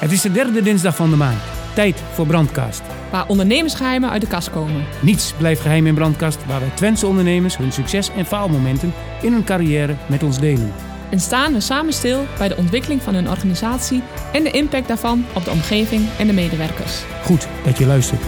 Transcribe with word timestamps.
Het 0.00 0.12
is 0.12 0.20
de 0.20 0.32
derde 0.32 0.62
dinsdag 0.62 0.96
van 0.96 1.10
de 1.10 1.16
maand. 1.16 1.40
Tijd 1.74 2.02
voor 2.12 2.26
Brandkast. 2.26 2.82
Waar 3.10 3.28
ondernemersgeheimen 3.28 4.10
uit 4.10 4.20
de 4.20 4.26
kast 4.26 4.50
komen. 4.50 4.84
Niets 5.02 5.32
blijft 5.32 5.60
geheim 5.60 5.86
in 5.86 5.94
Brandkast, 5.94 6.46
waar 6.46 6.60
wij 6.60 6.68
Twentse 6.74 7.06
ondernemers 7.06 7.56
hun 7.56 7.72
succes 7.72 8.10
en 8.10 8.26
faalmomenten 8.26 8.92
in 9.22 9.32
hun 9.32 9.44
carrière 9.44 9.96
met 10.06 10.22
ons 10.22 10.38
delen. 10.38 10.72
En 11.10 11.20
staan 11.20 11.52
we 11.52 11.60
samen 11.60 11.92
stil 11.92 12.26
bij 12.38 12.48
de 12.48 12.56
ontwikkeling 12.56 13.02
van 13.02 13.14
hun 13.14 13.28
organisatie 13.28 14.02
en 14.32 14.42
de 14.42 14.50
impact 14.50 14.88
daarvan 14.88 15.24
op 15.34 15.44
de 15.44 15.50
omgeving 15.50 16.08
en 16.18 16.26
de 16.26 16.32
medewerkers. 16.32 17.02
Goed 17.24 17.48
dat 17.64 17.78
je 17.78 17.86
luistert. 17.86 18.22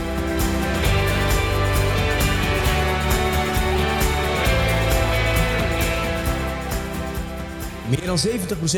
Meer 7.89 8.07
dan 8.07 8.19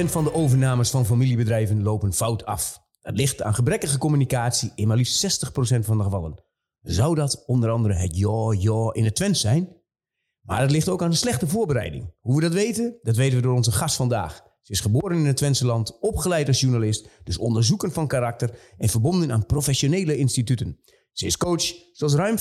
70% 0.07 0.11
van 0.11 0.25
de 0.25 0.35
overnames 0.35 0.91
van 0.91 1.07
familiebedrijven 1.07 1.83
lopen 1.83 2.13
fout 2.13 2.45
af. 2.47 2.83
Dat 3.05 3.17
ligt 3.17 3.43
aan 3.43 3.55
gebrekkige 3.55 3.99
communicatie 3.99 4.73
in 4.75 4.89
maar 4.89 4.97
liefst 4.97 5.47
60% 5.47 5.49
van 5.81 5.99
de 5.99 6.05
gevallen. 6.05 6.45
Zou 6.81 7.15
dat 7.15 7.45
onder 7.47 7.71
andere 7.71 7.95
het 7.95 8.17
ja, 8.17 8.55
ja 8.59 8.93
in 8.93 9.05
het 9.05 9.15
Twents 9.15 9.41
zijn? 9.41 9.77
Maar 10.41 10.61
het 10.61 10.71
ligt 10.71 10.89
ook 10.89 11.03
aan 11.03 11.11
een 11.11 11.17
slechte 11.17 11.47
voorbereiding. 11.47 12.15
Hoe 12.21 12.35
we 12.35 12.41
dat 12.41 12.53
weten? 12.53 12.99
Dat 13.03 13.17
weten 13.17 13.37
we 13.37 13.43
door 13.43 13.55
onze 13.55 13.73
gast 13.73 13.97
vandaag. 13.97 14.43
Ze 14.63 14.73
is 14.73 14.80
geboren 14.80 15.19
in 15.19 15.27
het 15.27 15.37
Twentse 15.37 15.67
land, 15.67 15.99
opgeleid 16.01 16.49
als 16.49 16.61
journalist, 16.61 17.09
dus 17.25 17.39
onderzoekend 17.39 17.93
van 17.93 18.07
karakter 18.07 18.59
en 18.77 18.89
verbonden 18.89 19.33
aan 19.33 19.47
professionele 19.47 20.16
instituten. 20.16 20.79
Ze 21.13 21.27
is 21.27 21.37
coach, 21.37 21.65
zoals 21.93 22.15
ruim 22.15 22.37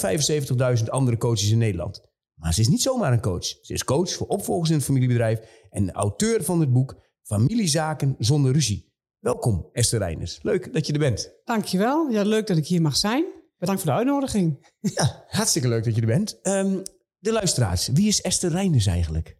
75.000 0.78 0.84
andere 0.86 1.18
coaches 1.18 1.52
in 1.52 1.58
Nederland. 1.58 2.02
Maar 2.34 2.54
ze 2.54 2.62
is 2.62 2.68
niet 2.68 2.82
zomaar 2.82 3.14
een 3.14 3.22
coach. 3.22 3.46
Ze 3.46 3.74
is 3.74 3.84
coach 3.84 4.14
voor 4.14 4.28
opvolgers 4.28 4.70
in 4.70 4.76
het 4.76 4.86
familiebedrijf 4.86 5.40
en 5.70 5.92
auteur 5.92 6.44
van 6.44 6.60
het 6.60 6.74
boek 6.74 7.02
Familiezaken 7.22 8.16
zonder 8.18 8.52
ruzie. 8.52 8.93
Welkom 9.24 9.70
Esther 9.72 10.00
Reiners. 10.00 10.40
Leuk 10.42 10.74
dat 10.74 10.88
je 10.88 10.94
er 10.94 11.00
bent. 11.00 11.32
Dankjewel. 11.46 12.10
Ja, 12.10 12.24
leuk 12.24 12.48
dat 12.48 12.58
ik 12.58 12.68
hier 12.68 12.82
mag 12.82 12.96
zijn. 12.98 13.26
Bedankt 13.58 13.82
voor 13.82 13.92
de 13.92 13.98
uitnodiging. 13.98 14.68
Ja, 14.96 15.24
hartstikke 15.28 15.68
leuk 15.68 15.84
dat 15.84 15.96
je 15.96 16.02
er 16.02 16.08
bent. 16.08 16.42
Ehm, 16.42 16.78
de 17.20 17.32
luisteraars, 17.32 17.88
wie 17.88 18.08
is 18.08 18.22
Esther 18.22 18.52
Reiners 18.52 18.86
eigenlijk? 18.86 19.38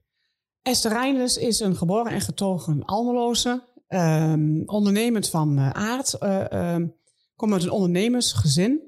Esther 0.62 0.92
Reiners 0.92 1.38
is 1.38 1.60
een 1.60 1.76
geboren 1.76 2.12
en 2.12 2.22
getogen 2.22 2.84
Almeloze. 2.86 3.64
ehm, 3.88 4.62
ondernemend 4.66 5.30
van 5.30 5.58
eh, 5.58 5.70
aard. 5.70 6.14
ehm, 6.14 6.88
kom 7.36 7.54
uit 7.54 7.64
een 7.64 7.72
ondernemersgezin. 7.72 8.82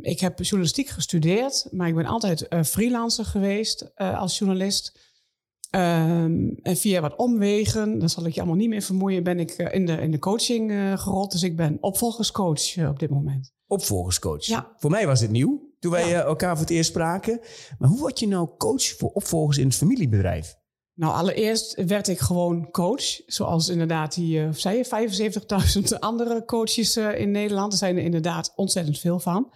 Ik 0.00 0.20
heb 0.20 0.38
journalistiek 0.42 0.88
gestudeerd, 0.88 1.66
maar 1.70 1.88
ik 1.88 1.94
ben 1.94 2.06
altijd 2.06 2.48
eh, 2.48 2.62
freelancer 2.62 3.24
geweest 3.24 3.96
als 3.96 4.38
journalist. 4.38 5.07
Ehm, 5.70 6.48
en 6.62 6.76
via 6.76 7.00
wat 7.00 7.16
omwegen, 7.16 7.98
dat 7.98 8.10
zal 8.10 8.26
ik 8.26 8.32
je 8.32 8.40
allemaal 8.40 8.58
niet 8.58 8.68
meer 8.68 8.82
vermoeien, 8.82 9.22
ben 9.22 9.38
ik 9.38 9.50
eh, 9.50 9.74
in, 9.74 9.86
de, 9.86 9.92
in 9.92 10.10
de 10.10 10.18
coaching 10.18 10.70
eh, 10.70 10.98
gerold. 10.98 11.32
Dus 11.32 11.42
ik 11.42 11.56
ben 11.56 11.78
opvolgerscoach 11.80 12.76
eh, 12.76 12.88
op 12.88 12.98
dit 12.98 13.10
moment. 13.10 13.52
Opvolgerscoach. 13.66 14.44
Ja. 14.44 14.72
Voor 14.76 14.90
mij 14.90 15.06
was 15.06 15.20
dit 15.20 15.30
nieuw, 15.30 15.74
toen 15.78 15.90
wij 15.90 16.08
Ja. 16.08 16.22
elkaar 16.22 16.50
voor 16.56 16.66
het 16.66 16.74
eerst 16.74 16.90
spraken. 16.90 17.40
Maar 17.78 17.88
hoe 17.88 17.98
word 17.98 18.18
je 18.18 18.28
nou 18.28 18.48
coach 18.56 18.82
voor 18.82 19.10
opvolgers 19.10 19.58
in 19.58 19.66
het 19.66 19.74
familiebedrijf? 19.76 20.54
Nou, 20.94 21.14
allereerst 21.14 21.84
werd 21.86 22.08
ik 22.08 22.18
gewoon 22.18 22.70
coach. 22.70 23.20
Zoals 23.26 23.68
inderdaad 23.68 24.14
die, 24.14 24.40
eh, 24.40 24.48
zei 24.52 24.76
je, 24.76 24.84
75.000 24.84 25.98
andere 26.00 26.44
coaches 26.44 26.96
in 26.96 27.30
Nederland. 27.30 27.72
Er 27.72 27.78
zijn 27.78 27.96
er 27.96 28.02
inderdaad 28.04 28.52
ontzettend 28.54 28.98
veel 28.98 29.18
van. 29.18 29.52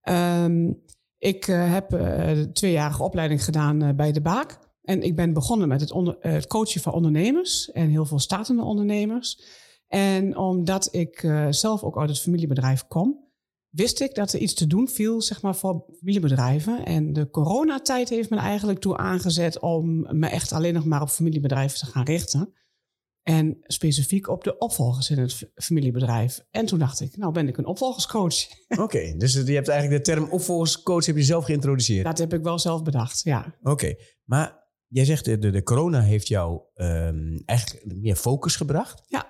Ehm, 0.00 0.72
ik 1.18 1.44
heb 1.44 1.88
de 1.90 2.50
tweejarige 2.52 3.02
opleiding 3.02 3.44
gedaan 3.44 3.96
bij 3.96 4.12
De 4.12 4.20
Baak. 4.20 4.58
En 4.90 5.02
ik 5.02 5.16
ben 5.16 5.32
begonnen 5.32 5.68
met 5.68 5.80
het, 5.80 5.90
onder, 5.90 6.18
eh, 6.18 6.32
het 6.32 6.46
coachen 6.46 6.80
van 6.80 6.92
ondernemers. 6.92 7.70
En 7.70 7.88
heel 7.88 8.04
veel 8.04 8.18
startende 8.18 8.62
ondernemers. 8.62 9.40
En 9.86 10.36
omdat 10.36 10.88
ik 10.94 11.22
eh, 11.22 11.46
zelf 11.50 11.82
ook 11.82 11.98
uit 11.98 12.08
het 12.08 12.20
familiebedrijf 12.20 12.86
kom... 12.86 13.28
wist 13.68 14.00
ik 14.00 14.14
dat 14.14 14.32
er 14.32 14.40
iets 14.40 14.54
te 14.54 14.66
doen 14.66 14.88
viel 14.88 15.22
zeg 15.22 15.42
maar, 15.42 15.56
voor 15.56 15.84
familiebedrijven. 15.98 16.84
En 16.84 17.12
de 17.12 17.30
coronatijd 17.30 18.08
heeft 18.08 18.30
me 18.30 18.36
eigenlijk 18.36 18.78
toe 18.78 18.96
aangezet 18.96 19.60
om 19.60 20.18
me 20.18 20.28
echt 20.28 20.52
alleen 20.52 20.74
nog 20.74 20.84
maar 20.84 21.02
op 21.02 21.08
familiebedrijven 21.08 21.78
te 21.78 21.86
gaan 21.86 22.04
richten. 22.04 22.54
En 23.22 23.58
specifiek 23.62 24.28
op 24.28 24.44
de 24.44 24.58
opvolgers 24.58 25.10
in 25.10 25.18
het 25.18 25.50
familiebedrijf. 25.54 26.40
En 26.50 26.66
toen 26.66 26.78
dacht 26.78 27.00
ik, 27.00 27.16
nou 27.16 27.32
ben 27.32 27.48
ik 27.48 27.56
een 27.56 27.66
opvolgerscoach. 27.66 28.34
Oké, 28.84 29.14
dus 29.16 29.32
je 29.32 29.52
hebt 29.52 29.68
eigenlijk 29.68 30.04
de 30.04 30.12
term 30.12 30.30
opvolgerscoach 30.30 31.06
heb 31.06 31.16
je 31.16 31.22
zelf 31.22 31.44
geïntroduceerd. 31.44 32.04
Dat 32.04 32.18
heb 32.18 32.32
ik 32.32 32.42
wel 32.42 32.58
zelf 32.58 32.82
bedacht, 32.82 33.22
ja. 33.22 33.54
Oké, 33.62 33.94
maar 34.24 34.59
jij 34.90 35.04
zegt 35.04 35.24
de, 35.24 35.38
de, 35.38 35.62
corona 35.62 36.00
heeft 36.00 36.28
jou 36.28 36.60
ehm, 36.74 37.38
eigenlijk 37.44 37.96
meer 37.96 38.16
focus 38.16 38.56
gebracht. 38.56 39.02
Ja. 39.06 39.28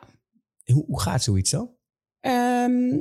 Hoe, 0.65 0.85
hoe 0.87 1.01
gaat 1.01 1.23
zoiets 1.23 1.51
dan? 1.51 1.75
Ehm, 2.21 3.01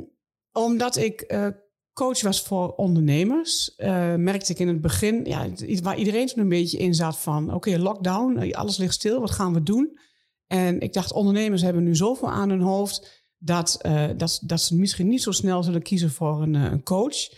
omdat 0.52 0.96
ik 0.96 1.20
eh, 1.20 1.46
coach 1.92 2.20
was 2.20 2.42
voor 2.42 2.74
ondernemers, 2.74 3.74
eh, 3.74 4.14
merkte 4.14 4.52
ik 4.52 4.58
in 4.58 4.68
het 4.68 4.80
begin, 4.80 5.24
ja, 5.24 5.48
waar 5.82 5.98
iedereen 5.98 6.26
toen 6.26 6.42
een 6.42 6.48
beetje 6.48 6.78
in 6.78 6.94
zat 6.94 7.18
van, 7.18 7.54
oké, 7.54 7.78
lockdown, 7.78 8.36
eh, 8.36 8.52
alles 8.52 8.76
ligt 8.76 8.94
stil, 8.94 9.20
wat 9.20 9.30
gaan 9.30 9.52
we 9.52 9.62
doen? 9.62 9.98
En 10.46 10.80
ik 10.80 10.92
dacht, 10.92 11.12
ondernemers 11.12 11.62
hebben 11.62 11.82
nu 11.82 11.96
zoveel 11.96 12.30
aan 12.30 12.50
hun 12.50 12.60
hoofd 12.60 13.22
dat, 13.38 13.78
dat, 14.16 14.40
dat 14.46 14.60
ze 14.60 14.76
misschien 14.76 15.08
niet 15.08 15.22
zo 15.22 15.30
snel 15.30 15.62
zullen 15.62 15.82
kiezen 15.82 16.10
voor 16.10 16.42
een, 16.42 16.54
een 16.54 16.82
coach. 16.82 17.28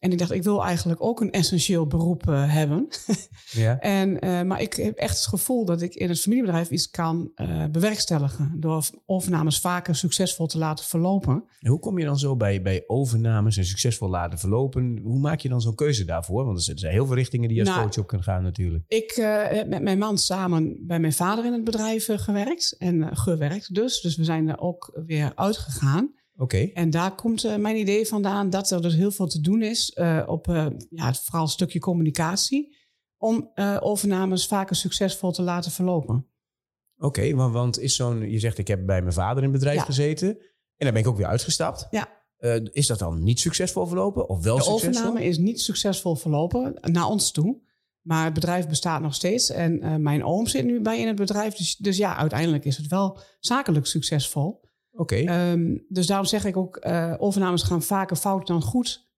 En 0.00 0.12
ik 0.12 0.18
dacht, 0.18 0.30
ik 0.30 0.42
wil 0.42 0.64
eigenlijk 0.64 1.02
ook 1.02 1.20
een 1.20 1.30
essentieel 1.30 1.86
beroep 1.86 2.28
eh, 2.28 2.52
hebben. 2.52 2.88
Ja. 3.52 3.78
En, 3.78 4.20
eh, 4.20 4.42
maar 4.42 4.60
ik 4.60 4.72
heb 4.72 4.96
echt 4.96 5.16
het 5.16 5.26
gevoel 5.26 5.64
dat 5.64 5.82
ik 5.82 5.94
in 5.94 6.08
het 6.08 6.20
familiebedrijf 6.20 6.70
iets 6.70 6.90
kan 6.90 7.30
eh, 7.34 7.64
bewerkstelligen. 7.66 8.52
Door 8.56 8.84
overnames 9.06 9.60
vaker 9.60 9.96
succesvol 9.96 10.46
te 10.46 10.58
laten 10.58 10.84
verlopen. 10.84 11.44
En 11.60 11.70
hoe 11.70 11.78
kom 11.78 11.98
je 11.98 12.04
dan 12.04 12.18
zo 12.18 12.36
bij, 12.36 12.62
bij 12.62 12.84
overnames 12.86 13.56
en 13.56 13.64
succesvol 13.64 14.08
laten 14.08 14.38
verlopen? 14.38 15.00
Hoe 15.02 15.18
maak 15.18 15.40
je 15.40 15.48
dan 15.48 15.60
zo'n 15.60 15.74
keuze 15.74 16.04
daarvoor? 16.04 16.44
Want 16.44 16.68
er 16.68 16.78
zijn 16.78 16.92
heel 16.92 17.06
veel 17.06 17.14
richtingen 17.14 17.48
die 17.48 17.56
je 17.56 17.62
als 17.62 17.74
Nou, 17.74 17.82
coach 17.82 17.98
op 17.98 18.06
kunnen 18.06 18.26
gaan 18.26 18.42
natuurlijk. 18.42 18.84
Ik 18.88 19.12
heb 19.50 19.68
met 19.68 19.82
mijn 19.82 19.98
man 19.98 20.18
samen 20.18 20.86
bij 20.86 21.00
mijn 21.00 21.12
vader 21.12 21.44
in 21.44 21.52
het 21.52 21.64
bedrijf 21.64 22.08
gewerkt. 22.12 22.76
En 22.78 23.16
gewerkt 23.16 23.74
dus. 23.74 24.00
Dus 24.00 24.16
we 24.16 24.24
zijn 24.24 24.48
er 24.48 24.60
ook 24.60 25.00
weer 25.06 25.32
uitgegaan. 25.34 26.10
Oké, 26.40 26.58
En 26.58 26.90
daar 26.90 27.14
komt 27.14 27.44
eh, 27.44 27.56
mijn 27.56 27.76
idee 27.76 28.06
vandaan 28.06 28.50
dat 28.50 28.70
er 28.70 28.82
dus 28.82 28.94
heel 28.94 29.10
veel 29.10 29.26
te 29.26 29.40
doen 29.40 29.62
is 29.62 29.90
eh, 29.90 30.22
op 30.26 30.48
eh, 30.48 30.66
ja, 30.90 31.06
het 31.06 31.20
vooral 31.20 31.42
een 31.42 31.48
stukje 31.48 31.78
communicatie. 31.78 32.78
Om 33.16 33.50
overnames 33.80 34.46
vaker 34.46 34.76
succesvol 34.76 35.32
te 35.32 35.42
laten 35.42 35.70
verlopen. 35.70 36.26
oké. 36.98 37.34
want, 37.34 37.52
want 37.52 37.78
is 37.78 37.96
zo'n, 37.96 38.30
je 38.30 38.38
zegt 38.38 38.58
ik 38.58 38.68
heb 38.68 38.86
bij 38.86 39.00
mijn 39.02 39.12
vader 39.12 39.36
in 39.36 39.42
het 39.42 39.52
bedrijf 39.52 39.76
Ja. 39.76 39.84
gezeten. 39.84 40.28
En 40.28 40.38
daar 40.76 40.92
ben 40.92 41.02
ik 41.02 41.08
ook 41.08 41.16
weer 41.16 41.26
uitgestapt. 41.26 41.86
Ja. 41.90 42.08
Is 42.72 42.86
dat 42.86 42.98
dan 42.98 43.22
niet 43.22 43.40
succesvol 43.40 43.86
verlopen? 43.86 44.28
Of 44.28 44.42
wel 44.42 44.56
De 44.56 44.62
succesvol? 44.62 44.88
overname 44.88 45.24
is 45.24 45.38
niet 45.38 45.60
succesvol 45.60 46.14
verlopen 46.16 46.74
naar 46.80 47.06
ons 47.06 47.30
toe. 47.30 47.60
Maar 48.00 48.24
het 48.24 48.34
bedrijf 48.34 48.68
bestaat 48.68 49.00
nog 49.00 49.14
steeds. 49.14 49.50
En 49.50 50.02
mijn 50.02 50.24
oom 50.24 50.46
zit 50.46 50.64
nu 50.64 50.80
bij 50.80 51.00
in 51.00 51.06
het 51.06 51.16
bedrijf. 51.16 51.54
Dus, 51.54 51.76
dus 51.76 51.96
ja, 51.96 52.16
uiteindelijk 52.16 52.64
is 52.64 52.76
het 52.76 52.86
wel 52.86 53.18
zakelijk 53.40 53.86
succesvol. 53.86 54.60
Oké, 55.00 55.16
Ehm, 55.16 55.76
dus 55.88 56.06
daarom 56.06 56.26
zeg 56.26 56.44
ik 56.44 56.56
ook, 56.56 56.76
eh, 56.76 57.14
overnames 57.18 57.62
gaan 57.62 57.82
vaker 57.82 58.16
fout 58.16 58.46
dan 58.46 58.62
goed. 58.62 59.08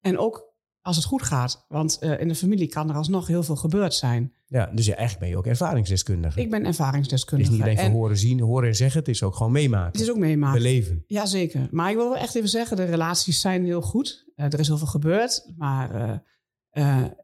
En 0.00 0.18
ook 0.18 0.54
als 0.80 0.96
het 0.96 1.04
goed 1.04 1.22
gaat. 1.22 1.64
Want 1.68 1.98
eh, 1.98 2.20
in 2.20 2.28
de 2.28 2.34
familie 2.34 2.68
kan 2.68 2.88
er 2.88 2.96
alsnog 2.96 3.26
heel 3.26 3.42
veel 3.42 3.56
gebeurd 3.56 3.94
zijn. 3.94 4.32
ja, 4.46 4.66
dus 4.66 4.86
ja, 4.86 4.94
eigenlijk 4.94 5.20
ben 5.20 5.28
je 5.28 5.36
ook 5.36 5.46
ervaringsdeskundige. 5.46 6.40
Ik 6.40 6.50
ben 6.50 6.64
het 6.64 6.68
is 6.68 6.78
ervaringsdeskundige. 6.78 7.52
niet 7.52 7.62
alleen 7.62 7.76
van 7.76 7.84
en 7.84 7.92
horen 7.92 8.16
zien, 8.16 8.40
horen 8.40 8.68
en 8.68 8.74
zeggen. 8.74 8.98
Het 9.00 9.08
is 9.08 9.22
ook 9.22 9.34
gewoon 9.34 9.52
meemaken. 9.52 9.92
het 9.92 10.00
is 10.00 10.10
ook 10.10 10.18
meemaken. 10.18 10.58
Beleven. 10.58 11.04
Jazeker. 11.06 11.68
Maar 11.70 11.90
ik 11.90 11.96
wil 11.96 12.08
wel 12.08 12.18
echt 12.18 12.34
even 12.34 12.48
zeggen, 12.48 12.76
de 12.76 12.84
relaties 12.84 13.40
zijn 13.40 13.64
heel 13.64 13.82
goed. 13.82 14.26
Eh, 14.34 14.44
er 14.44 14.58
is 14.58 14.68
heel 14.68 14.78
veel 14.78 14.86
gebeurd. 14.86 15.52
Maar 15.56 16.22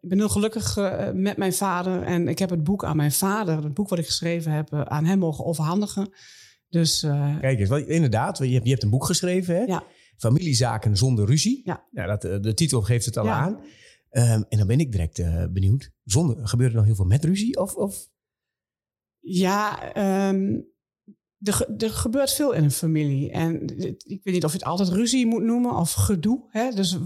ik 0.01 0.09
ben 0.09 0.19
heel 0.19 0.29
gelukkig 0.29 0.77
met 1.15 1.37
mijn 1.37 1.53
vader. 1.53 2.03
En 2.03 2.29
ik 2.29 2.39
heb 2.39 2.51
het 2.51 2.65
boek 2.65 2.85
aan 2.85 2.97
mijn 2.97 3.13
vader, 3.13 3.63
het 3.63 3.75
boek 3.75 3.89
wat 3.89 3.99
ik 3.99 4.07
geschreven 4.07 4.53
heb, 4.53 4.75
aan 4.75 5.05
hem 5.05 5.19
mogen 5.19 5.45
overhandigen. 5.45 6.13
Dus 6.75 7.03
eh, 7.03 7.39
Kijk 7.41 7.59
eens, 7.59 7.69
wat- 7.69 7.87
inderdaad, 7.87 8.39
je 8.39 8.45
hebt, 8.53 8.65
je 8.65 8.71
hebt 8.71 8.83
een 8.83 8.91
boek 8.91 9.05
geschreven, 9.05 9.55
hè? 9.55 9.63
Ja. 9.63 9.85
Familiezaken 10.17 10.97
zonder 10.97 11.27
ruzie. 11.27 11.61
Ja. 11.65 11.87
Nou, 11.91 12.09
dat, 12.09 12.25
eh, 12.25 12.41
de 12.41 12.55
titel 12.55 12.83
geeft 12.83 13.05
het 13.07 13.17
al 13.17 13.25
Ja. 13.25 13.33
aan. 13.41 13.61
Ehm, 14.11 14.43
en 14.49 14.59
dan 14.59 14.67
ben 14.67 14.79
ik 14.81 14.93
direct 14.93 15.19
eh, 15.19 15.45
benieuwd. 15.51 15.91
Zonder, 16.05 16.49
gebeurt 16.49 16.71
er 16.71 16.77
dan 16.77 16.85
heel 16.85 16.95
veel 16.95 17.05
met 17.05 17.25
ruzie? 17.25 17.59
Of, 17.61 17.75
of? 17.75 18.09
Ja, 19.21 19.93
ehm, 19.93 20.61
er, 21.39 21.53
ge- 21.53 21.75
er 21.79 21.91
gebeurt 21.91 22.33
veel 22.33 22.53
in 22.53 22.65
een 22.65 22.71
familie. 22.71 23.31
En 23.31 23.63
ik 24.05 24.21
weet 24.25 24.35
niet 24.35 24.45
of 24.45 24.53
je 24.53 24.59
het 24.59 24.67
altijd 24.67 24.89
ruzie 24.89 25.27
moet 25.27 25.43
noemen 25.43 25.77
of 25.77 25.93
gedoe. 25.93 26.45
Hè? 26.49 26.71
Dus 26.71 26.99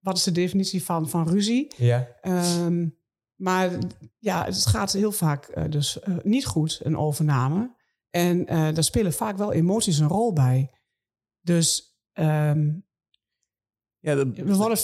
wat 0.00 0.16
is 0.16 0.22
de 0.22 0.32
definitie 0.32 0.84
van, 0.84 1.08
van 1.08 1.28
ruzie? 1.28 1.72
Ja. 1.76 2.08
Ehm, 2.20 2.88
maar 3.34 3.78
ja, 4.18 4.44
het 4.44 4.66
gaat 4.66 4.92
heel 4.92 5.12
vaak 5.12 5.70
dus 5.72 5.98
niet 6.22 6.46
goed, 6.46 6.80
een 6.82 6.96
overname. 6.96 7.82
En 8.14 8.46
eh, 8.46 8.74
daar 8.74 8.84
spelen 8.84 9.12
vaak 9.12 9.36
wel 9.36 9.52
emoties 9.52 9.98
een 9.98 10.08
rol 10.08 10.32
bij. 10.32 10.70
Dus 11.40 11.96
ehm, 12.12 12.72
Ja, 13.98 14.14
dat, 14.14 14.26
we 14.36 14.54
worden, 14.56 14.78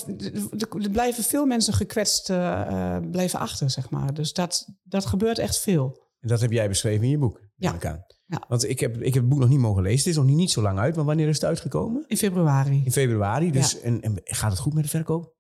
er- 0.83 0.91
blijven 0.91 1.25
veel 1.25 1.47
mensen 1.47 1.73
gekwetst 1.73 2.31
eh, 2.31 2.61
eh, 2.97 3.11
blijven 3.11 3.39
achter, 3.39 3.71
zeg 3.71 3.91
maar. 3.91 4.15
Dus 4.15 4.33
dat, 4.33 4.69
dat 4.83 5.07
gebeurt 5.07 5.39
echt 5.39 5.59
veel. 5.59 6.09
en 6.21 6.29
dat 6.29 6.41
heb 6.41 6.51
jij 6.53 6.69
beschreven 6.69 7.05
in 7.05 7.11
je 7.11 7.19
boek. 7.19 7.41
Ja. 7.57 7.75
ik 7.75 7.87
aan. 7.87 8.05
Ja. 8.27 8.45
Want 8.49 8.69
ik 8.69 8.81
heb, 8.81 8.97
ik 8.97 9.15
heb 9.15 9.23
het 9.23 9.29
boek 9.29 9.39
nog 9.41 9.49
niet 9.49 9.59
mogen 9.59 9.83
lezen. 9.83 9.99
Het 9.99 10.07
is 10.07 10.17
nog 10.17 10.25
niet, 10.25 10.37
niet 10.37 10.51
zo 10.51 10.63
lang 10.63 10.79
uit. 10.79 10.97
Maar 10.97 11.05
wanneer 11.05 11.29
is 11.29 11.35
het 11.35 11.45
uitgekomen? 11.45 12.05
In 12.07 12.17
februari. 12.17 12.83
In 12.85 12.93
februari. 12.93 13.51
Dus, 13.51 13.81
en, 13.81 14.01
en 14.01 14.21
gaat 14.25 14.51
het 14.51 14.61
goed 14.61 14.75
met 14.75 14.83
de 14.83 14.89
verkoop? 14.91 15.35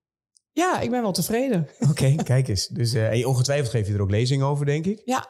Ja, 0.50 0.80
ik 0.80 0.90
ben 0.90 1.02
wel 1.02 1.12
tevreden. 1.12 1.68
Oké, 1.90 2.14
kijk 2.14 2.48
eens. 2.48 2.66
Dus 2.66 2.92
en 2.94 3.26
ongetwijfeld 3.26 3.70
geef 3.70 3.86
je 3.86 3.94
er 3.94 4.00
ook 4.02 4.10
lezingen 4.10 4.46
over, 4.46 4.66
denk 4.66 4.86
ik. 4.86 5.02
Ja. 5.04 5.26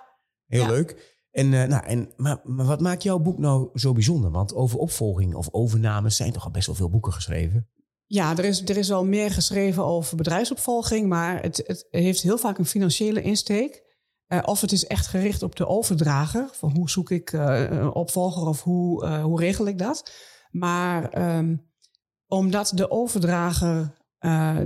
Heel 0.46 0.60
Ja. 0.62 0.68
leuk. 0.68 1.18
En, 1.31 1.55
eh, 1.55 1.69
nou, 1.69 1.85
en, 1.85 2.12
maar, 2.17 2.41
maar 2.44 2.67
wat 2.67 2.81
maakt 2.81 3.03
jouw 3.03 3.19
boek 3.19 3.38
nou 3.38 3.69
zo 3.75 3.93
bijzonder? 3.93 4.31
Want 4.31 4.55
over 4.55 4.79
opvolging 4.79 5.35
of 5.35 5.49
overnames 5.50 6.17
zijn 6.17 6.32
toch 6.32 6.44
al 6.44 6.50
best 6.50 6.67
wel 6.67 6.75
veel 6.75 6.91
boeken 6.91 7.12
geschreven. 7.12 7.69
Ja, 8.06 8.37
er 8.37 8.44
is, 8.44 8.62
er 8.62 8.77
is 8.77 8.88
wel 8.88 9.05
meer 9.05 9.31
geschreven 9.31 9.85
over 9.85 10.17
bedrijfsopvolging, 10.17 11.09
maar 11.09 11.43
het, 11.43 11.62
het 11.67 11.87
heeft 11.91 12.23
heel 12.23 12.38
vaak 12.38 12.59
een 12.59 12.67
financiële 12.67 13.23
insteek. 13.23 13.88
Eh, 14.27 14.38
of 14.44 14.61
het 14.61 14.73
is 14.73 14.87
echt 14.87 15.06
gericht 15.06 15.43
op 15.43 15.56
de 15.56 15.67
overdrager. 15.67 16.49
Van 16.53 16.71
hoe 16.71 16.91
zoek 16.91 17.11
ik 17.11 17.32
eh, 17.32 17.71
een 17.71 17.93
opvolger 17.93 18.49
of 18.49 18.62
hoe, 18.62 19.06
hoe 19.09 19.41
regel 19.41 19.67
ik 19.67 19.79
dat? 19.79 20.12
Maar 20.50 21.09
ehm, 21.09 21.56
omdat 22.27 22.73
de 22.75 22.91
overdrager 22.91 23.99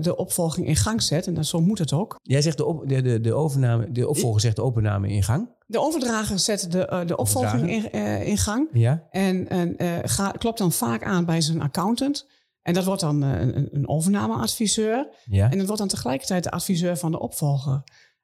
de 0.00 0.16
opvolging 0.16 0.66
in 0.66 0.76
gang 0.76 1.02
zet, 1.02 1.26
en 1.26 1.34
dat, 1.34 1.46
zo 1.46 1.60
moet 1.60 1.78
het 1.78 1.92
ook. 1.92 2.18
Jij 2.22 2.42
zegt 2.42 2.56
de, 2.56 2.64
op, 2.64 2.88
de, 2.88 3.02
de, 3.02 3.20
de, 3.20 3.34
overname, 3.34 3.92
de 3.92 4.08
opvolger 4.08 4.40
zegt 4.40 4.56
de 4.56 4.62
overname 4.62 5.08
in 5.08 5.22
gang. 5.22 5.53
De 5.66 5.80
overdrager 5.80 6.38
zet 6.38 6.72
de, 6.72 6.86
eh, 6.86 7.06
de 7.06 7.16
opvolging 7.16 7.70
in, 7.70 7.90
eh, 7.90 8.26
in 8.26 8.38
gang. 8.38 8.68
Ja. 8.72 9.06
En, 9.10 9.48
en 9.48 9.76
eh, 9.76 9.98
ga- 10.02 10.30
klopt 10.30 10.58
dan 10.58 10.72
vaak 10.72 11.04
aan 11.04 11.24
bij 11.24 11.40
zijn 11.40 11.60
accountant. 11.60 12.26
En 12.62 12.74
dat 12.74 12.84
wordt 12.84 13.00
dan 13.00 13.22
een, 13.22 13.68
een 13.76 13.88
overnameadviseur. 13.88 15.08
Ja. 15.24 15.50
En 15.50 15.56
dat 15.56 15.66
wordt 15.66 15.80
dan 15.80 15.88
tegelijkertijd 15.88 16.44
de 16.44 16.50
adviseur 16.50 16.96
van 16.96 17.10
de 17.10 17.18
opvolger. 17.20 17.82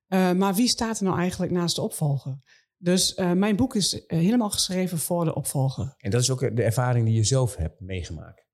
Maar 0.09 0.55
wie 0.55 0.69
staat 0.69 0.99
er 0.99 1.05
nou 1.05 1.19
eigenlijk 1.19 1.53
naast 1.53 1.77
de 1.77 1.83
opvolger? 1.83 2.39
Dus 2.77 3.15
mijn 3.15 3.57
boek 3.57 3.75
is 3.75 4.03
helemaal 4.07 4.51
geschreven 4.51 4.99
voor 4.99 5.25
de 5.25 5.35
opvolger. 5.35 5.95
En 5.99 6.11
dat 6.11 6.21
is 6.21 6.31
ook 6.31 6.57
de 6.57 6.63
ervaring 6.63 7.07
die 7.07 7.15
je 7.15 7.25
zelf 7.25 7.57
hebt 7.57 7.81
meegemaakt. 7.81 8.47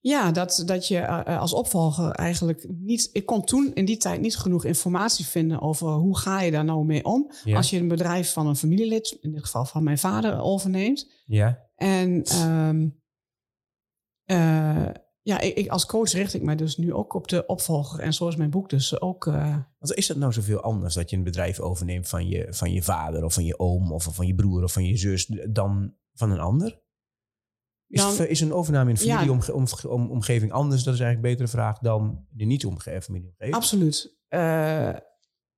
Ja, 0.00 0.32
dat, 0.32 0.62
dat 0.66 0.88
je 0.88 0.98
eh, 0.98 1.20
eh, 1.26 1.40
als 1.40 1.52
opvolger 1.52 2.10
eigenlijk 2.10 2.66
niet... 2.68 3.08
Ik 3.12 3.26
kon 3.26 3.44
toen 3.44 3.74
in 3.74 3.84
die 3.84 3.96
tijd 3.96 4.20
niet 4.20 4.36
genoeg 4.36 4.64
informatie 4.64 5.26
vinden 5.26 5.60
over 5.60 5.88
hoe 5.88 6.18
ga 6.18 6.40
je 6.40 6.50
daar 6.50 6.64
nou 6.64 6.84
mee 6.84 7.04
om. 7.04 7.30
Ja. 7.44 7.56
Als 7.56 7.70
je 7.70 7.78
een 7.78 7.88
bedrijf 7.88 8.32
van 8.32 8.46
een 8.46 8.56
familielid, 8.56 9.18
in 9.20 9.32
dit 9.32 9.44
geval 9.44 9.64
van 9.64 9.84
mijn 9.84 9.98
vader, 9.98 10.40
overneemt. 10.40 11.10
Ja. 11.24 11.68
En 11.76 12.22
ehm, 12.22 12.88
eh, 14.24 14.88
ja, 15.22 15.40
ik, 15.40 15.54
ik 15.56 15.68
als 15.68 15.86
coach 15.86 16.12
richt 16.12 16.34
ik 16.34 16.42
mij 16.42 16.56
dus 16.56 16.76
nu 16.76 16.92
ook 16.94 17.14
op 17.14 17.28
de 17.28 17.46
opvolger. 17.46 18.00
En 18.00 18.12
zo 18.14 18.28
is 18.28 18.36
mijn 18.36 18.50
boek 18.50 18.68
dus 18.68 19.00
ook... 19.00 19.26
eh, 19.26 19.56
Want 19.78 19.94
is 19.94 20.06
dat 20.06 20.16
nou 20.16 20.32
zoveel 20.32 20.60
anders 20.60 20.94
dat 20.94 21.10
je 21.10 21.16
een 21.16 21.24
bedrijf 21.24 21.60
overneemt 21.60 22.08
van 22.08 22.28
je, 22.28 22.46
van 22.50 22.72
je 22.72 22.82
vader 22.82 23.24
of 23.24 23.34
van 23.34 23.44
je 23.44 23.58
oom 23.58 23.92
of 23.92 24.08
van 24.10 24.26
je 24.26 24.34
broer 24.34 24.62
of 24.62 24.72
van 24.72 24.84
je 24.84 24.96
zus 24.96 25.26
dan 25.50 25.94
van 26.14 26.30
een 26.30 26.40
ander? 26.40 26.84
Is, 27.88 28.00
Dan- 28.16 28.26
is 28.26 28.40
een 28.40 28.52
overname 28.52 28.90
in 28.90 28.96
een 28.96 29.06
Ja. 29.06 29.18
familieomgeving 29.18 30.52
anders? 30.52 30.82
Dat 30.82 30.94
is 30.94 31.00
eigenlijk 31.00 31.14
een 31.28 31.36
betere 31.36 31.56
vraag 31.58 31.78
dan 31.78 32.26
de 32.30 32.44
niet-familieomgeving. 32.44 33.54
Absoluut. 33.54 34.16
Eh, 34.28 34.40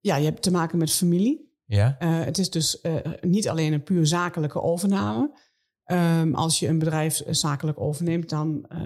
ja, 0.01 0.17
je 0.17 0.25
hebt 0.25 0.43
te 0.43 0.51
maken 0.51 0.79
met 0.79 0.93
familie. 0.93 1.57
Ja. 1.65 1.97
Eh, 1.99 2.25
het 2.25 2.39
is 2.39 2.51
dus 2.51 2.81
eh, 2.81 2.95
niet 3.21 3.49
alleen 3.49 3.73
een 3.73 3.83
puur 3.83 4.07
zakelijke 4.07 4.61
overname. 4.63 5.39
Ehm, 5.85 6.35
als 6.35 6.59
je 6.59 6.69
een 6.69 6.79
bedrijf 6.79 7.21
eh, 7.21 7.33
zakelijk 7.35 7.81
overneemt, 7.81 8.29
dan 8.29 8.65
eh, 8.69 8.79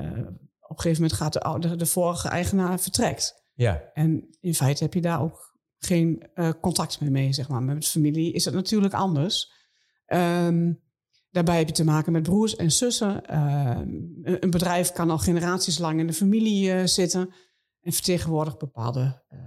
op 0.60 0.78
een 0.78 0.80
gegeven 0.80 1.02
moment 1.02 1.12
gaat 1.12 1.32
de, 1.32 1.40
oude- 1.40 1.76
de 1.76 1.86
vorige 1.86 2.28
eigenaar 2.28 2.80
vertrekt. 2.80 3.44
Ja. 3.54 3.90
En 3.94 4.36
in 4.40 4.54
feite 4.54 4.82
heb 4.82 4.94
je 4.94 5.00
daar 5.00 5.22
ook 5.22 5.56
geen 5.78 6.28
eh, 6.34 6.50
contact 6.60 7.00
meer 7.00 7.10
mee, 7.10 7.32
zeg 7.32 7.48
maar. 7.48 7.62
Met 7.62 7.86
familie 7.86 8.32
is 8.32 8.44
het 8.44 8.54
natuurlijk 8.54 8.94
anders. 8.94 9.52
Ehm, 10.06 10.72
daarbij 11.32 11.58
heb 11.58 11.66
je 11.66 11.74
te 11.74 11.84
maken 11.84 12.12
met 12.12 12.22
broers 12.22 12.56
en 12.56 12.72
zussen. 12.72 13.26
Ehm, 13.26 13.88
een, 14.22 14.50
bedrijf 14.50 14.92
kan 14.92 15.10
al 15.10 15.18
generaties 15.18 15.78
lang 15.78 16.00
in 16.00 16.06
de 16.06 16.12
familie 16.12 16.72
eh, 16.72 16.86
zitten 16.86 17.34
en 17.80 17.92
vertegenwoordigt 17.92 18.58
bepaalde. 18.58 19.22
eh, 19.28 19.38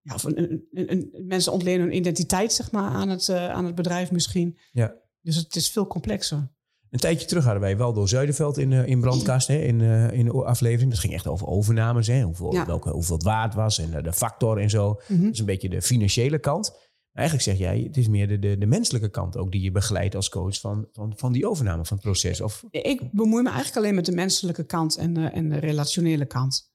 ja, 0.00 0.14
of 0.14 0.24
een, 0.24 0.64
een, 0.70 1.24
mensen 1.26 1.52
ontlenen 1.52 1.80
hun 1.80 1.96
identiteit 1.96 2.52
zeg 2.52 2.70
maar, 2.70 2.90
aan, 2.90 3.08
het, 3.08 3.28
eh, 3.28 3.48
aan 3.50 3.64
het 3.64 3.74
bedrijf 3.74 4.10
misschien. 4.10 4.58
Ja. 4.72 4.94
Dus 5.20 5.36
het 5.36 5.56
is 5.56 5.70
veel 5.70 5.86
complexer. 5.86 6.50
Een 6.90 6.98
tijdje 6.98 7.26
terug 7.26 7.44
hadden 7.44 7.62
wij 7.62 7.76
wel 7.76 7.92
door 7.92 8.08
Zuiderveld 8.08 8.58
in, 8.58 8.72
eh, 8.72 8.86
in 8.86 9.00
brandkast, 9.00 9.48
hè, 9.48 9.56
in, 9.56 9.80
eh, 9.80 10.10
in 10.12 10.24
de 10.24 10.32
aflevering. 10.44 10.90
Dat 10.90 11.00
ging 11.00 11.12
echt 11.12 11.26
over 11.26 11.46
overnames, 11.46 12.06
hè, 12.06 12.22
hoeveel, 12.22 12.52
Ja. 12.52 12.66
welke, 12.66 12.90
hoeveel 12.90 13.14
het 13.16 13.24
waard 13.24 13.54
was 13.54 13.78
en 13.78 13.94
eh, 13.94 14.02
de 14.02 14.12
factor 14.12 14.58
en 14.58 14.70
zo. 14.70 15.00
Mhm. 15.08 15.22
Dat 15.22 15.32
is 15.32 15.38
een 15.38 15.44
beetje 15.46 15.68
de 15.68 15.82
financiële 15.82 16.38
kant. 16.38 16.90
Eigenlijk 17.12 17.48
zeg 17.48 17.58
jij, 17.58 17.80
het 17.80 17.96
is 17.96 18.08
meer 18.08 18.28
de, 18.28 18.38
de, 18.38 18.58
de 18.58 18.66
menselijke 18.66 19.10
kant 19.10 19.36
ook 19.36 19.52
die 19.52 19.62
je 19.62 19.70
begeleidt 19.70 20.14
als 20.14 20.28
coach 20.28 20.60
van, 20.60 20.88
van, 20.92 21.12
van 21.16 21.32
die 21.32 21.48
overname 21.48 21.84
van 21.84 21.96
het 21.96 22.06
proces. 22.06 22.40
Of, 22.40 22.64
Ik 22.70 23.12
bemoei 23.12 23.42
me 23.42 23.48
eigenlijk 23.48 23.78
alleen 23.78 23.94
met 23.94 24.06
de 24.06 24.12
menselijke 24.12 24.64
kant 24.64 24.96
en 24.96 25.12
de, 25.12 25.24
en 25.24 25.48
de 25.48 25.58
relationele 25.58 26.26
kant. 26.26 26.71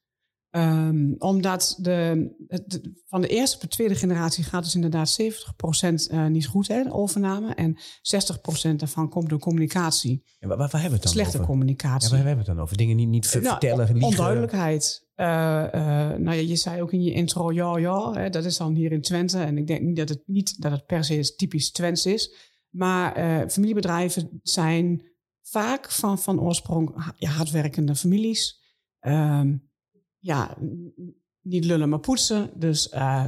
Ehm, 0.57 1.13
omdat 1.17 1.77
de, 1.81 2.29
van 3.05 3.21
de 3.21 3.27
eerste 3.27 3.55
op 3.55 3.61
de 3.61 3.67
tweede 3.67 3.95
generatie 3.95 4.43
gaat 4.43 4.63
dus 4.63 4.75
inderdaad 4.75 5.17
70% 5.21 6.07
eh, 6.09 6.25
niet 6.25 6.47
goed, 6.47 6.67
hè, 6.67 6.83
de 6.83 6.93
overname. 6.93 7.53
En 7.53 7.77
60% 8.75 8.75
daarvan 8.75 9.09
komt 9.09 9.29
door 9.29 9.39
communicatie. 9.39 10.23
en 10.39 10.47
waar, 10.47 10.57
hebben 10.57 10.81
we 10.81 10.89
het 10.89 11.03
dan 11.03 11.11
Slechte 11.11 11.29
over? 11.29 11.39
Ja, 11.39 11.45
communicatie. 11.45 12.09
waar 12.09 12.17
hebben 12.17 12.37
we 12.37 12.43
het 12.43 12.55
dan 12.55 12.63
over? 12.63 12.77
Dingen 12.77 12.95
niet, 12.95 13.07
niet 13.07 13.33
Nou, 13.33 13.45
vertellen, 13.45 13.85
liegen. 13.85 14.03
Onduidelijkheid. 14.03 15.07
Eh, 15.15 15.63
eh, 15.73 16.19
nou 16.19 16.35
ja, 16.35 16.41
je 16.47 16.55
zei 16.55 16.81
ook 16.81 16.93
in 16.93 17.03
je 17.03 17.11
intro, 17.11 17.51
ja, 17.51 17.77
ja, 17.77 18.13
hè, 18.13 18.29
dat 18.29 18.45
is 18.45 18.57
dan 18.57 18.75
hier 18.75 18.91
in 18.91 19.01
Twente. 19.01 19.39
En 19.39 19.57
ik 19.57 19.67
denk 19.67 19.81
niet 19.81 19.95
dat 19.95 20.09
het, 20.09 20.21
niet 20.25 20.61
dat 20.61 20.71
het 20.71 20.85
per 20.85 21.03
se 21.03 21.35
typisch 21.35 21.71
Twents 21.71 22.05
is. 22.05 22.35
Maar 22.69 23.13
familiebedrijven 23.49 24.39
zijn 24.43 25.01
vaak 25.41 25.91
van, 25.91 26.19
van 26.19 26.41
oorsprong 26.41 27.13
hardwerkende 27.19 27.95
families. 27.95 28.61
Ehm, 28.99 29.53
ja, 30.27 30.57
niet 31.41 31.65
lullen, 31.65 31.89
maar 31.89 31.99
poetsen. 31.99 32.49
Dus 32.55 32.89
eh, 32.89 33.25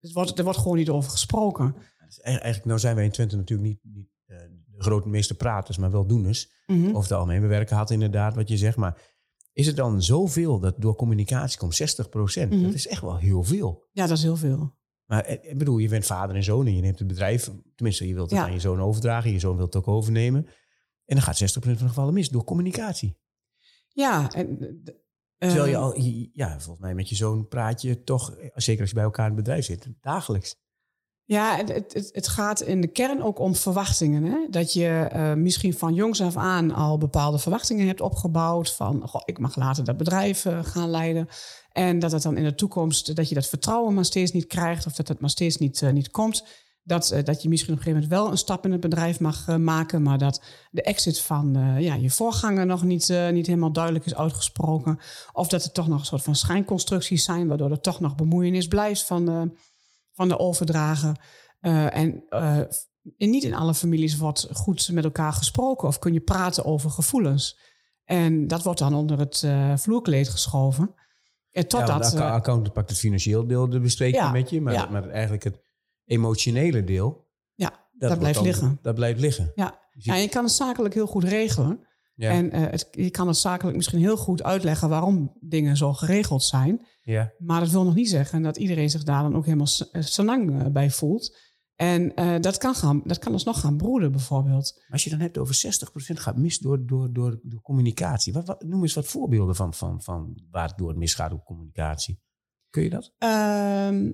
het 0.00 0.12
wordt, 0.12 0.38
er 0.38 0.44
wordt 0.44 0.58
gewoon 0.58 0.76
niet 0.76 0.88
over 0.90 1.10
gesproken. 1.10 1.74
Dus 2.06 2.20
Eigenlijk, 2.20 2.64
nou 2.64 2.78
zijn 2.78 2.94
wij 2.94 3.04
in 3.04 3.10
Twente 3.10 3.36
natuurlijk 3.36 3.68
niet, 3.68 3.80
niet 3.82 4.08
eh, 4.26 4.38
de 4.66 4.82
grote 4.82 5.08
meeste 5.08 5.34
praters, 5.34 5.76
maar 5.78 5.90
wel 5.90 6.06
doeners. 6.06 6.50
Mhm. 6.66 6.86
Over 6.88 7.02
het 7.02 7.12
algemeen. 7.12 7.40
We 7.40 7.46
werken 7.46 7.76
hard 7.76 7.90
inderdaad, 7.90 8.34
wat 8.34 8.48
je 8.48 8.56
zegt. 8.56 8.76
Maar 8.76 9.02
is 9.52 9.66
het 9.66 9.76
dan 9.76 10.02
zoveel 10.02 10.60
dat 10.60 10.74
door 10.78 10.94
communicatie 10.96 11.58
komt? 11.58 11.74
60 11.74 12.08
Mhm. 12.10 12.62
Dat 12.62 12.74
is 12.74 12.86
echt 12.86 13.00
wel 13.02 13.16
heel 13.16 13.42
veel. 13.42 13.88
Ja, 13.92 14.06
dat 14.06 14.16
is 14.16 14.22
heel 14.22 14.36
veel. 14.36 14.74
Maar 15.04 15.24
eh, 15.24 15.50
ik 15.50 15.58
bedoel, 15.58 15.78
je 15.78 15.88
bent 15.88 16.06
vader 16.06 16.36
en 16.36 16.44
zoon 16.44 16.66
en 16.66 16.74
je 16.74 16.80
neemt 16.80 16.98
het 16.98 17.08
bedrijf. 17.08 17.50
Tenminste, 17.74 18.08
je 18.08 18.14
wilt 18.14 18.30
het 18.30 18.38
Ja. 18.38 18.44
aan 18.46 18.52
je 18.52 18.60
zoon 18.60 18.80
overdragen. 18.80 19.32
Je 19.32 19.38
zoon 19.38 19.56
wil 19.56 19.64
het 19.64 19.76
ook 19.76 19.88
overnemen. 19.88 20.46
En 21.04 21.14
dan 21.14 21.22
gaat 21.22 21.36
60% 21.36 21.76
van 21.78 21.86
de 21.86 21.92
gevallen 21.92 22.14
mis 22.14 22.28
door 22.28 22.44
communicatie. 22.44 23.18
Ja, 23.88 24.32
en, 24.32 24.82
Terwijl 25.38 25.66
je 25.66 25.76
al, 25.76 26.00
je- 26.00 26.30
ja, 26.32 26.48
volgens 26.50 26.78
mij 26.78 26.94
met 26.94 27.08
je 27.08 27.14
zoon 27.14 27.48
praat 27.48 27.82
je 27.82 28.02
toch, 28.02 28.30
eh, 28.34 28.48
zeker 28.54 28.80
als 28.80 28.88
je 28.88 28.94
bij 28.94 29.04
elkaar 29.04 29.28
in 29.28 29.34
het 29.34 29.44
bedrijf 29.44 29.64
zit, 29.64 29.88
dagelijks. 30.00 30.54
Ja, 31.24 31.56
het, 31.56 31.92
het- 31.92 32.10
het, 32.12 32.28
gaat 32.28 32.60
in 32.60 32.80
de 32.80 32.86
kern 32.86 33.22
ook 33.22 33.38
om 33.38 33.54
verwachtingen. 33.54 34.22
Hè? 34.24 34.46
Dat 34.50 34.72
je 34.72 34.86
eh, 34.88 35.34
misschien 35.34 35.74
van 35.74 35.94
jongs 35.94 36.20
af 36.20 36.36
aan 36.36 36.72
al 36.74 36.98
bepaalde 36.98 37.38
verwachtingen 37.38 37.86
hebt 37.86 38.00
opgebouwd. 38.00 38.74
Van, 38.74 39.08
goh, 39.08 39.22
ik 39.24 39.38
mag 39.38 39.56
later 39.56 39.84
dat 39.84 39.96
bedrijf 39.96 40.44
eh, 40.44 40.64
gaan 40.64 40.90
leiden. 40.90 41.28
En 41.72 41.98
dat 41.98 42.12
het 42.12 42.22
dan 42.22 42.36
in 42.36 42.44
de 42.44 42.54
toekomst, 42.54 43.16
dat 43.16 43.28
je 43.28 43.34
dat 43.34 43.46
vertrouwen 43.46 43.94
maar 43.94 44.04
steeds 44.04 44.32
niet 44.32 44.46
krijgt. 44.46 44.86
Of 44.86 44.92
dat 44.92 45.08
het 45.08 45.20
maar 45.20 45.30
steeds 45.30 45.56
niet, 45.56 45.80
niet 45.92 46.10
komt. 46.10 46.44
Dat, 46.86 47.10
eh, 47.10 47.24
dat 47.24 47.42
je 47.42 47.48
misschien 47.48 47.72
op 47.72 47.78
een 47.78 47.84
gegeven 47.84 48.08
moment 48.08 48.22
wel 48.22 48.32
een 48.32 48.38
stap 48.38 48.64
in 48.64 48.72
het 48.72 48.80
bedrijf 48.80 49.20
mag 49.20 49.48
eh, 49.48 49.56
maken. 49.56 50.02
Maar 50.02 50.18
dat 50.18 50.42
de 50.70 50.82
exit 50.82 51.20
van 51.20 51.56
eh, 51.56 51.80
ja, 51.80 51.94
je 51.94 52.10
voorganger 52.10 52.66
nog 52.66 52.82
niet, 52.82 53.08
niet 53.30 53.46
helemaal 53.46 53.72
duidelijk 53.72 54.06
is 54.06 54.14
uitgesproken. 54.14 54.98
Of 55.32 55.48
dat 55.48 55.64
er 55.64 55.72
toch 55.72 55.88
nog 55.88 55.98
een 55.98 56.06
soort 56.06 56.22
van 56.22 56.34
schijnconstructies 56.34 57.24
zijn. 57.24 57.48
Waardoor 57.48 57.70
er 57.70 57.80
toch 57.80 58.00
nog 58.00 58.14
bemoeienis 58.14 58.68
blijft 58.68 59.04
van 59.04 59.24
de, 59.24 59.50
van 60.12 60.28
de 60.28 60.38
overdrager. 60.38 61.20
En 61.60 62.24
in, 63.16 63.30
niet 63.30 63.44
in 63.44 63.54
alle 63.54 63.74
families 63.74 64.16
wordt 64.16 64.48
goed 64.52 64.90
met 64.92 65.04
elkaar 65.04 65.32
gesproken 65.32 65.88
of 65.88 65.98
kun 65.98 66.12
je 66.12 66.20
praten 66.20 66.64
over 66.64 66.90
gevoelens. 66.90 67.58
En 68.04 68.46
dat 68.46 68.62
wordt 68.62 68.78
dan 68.78 68.94
onder 68.94 69.18
het 69.18 69.46
vloerkleed 69.80 70.28
geschoven. 70.28 70.94
En 71.50 71.62
Ja, 71.62 71.68
totdat, 71.68 72.00
want 72.00 72.12
de 72.12 72.22
accountant 72.22 72.72
pakt 72.72 72.90
het 72.90 72.98
financieel 72.98 73.46
deel, 73.46 73.72
je 73.72 74.12
Ja, 74.12 74.30
met 74.30 74.50
je. 74.50 74.60
Maar, 74.60 74.72
ja. 74.72 74.86
maar 74.86 75.08
eigenlijk 75.08 75.44
het 75.44 75.65
emotionele 76.06 76.84
deel, 76.84 77.26
ja, 77.54 77.88
dat, 77.92 78.18
blijft 78.18 78.36
dan- 78.36 78.44
liggen. 78.44 78.78
Dat 78.82 78.94
blijft 78.94 79.20
liggen. 79.20 79.52
Ja. 79.54 79.84
Ja, 79.98 80.14
je 80.14 80.28
kan 80.28 80.44
het 80.44 80.52
zakelijk 80.52 80.94
heel 80.94 81.06
goed 81.06 81.24
regelen. 81.24 81.86
Ja. 82.14 82.30
En 82.30 82.50
eh, 82.50 82.62
het, 82.70 82.88
je 82.90 83.10
kan 83.10 83.26
het 83.26 83.36
zakelijk 83.36 83.76
misschien 83.76 83.98
heel 83.98 84.16
goed 84.16 84.42
uitleggen 84.42 84.88
waarom 84.88 85.36
dingen 85.40 85.76
zo 85.76 85.92
geregeld 85.92 86.42
zijn. 86.42 86.86
ja. 87.02 87.32
Maar 87.38 87.60
dat 87.60 87.70
wil 87.70 87.84
nog 87.84 87.94
niet 87.94 88.08
zeggen 88.08 88.42
dat 88.42 88.56
iedereen 88.56 88.90
zich 88.90 89.02
daar 89.02 89.22
dan 89.22 89.36
ook 89.36 89.44
helemaal 89.44 89.66
eh, 89.92 90.02
senang 90.02 90.60
eh, 90.60 90.66
bij 90.66 90.90
voelt. 90.90 91.36
En 91.74 92.12
dat, 92.40 92.58
kan 92.58 92.74
gaan, 92.74 93.02
dat 93.04 93.18
kan 93.18 93.32
alsnog 93.32 93.60
gaan 93.60 93.76
broeden 93.76 94.10
bijvoorbeeld. 94.12 94.82
Als 94.88 95.04
je 95.04 95.10
dan 95.10 95.20
hebt 95.20 95.38
over 95.38 95.54
60% 95.54 95.58
gaat 95.96 96.36
mis 96.36 96.58
door, 96.58 96.86
door, 96.86 97.12
door, 97.12 97.40
door 97.42 97.60
communicatie. 97.60 98.32
Wat, 98.32 98.46
wat, 98.46 98.62
noem 98.62 98.82
eens 98.82 98.94
wat 98.94 99.06
voorbeelden 99.06 99.54
van, 99.54 99.74
van, 99.74 100.02
van 100.02 100.42
waar 100.50 100.68
het 100.68 100.78
door 100.78 100.98
misgaat 100.98 101.30
door 101.30 101.42
communicatie. 101.42 102.20
Kun 102.70 102.82
je 102.82 102.90
dat? 102.90 103.12
Ehm, 103.18 104.10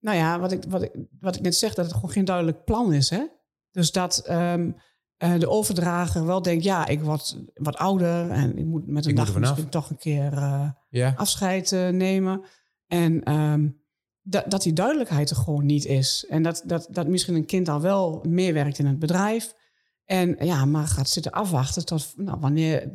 nou 0.00 0.16
ja, 0.16 0.38
wat 0.38 0.52
ik, 0.52 0.64
wat, 0.68 0.82
ik, 0.82 0.92
wat 1.20 1.36
ik 1.36 1.42
net 1.42 1.54
zeg, 1.54 1.74
dat 1.74 1.84
het 1.84 1.94
gewoon 1.94 2.10
geen 2.10 2.24
duidelijk 2.24 2.64
plan 2.64 2.92
is. 2.92 3.10
Hè? 3.10 3.26
Dus 3.70 3.92
dat 3.92 4.18
ehm, 4.18 4.70
eh, 5.16 5.38
de 5.38 5.48
overdrager 5.48 6.26
wel 6.26 6.42
denkt, 6.42 6.64
ja, 6.64 6.86
ik 6.86 7.02
word 7.02 7.36
wat 7.54 7.76
ouder 7.76 8.30
en 8.30 8.58
ik 8.58 8.64
moet 8.64 8.86
met 8.86 9.04
een 9.04 9.10
Ik 9.10 9.16
dag 9.16 9.38
misschien 9.38 9.68
toch 9.68 9.90
een 9.90 9.98
keer 9.98 10.32
eh, 10.32 10.70
Ja. 10.88 11.12
afscheid 11.16 11.72
eh, 11.72 11.88
nemen. 11.88 12.44
En 12.86 13.22
ehm, 13.22 13.68
dat, 14.22 14.50
dat 14.50 14.62
die 14.62 14.72
duidelijkheid 14.72 15.30
er 15.30 15.36
gewoon 15.36 15.66
niet 15.66 15.84
is. 15.84 16.26
En 16.28 16.42
dat, 16.42 16.62
dat, 16.66 16.88
dat 16.90 17.06
misschien 17.06 17.34
een 17.34 17.46
kind 17.46 17.68
al 17.68 17.80
wel 17.80 18.24
meewerkt 18.28 18.78
in 18.78 18.86
het 18.86 18.98
bedrijf. 18.98 19.54
En 20.04 20.36
ja, 20.38 20.64
maar 20.64 20.86
gaat 20.86 21.08
zitten 21.08 21.32
afwachten 21.32 21.84
tot 21.84 22.12
nou, 22.16 22.40
wanneer 22.40 22.92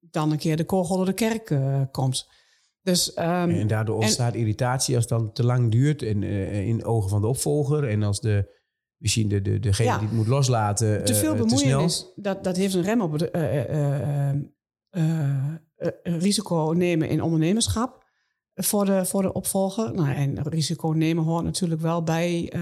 dan 0.00 0.30
een 0.32 0.38
keer 0.38 0.56
de 0.56 0.64
kogel 0.64 0.96
door 0.96 1.06
de 1.06 1.12
kerk 1.12 1.58
komt. 1.92 2.28
Dus 2.88 3.14
ehm, 3.14 3.50
En 3.50 3.66
daardoor 3.66 3.96
ontstaat 3.96 4.34
irritatie 4.34 4.94
als 4.94 5.04
het 5.04 5.18
dan 5.18 5.32
te 5.32 5.44
lang 5.44 5.70
duurt 5.70 6.02
en, 6.02 6.22
eh, 6.22 6.66
in 6.66 6.84
ogen 6.84 7.10
van 7.10 7.20
de 7.20 7.26
opvolger. 7.26 7.88
En 7.88 8.02
als 8.02 8.20
de, 8.20 8.56
misschien 8.96 9.28
de, 9.28 9.42
de, 9.42 9.58
degene 9.58 9.88
Ja. 9.88 9.98
die 9.98 10.06
het 10.08 10.16
moet 10.16 10.26
loslaten 10.26 11.04
te 11.04 11.12
eh, 11.12 11.18
veel 11.18 11.36
te 11.36 11.42
bemoeienis, 11.42 12.12
dat, 12.16 12.44
dat 12.44 12.56
heeft 12.56 12.74
een 12.74 12.82
rem 12.82 13.00
op 13.00 13.12
het 13.12 13.30
eh, 13.30 13.58
eh, 13.58 14.30
eh, 14.30 14.36
eh, 14.90 15.54
eh, 15.76 15.90
risico 16.02 16.72
nemen 16.76 17.08
in 17.08 17.22
ondernemerschap 17.22 18.06
voor 18.54 18.84
de, 18.84 19.04
voor 19.04 19.22
de 19.22 19.32
opvolger. 19.32 19.94
Nou, 19.94 20.14
en 20.14 20.42
risico 20.42 20.88
nemen 20.88 21.24
hoort 21.24 21.44
natuurlijk 21.44 21.80
wel 21.80 22.02
bij, 22.02 22.52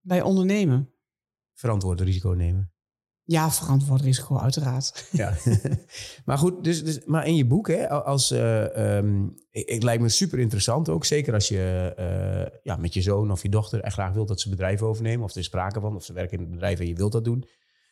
bij 0.00 0.22
ondernemen. 0.22 0.94
Verantwoord 1.54 2.00
risico 2.00 2.28
nemen. 2.30 2.72
Ja, 3.30 3.50
verantwoord 3.50 4.00
risico 4.00 4.38
uiteraard. 4.38 5.08
Ja. 5.12 5.34
maar 6.26 6.38
goed, 6.38 6.64
dus, 6.64 6.84
dus, 6.84 7.04
maar 7.04 7.26
in 7.26 7.36
je 7.36 7.46
boek, 7.46 7.68
hè, 7.68 7.88
als, 7.88 8.30
eh, 8.30 8.96
ehm, 8.96 9.24
ik, 9.50 9.68
ik 9.68 9.82
lijkt 9.82 10.02
me 10.02 10.08
super 10.08 10.38
interessant 10.38 10.88
ook. 10.88 11.04
Zeker 11.04 11.34
als 11.34 11.48
je 11.48 11.92
eh, 11.96 12.58
ja, 12.62 12.76
met 12.76 12.94
je 12.94 13.02
zoon 13.02 13.30
of 13.30 13.42
je 13.42 13.48
dochter 13.48 13.80
echt 13.80 13.92
graag 13.92 14.12
wilt 14.12 14.28
dat 14.28 14.40
ze 14.40 14.48
bedrijf 14.48 14.82
overnemen. 14.82 15.24
Of 15.24 15.32
er 15.32 15.38
is 15.38 15.44
sprake 15.44 15.80
van, 15.80 15.94
of 15.94 16.04
ze 16.04 16.12
werken 16.12 16.36
in 16.36 16.42
het 16.42 16.50
bedrijf 16.50 16.80
en 16.80 16.86
je 16.86 16.94
wilt 16.94 17.12
dat 17.12 17.24
doen. 17.24 17.44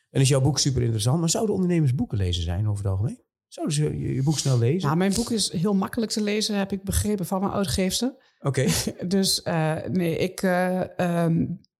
Dan 0.09 0.21
is 0.21 0.27
jouw 0.27 0.41
boek 0.41 0.59
super 0.59 0.81
interessant. 0.81 1.19
Maar 1.19 1.29
zouden 1.29 1.55
ondernemers 1.55 1.95
boeken 1.95 2.17
lezen 2.17 2.43
zijn 2.43 2.67
over 2.67 2.83
het 2.83 2.91
algemeen? 2.91 3.23
Zouden 3.47 3.75
ze 3.75 3.83
je, 3.83 4.13
je 4.13 4.23
boek 4.23 4.39
snel 4.39 4.57
lezen? 4.57 4.85
Nou, 4.85 4.97
mijn 4.97 5.13
boek 5.13 5.31
is 5.31 5.51
heel 5.51 5.75
makkelijk 5.75 6.11
te 6.11 6.23
lezen, 6.23 6.57
heb 6.57 6.71
ik 6.71 6.83
begrepen 6.83 7.25
van 7.25 7.39
mijn 7.39 7.53
uitgeefster. 7.53 8.15
Oké, 8.39 8.65
Dus 9.07 9.41
eh, 9.41 9.75
nee, 9.91 10.17
ik 10.17 10.41
eh, 10.41 11.25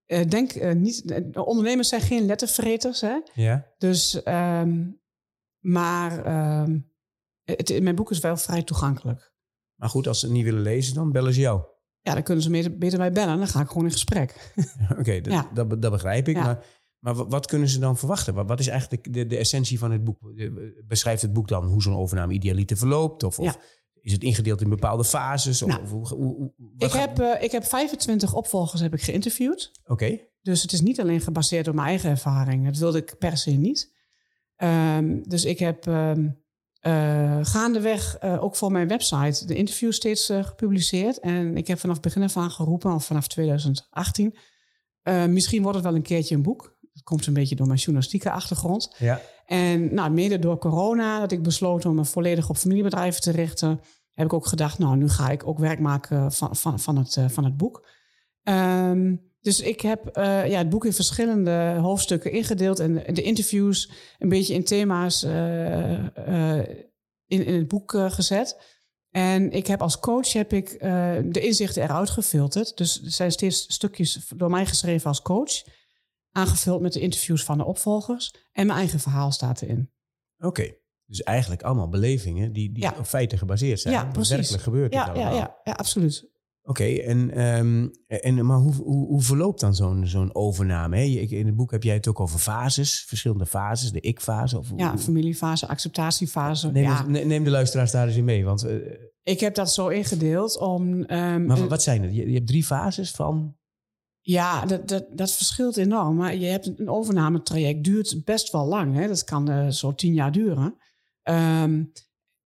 eh, 0.10 0.28
denk 0.28 0.52
eh, 0.52 0.76
niet. 0.76 1.12
eh, 1.12 1.48
ondernemers 1.48 1.90
zijn 1.90 2.02
geen 2.02 2.26
lettervreters, 2.26 3.02
hè? 3.02 3.18
ja. 3.34 3.66
Dus, 3.78 4.24
ehm, 4.24 4.88
maar 5.60 6.26
ehm, 6.26 6.80
het, 7.44 7.82
mijn 7.82 7.96
boek 7.96 8.12
is 8.12 8.20
wel 8.20 8.38
vrij 8.38 8.64
toegankelijk. 8.64 9.34
Maar 9.76 9.90
goed, 9.90 10.08
als 10.08 10.20
ze 10.20 10.26
het 10.26 10.36
niet 10.36 10.44
willen 10.44 10.62
lezen, 10.62 10.94
dan 10.94 11.12
bellen 11.12 11.34
ze 11.34 11.40
jou. 11.40 11.62
Ja, 12.02 12.14
dan 12.14 12.24
kunnen 12.24 12.44
ze 12.44 12.50
beter, 12.50 12.78
beter 12.78 12.98
bij 12.98 13.12
bellen. 13.12 13.38
Dan 13.38 13.48
ga 13.48 13.62
ik 13.62 13.68
gewoon 13.68 13.84
in 13.86 13.92
gesprek. 13.92 14.54
Oké, 15.00 15.22
dat, 15.22 15.34
Ja. 15.34 15.50
dat, 15.54 15.82
dat 15.82 15.92
begrijp 15.92 16.28
ik. 16.28 16.36
Ja. 16.36 16.44
Maar, 16.44 16.66
maar 17.00 17.14
wa- 17.16 17.28
wat 17.28 17.46
kunnen 17.46 17.70
ze 17.70 17.80
dan 17.80 17.98
verwachten? 17.98 18.34
Wat, 18.34 18.48
wat 18.48 18.60
is 18.60 18.68
eigenlijk 18.68 19.14
de, 19.14 19.26
de 19.26 19.38
essentie 19.38 19.80
van 19.80 19.92
het 19.92 20.04
boek? 20.04 20.20
Beschrijft 20.88 21.22
het 21.22 21.34
boek 21.34 21.48
dan 21.48 21.66
hoe 21.66 21.82
zo'n 21.82 21.96
overname 21.98 22.34
idealiter 22.34 22.78
verloopt? 22.78 23.24
Of, 23.24 23.40
of. 23.40 23.58
Is 24.02 24.12
het 24.12 24.24
ingedeeld 24.24 24.62
in 24.62 24.70
bepaalde 24.70 25.06
fases? 25.06 25.62
Of, 25.62 25.70
Nou, 25.70 25.82
of 25.84 25.90
hoe, 25.92 26.08
hoe, 26.08 26.36
hoe- 26.36 26.54
wat 26.58 26.90
Ik 26.90 26.96
gaat- 26.96 27.18
heb, 27.18 27.20
eh, 27.20 27.44
ik 27.44 27.52
heb 27.52 27.64
25 27.66 28.34
opvolgers 28.34 28.82
heb 28.82 28.94
ik 28.94 29.02
geïnterviewd. 29.02 29.72
Oké, 29.88 30.20
Dus 30.42 30.62
het 30.62 30.72
is 30.74 30.82
niet 30.82 31.00
alleen 31.00 31.22
gebaseerd 31.22 31.68
op 31.68 31.74
mijn 31.74 31.88
eigen 31.88 32.10
ervaring. 32.10 32.66
Dat 32.66 32.78
wilde 32.78 32.98
ik 32.98 33.16
per 33.18 33.38
se 33.38 33.52
niet. 33.52 33.94
Ehm, 34.56 35.22
dus 35.24 35.46
ik 35.46 35.60
heb 35.60 35.88
ehm, 35.88 36.30
eh, 36.80 37.40
gaandeweg 37.42 38.18
eh, 38.18 38.44
ook 38.44 38.56
voor 38.56 38.72
mijn 38.72 38.88
website 38.88 39.46
de 39.46 39.56
interviews 39.56 39.96
steeds 39.96 40.30
eh, 40.30 40.44
gepubliceerd. 40.44 41.20
En 41.20 41.58
ik 41.58 41.68
heb 41.68 41.80
vanaf 41.80 42.00
begin 42.00 42.24
af 42.24 42.38
aan 42.38 42.52
geroepen, 42.52 42.94
of 42.94 43.06
vanaf 43.06 43.28
2018... 43.28 44.36
eh, 45.02 45.26
misschien 45.26 45.62
wordt 45.62 45.78
het 45.78 45.86
wel 45.86 45.96
een 45.96 46.02
keertje 46.02 46.36
een 46.36 46.42
boek. 46.44 46.78
Dat 46.94 47.04
komt 47.04 47.26
een 47.26 47.34
beetje 47.34 47.56
door 47.56 47.68
mijn 47.68 47.80
journalistieke 47.80 48.32
achtergrond. 48.32 48.96
ja. 48.98 49.22
En 49.50 49.94
nou, 49.94 50.12
mede 50.12 50.40
door 50.40 50.58
corona, 50.58 51.20
dat 51.20 51.32
ik 51.32 51.44
besloot 51.44 51.86
om 51.86 51.96
me 51.96 52.06
volledig 52.06 52.50
op 52.50 52.58
familiebedrijven 52.58 53.22
te 53.22 53.32
richten, 53.32 53.82
heb 54.14 54.26
ik 54.26 54.34
ook 54.34 54.46
gedacht, 54.46 54.80
nou, 54.80 54.98
nu 54.98 55.10
ga 55.10 55.30
ik 55.30 55.48
ook 55.48 55.60
werk 55.60 55.80
maken 55.80 56.32
van, 56.32 56.56
van, 56.56 56.80
van, 56.80 56.98
het, 56.98 57.18
eh, 57.18 57.30
van 57.30 57.44
het 57.44 57.58
boek. 57.58 57.88
Ehm, 58.44 59.16
dus 59.42 59.62
ik 59.62 59.82
heb 59.82 60.08
eh, 60.08 60.50
ja, 60.50 60.58
het 60.58 60.70
boek 60.70 60.86
in 60.86 60.94
verschillende 60.94 61.78
hoofdstukken 61.82 62.32
ingedeeld 62.32 62.80
en 62.80 62.94
de, 62.94 63.22
interviews 63.22 63.92
een 64.20 64.30
beetje 64.30 64.54
in 64.54 64.64
thema's 64.64 65.24
eh, 65.24 66.58
in, 67.28 67.46
in 67.46 67.54
het 67.54 67.68
boek 67.68 67.92
gezet. 67.92 68.78
En 69.10 69.52
ik 69.52 69.68
heb 69.68 69.82
als 69.82 70.00
coach 70.00 70.34
heb 70.34 70.54
ik, 70.54 70.80
de 71.34 71.40
inzichten 71.42 71.84
eruit 71.84 72.10
gefilterd. 72.10 72.78
Dus 72.78 73.04
er 73.04 73.12
zijn 73.12 73.32
steeds 73.32 73.74
stukjes 73.74 74.32
door 74.36 74.50
mij 74.50 74.66
geschreven 74.66 75.08
als 75.08 75.22
coach. 75.22 75.64
Aangevuld 76.32 76.82
met 76.82 76.94
de 76.94 77.00
interviews 77.00 77.44
van 77.44 77.58
de 77.58 77.66
opvolgers. 77.66 78.34
En 78.52 78.66
mijn 78.66 78.80
eigen 78.80 79.00
verhaal 79.00 79.32
staat 79.32 79.62
erin. 79.62 79.90
Oké. 80.38 80.72
Dus 81.06 81.24
eigenlijk 81.24 81.62
allemaal 81.62 81.90
belevingen 81.90 82.54
die, 82.54 82.72
die 82.72 82.84
Ja. 82.84 82.94
op 83.00 83.06
feiten 83.06 83.38
gebaseerd 83.38 83.80
zijn. 83.80 83.94
Ja, 83.94 84.06
precies. 84.06 84.30
Werkelijk 84.30 84.64
gebeurt 84.64 84.94
Ja, 84.94 85.06
ja, 85.06 85.12
allemaal. 85.12 85.36
ja, 85.36 85.56
ja, 85.64 85.72
absoluut. 85.72 86.30
Oké, 86.62 86.84
en, 86.84 87.32
ehm, 87.32 87.88
en, 88.08 88.46
maar 88.46 88.58
hoe, 88.58 88.74
hoe, 88.74 89.08
hoe 89.08 89.22
verloopt 89.22 89.60
dan 89.60 89.76
zo'n 89.76 90.08
zo'n 90.08 90.36
overname? 90.36 90.98
Hè? 90.98 91.04
In 91.04 91.46
het 91.46 91.56
boek 91.56 91.72
heb 91.72 91.84
jij 91.84 91.94
het 91.94 92.08
ook 92.08 92.20
over 92.20 92.40
fases, 92.40 93.04
verschillende 93.08 93.46
fases, 93.46 93.92
de 93.92 94.00
ik-fase. 94.00 94.58
Of, 94.58 94.68
Ja, 94.76 94.90
hoe- 94.92 95.00
familiefase, 95.00 95.68
acceptatiefase. 95.68 96.72
neem, 96.72 96.84
ja, 96.84 97.06
ne- 97.08 97.24
neem 97.24 97.44
de 97.44 97.50
luisteraars 97.50 97.92
daar 97.92 98.08
eens 98.08 98.16
in 98.16 98.24
mee. 98.24 98.46
Want, 98.46 98.64
eh, 98.64 98.76
ik 99.24 99.40
heb 99.40 99.56
dat 99.56 99.74
zo 99.74 99.88
ingedeeld 99.88 100.58
om... 100.58 101.04
ehm, 101.04 101.46
maar 101.46 101.68
wat 101.68 101.84
zijn 101.84 102.02
het? 102.04 102.16
Je, 102.16 102.28
je 102.28 102.34
hebt 102.36 102.48
drie 102.48 102.66
fases 102.66 103.12
van... 103.12 103.58
Ja, 104.30 104.66
dat, 104.66 104.88
dat, 104.88 105.06
dat 105.12 105.32
verschilt 105.32 105.78
enorm. 105.78 106.16
Maar 106.16 106.36
je 106.36 106.46
hebt 106.46 106.80
een 106.80 106.90
overnametraject, 106.90 107.84
duurt 107.84 108.26
best 108.26 108.52
wel 108.52 108.66
lang. 108.66 108.96
Hè? 108.96 109.08
Dat 109.08 109.24
kan 109.24 109.50
eh, 109.50 109.68
zo 109.68 109.96
tien 109.96 110.14
jaar 110.14 110.32
duren. 110.32 110.76
Ehm, 111.24 111.84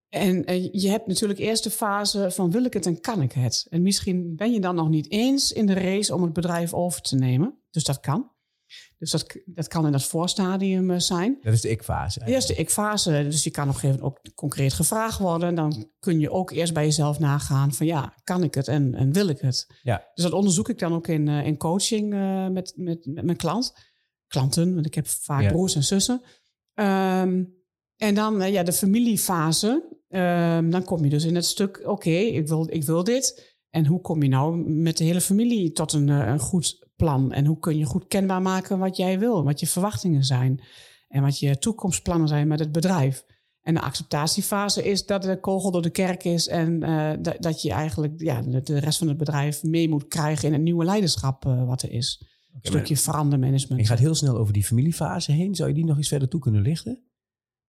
en 0.09 0.45
eh, 0.45 0.69
je 0.71 0.89
hebt 0.89 1.07
natuurlijk 1.07 1.39
eerst 1.39 1.63
de 1.63 1.69
fase 1.69 2.31
van 2.31 2.51
wil 2.51 2.63
ik 2.63 2.73
het 2.73 2.85
en 2.85 2.99
kan 2.99 3.21
ik 3.21 3.31
het. 3.31 3.65
En 3.69 3.81
misschien 3.81 4.35
ben 4.35 4.51
je 4.51 4.59
dan 4.59 4.75
nog 4.75 4.89
niet 4.89 5.11
eens 5.11 5.51
in 5.51 5.65
de 5.65 5.73
race 5.73 6.15
om 6.15 6.21
het 6.21 6.33
bedrijf 6.33 6.73
over 6.73 7.01
te 7.01 7.15
nemen. 7.15 7.57
Dus 7.69 7.83
dat 7.83 7.99
kan. 7.99 8.31
Dus 8.97 9.11
dat, 9.11 9.35
dat 9.45 9.67
kan 9.67 9.85
in 9.85 9.91
dat 9.91 10.03
voorstadium 10.03 10.91
eh, 10.91 10.99
zijn. 10.99 11.37
Dat 11.41 11.53
is 11.53 11.61
de 11.61 11.69
ik-fase. 11.69 12.21
Eerst 12.25 12.47
de 12.47 12.55
ik-fase, 12.55 13.11
dus 13.29 13.43
je 13.43 13.51
kan 13.51 13.67
op 13.67 13.73
een 13.73 13.79
gegeven 13.79 13.99
moment 14.01 14.17
ook 14.25 14.35
concreet 14.35 14.73
gevraagd 14.73 15.19
worden. 15.19 15.55
Dan 15.55 15.89
kun 15.99 16.19
je 16.19 16.31
ook 16.31 16.51
eerst 16.51 16.73
bij 16.73 16.83
jezelf 16.83 17.19
nagaan 17.19 17.73
van 17.73 17.85
ja, 17.85 18.13
kan 18.23 18.43
ik 18.43 18.53
het 18.53 18.67
en, 18.67 18.93
en 18.95 19.13
wil 19.13 19.27
ik 19.27 19.39
het? 19.39 19.67
Ja. 19.81 20.09
Dus 20.13 20.23
dat 20.23 20.33
onderzoek 20.33 20.69
ik 20.69 20.79
dan 20.79 20.93
ook 20.93 21.07
in, 21.07 21.27
eh, 21.27 21.45
in 21.45 21.57
coaching 21.57 22.13
eh, 22.13 22.47
met, 22.47 22.73
met, 22.75 23.05
met 23.05 23.23
mijn 23.25 23.37
klant. 23.37 23.73
Klanten, 24.27 24.73
want 24.73 24.85
ik 24.85 24.95
heb 24.95 25.07
vaak 25.07 25.41
Ja. 25.41 25.49
broers 25.51 25.75
en 25.75 25.83
zussen. 25.83 26.21
Ehm, 26.73 27.43
en 27.97 28.15
dan 28.15 28.51
ja, 28.51 28.63
de 28.63 28.73
familiefase. 28.73 30.01
Ehm, 30.09 30.69
dan 30.69 30.83
kom 30.83 31.03
je 31.03 31.09
dus 31.09 31.23
in 31.25 31.35
het 31.35 31.45
stuk, 31.45 31.81
oké, 31.85 32.09
ik, 32.09 32.47
wil, 32.47 32.67
ik 32.69 32.83
wil 32.83 33.03
dit. 33.03 33.55
En 33.69 33.85
hoe 33.85 34.01
kom 34.01 34.23
je 34.23 34.29
nou 34.29 34.57
met 34.69 34.97
de 34.97 35.03
hele 35.03 35.21
familie 35.21 35.71
tot 35.71 35.93
een, 35.93 36.07
een 36.07 36.39
goed 36.39 36.82
plan? 37.03 37.31
En 37.31 37.45
hoe 37.45 37.59
kun 37.59 37.77
je 37.77 37.85
goed 37.85 38.07
kenbaar 38.07 38.41
maken 38.41 38.79
wat 38.79 38.97
jij 38.97 39.19
wil, 39.19 39.43
wat 39.43 39.59
je 39.59 39.67
verwachtingen 39.67 40.23
zijn? 40.23 40.61
En 41.07 41.21
wat 41.21 41.39
je 41.39 41.57
toekomstplannen 41.57 42.27
zijn 42.27 42.47
met 42.47 42.59
het 42.59 42.71
bedrijf? 42.71 43.25
En 43.61 43.73
de 43.73 43.81
acceptatiefase 43.81 44.83
is 44.83 45.05
dat 45.05 45.23
de 45.23 45.39
kogel 45.39 45.71
door 45.71 45.81
de 45.81 45.89
kerk 45.89 46.23
is 46.23 46.47
en 46.47 46.83
eh, 46.83 47.11
dat, 47.19 47.35
dat 47.39 47.61
je 47.61 47.71
eigenlijk 47.71 48.13
ja, 48.21 48.41
de 48.41 48.79
rest 48.79 48.97
van 48.97 49.07
het 49.07 49.17
bedrijf 49.17 49.63
mee 49.63 49.89
moet 49.89 50.07
krijgen 50.07 50.47
in 50.47 50.53
het 50.53 50.61
nieuwe 50.61 50.85
leiderschap 50.85 51.45
eh, 51.45 51.65
wat 51.65 51.81
er 51.81 51.91
is. 51.91 52.25
Een 52.53 52.59
stukje 52.61 52.97
verandermanagement. 52.97 53.81
Je 53.81 53.87
gaat 53.87 53.99
heel 53.99 54.15
snel 54.15 54.37
over 54.37 54.53
die 54.53 54.65
familiefase 54.65 55.31
heen. 55.31 55.55
Zou 55.55 55.69
je 55.69 55.75
die 55.75 55.85
nog 55.85 55.97
eens 55.97 56.07
verder 56.07 56.27
toe 56.27 56.39
kunnen 56.39 56.61
lichten? 56.61 57.03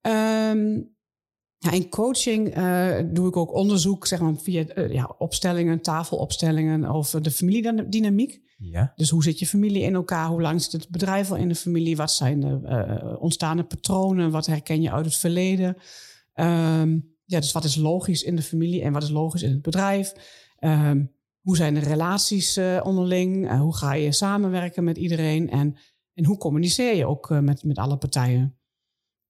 Ehm, 0.01 0.83
ja, 1.59 1.71
in 1.71 1.89
coaching 1.89 2.55
eh, 2.55 2.99
doe 3.13 3.29
ik 3.29 3.37
ook 3.37 3.55
onderzoek 3.55 4.07
zeg 4.07 4.21
maar, 4.21 4.37
via 4.37 4.65
ja, 4.89 5.15
opstellingen, 5.19 5.81
tafelopstellingen 5.81 6.85
over 6.85 7.23
de 7.23 7.31
familiedynamiek. 7.31 8.44
Ja. 8.57 8.93
Dus 8.97 9.11
hoe 9.11 9.23
zit 9.23 9.39
je 9.39 9.47
familie 9.47 9.83
in 9.83 9.95
elkaar? 9.95 10.29
Hoe 10.29 10.41
lang 10.41 10.63
zit 10.63 10.73
het 10.73 10.89
bedrijf 10.89 11.31
al 11.31 11.37
in 11.37 11.49
de 11.49 11.55
familie? 11.55 11.97
Wat 11.97 12.13
zijn 12.13 12.41
de 12.41 12.61
eh, 12.65 13.23
ontstaande 13.23 13.65
patronen? 13.65 14.31
Wat 14.31 14.47
herken 14.47 14.83
je 14.83 14.93
uit 14.93 15.05
het 15.05 15.17
verleden? 15.17 15.77
Ehm, 16.33 16.99
ja, 17.25 17.41
dus 17.41 17.53
wat 17.53 17.65
is 17.65 17.77
logisch 17.77 18.23
in 18.23 18.37
de 18.37 18.43
familie 18.43 18.83
en 18.83 18.93
wat 18.93 19.03
is 19.03 19.11
logisch 19.11 19.43
in 19.43 19.51
het 19.51 19.63
bedrijf? 19.63 20.13
Ehm, 20.59 21.05
hoe 21.41 21.57
zijn 21.57 21.75
de 21.75 21.81
relaties 21.81 22.57
eh, 22.57 22.81
onderling? 22.85 23.49
Eh, 23.49 23.61
hoe 23.61 23.77
ga 23.77 23.95
je 23.95 24.13
samenwerken 24.13 24.85
met 24.85 24.97
iedereen? 24.97 25.51
En, 25.51 25.77
en 26.15 26.25
hoe 26.25 26.37
communiceer 26.37 26.97
je 26.97 27.07
ook 27.07 27.29
met, 27.41 27.65
met 27.65 27.79
alle 27.79 27.97
partijen? 27.97 28.59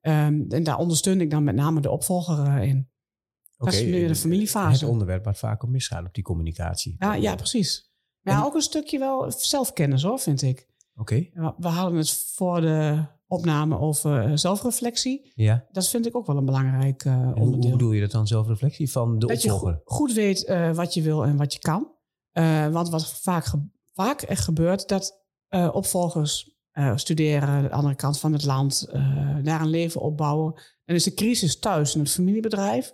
Ehm, 0.01 0.43
en 0.49 0.63
daar 0.63 0.79
ondersteun 0.79 1.21
ik 1.21 1.31
dan 1.31 1.45
met 1.45 1.55
name 1.55 1.81
de 1.81 1.91
opvolger 1.91 2.63
in. 2.63 2.89
Dat 3.57 3.73
is 3.73 3.81
Oké, 3.81 3.89
nu 3.89 4.07
de 4.07 4.15
familiefase. 4.15 4.85
Het 4.85 4.93
onderwerp 4.93 5.25
waar 5.25 5.37
vaak 5.37 5.63
om 5.63 5.71
misgaat 5.71 6.07
op 6.07 6.15
die 6.15 6.25
communicatie. 6.25 6.97
Ja, 6.99 7.15
ja, 7.15 7.35
precies. 7.35 7.93
Maar 8.25 8.37
En- 8.37 8.45
ook 8.45 8.55
een 8.55 8.61
stukje 8.63 8.99
wel 8.99 9.33
zelfkennis 9.37 10.03
hoor, 10.03 10.19
vind 10.19 10.43
ik. 10.43 10.69
Oké, 10.97 11.15
Ja, 11.35 11.55
We 11.59 11.69
hadden 11.69 11.99
het 11.99 12.11
voor 12.35 12.61
de 12.61 13.05
opname 13.27 13.79
over 13.79 14.25
eh, 14.25 14.31
zelfreflectie. 14.35 15.33
ja. 15.35 15.67
Dat 15.73 15.89
vind 15.89 16.07
ik 16.07 16.17
ook 16.17 16.27
wel 16.27 16.37
een 16.37 16.45
belangrijk 16.45 17.03
hoe, 17.03 17.15
onderdeel. 17.15 17.51
hoe 17.61 17.71
bedoel 17.71 17.93
je 17.93 18.01
dat 18.01 18.11
dan 18.11 18.27
zelfreflectie 18.27 18.91
van 18.93 19.19
de 19.19 19.27
dat 19.27 19.43
je 19.43 19.53
opvolger? 19.53 19.81
go- 19.85 19.95
goed 19.97 20.13
weet 20.13 20.45
eh, 20.45 20.75
wat 20.75 20.95
je 20.95 21.03
wil 21.03 21.25
en 21.25 21.37
wat 21.37 21.53
je 21.53 21.59
kan. 21.59 21.93
Uh, 22.33 22.69
want 22.69 22.89
wat 22.89 23.13
vaak, 23.13 23.53
vaak 23.93 24.23
echt 24.23 24.45
gebeurt, 24.45 24.89
dat 24.89 25.23
uh, 25.51 25.69
opvolgers 25.73 26.51
uh, 26.73 26.97
studeren 26.97 27.49
aan 27.49 27.63
de 27.63 27.71
andere 27.71 27.95
kant 27.95 28.19
van 28.19 28.33
het 28.33 28.45
land, 28.45 28.89
daar 29.43 29.61
een 29.61 29.69
leven 29.69 30.01
opbouwen. 30.01 30.53
Dan 30.85 30.97
is 30.97 31.05
de 31.05 31.15
crisis 31.15 31.59
thuis 31.59 31.95
in 31.95 32.01
het 32.01 32.11
familiebedrijf. 32.11 32.93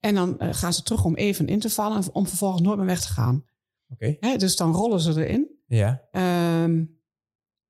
En 0.00 0.14
dan 0.14 0.36
gaan 0.40 0.72
ze 0.72 0.82
terug 0.82 1.04
om 1.04 1.14
even 1.14 1.46
in 1.46 1.60
te 1.60 1.70
vallen, 1.70 2.02
om 2.12 2.26
vervolgens 2.26 2.62
nooit 2.62 2.76
meer 2.76 2.86
weg 2.86 3.00
te 3.00 3.08
gaan. 3.12 3.44
Oké. 3.92 4.16
Okay. 4.20 4.36
Dus 4.36 4.56
dan 4.56 4.72
rollen 4.72 5.00
ze 5.00 5.26
erin. 5.26 5.48
Ja. 5.66 6.08
Um, 6.62 6.98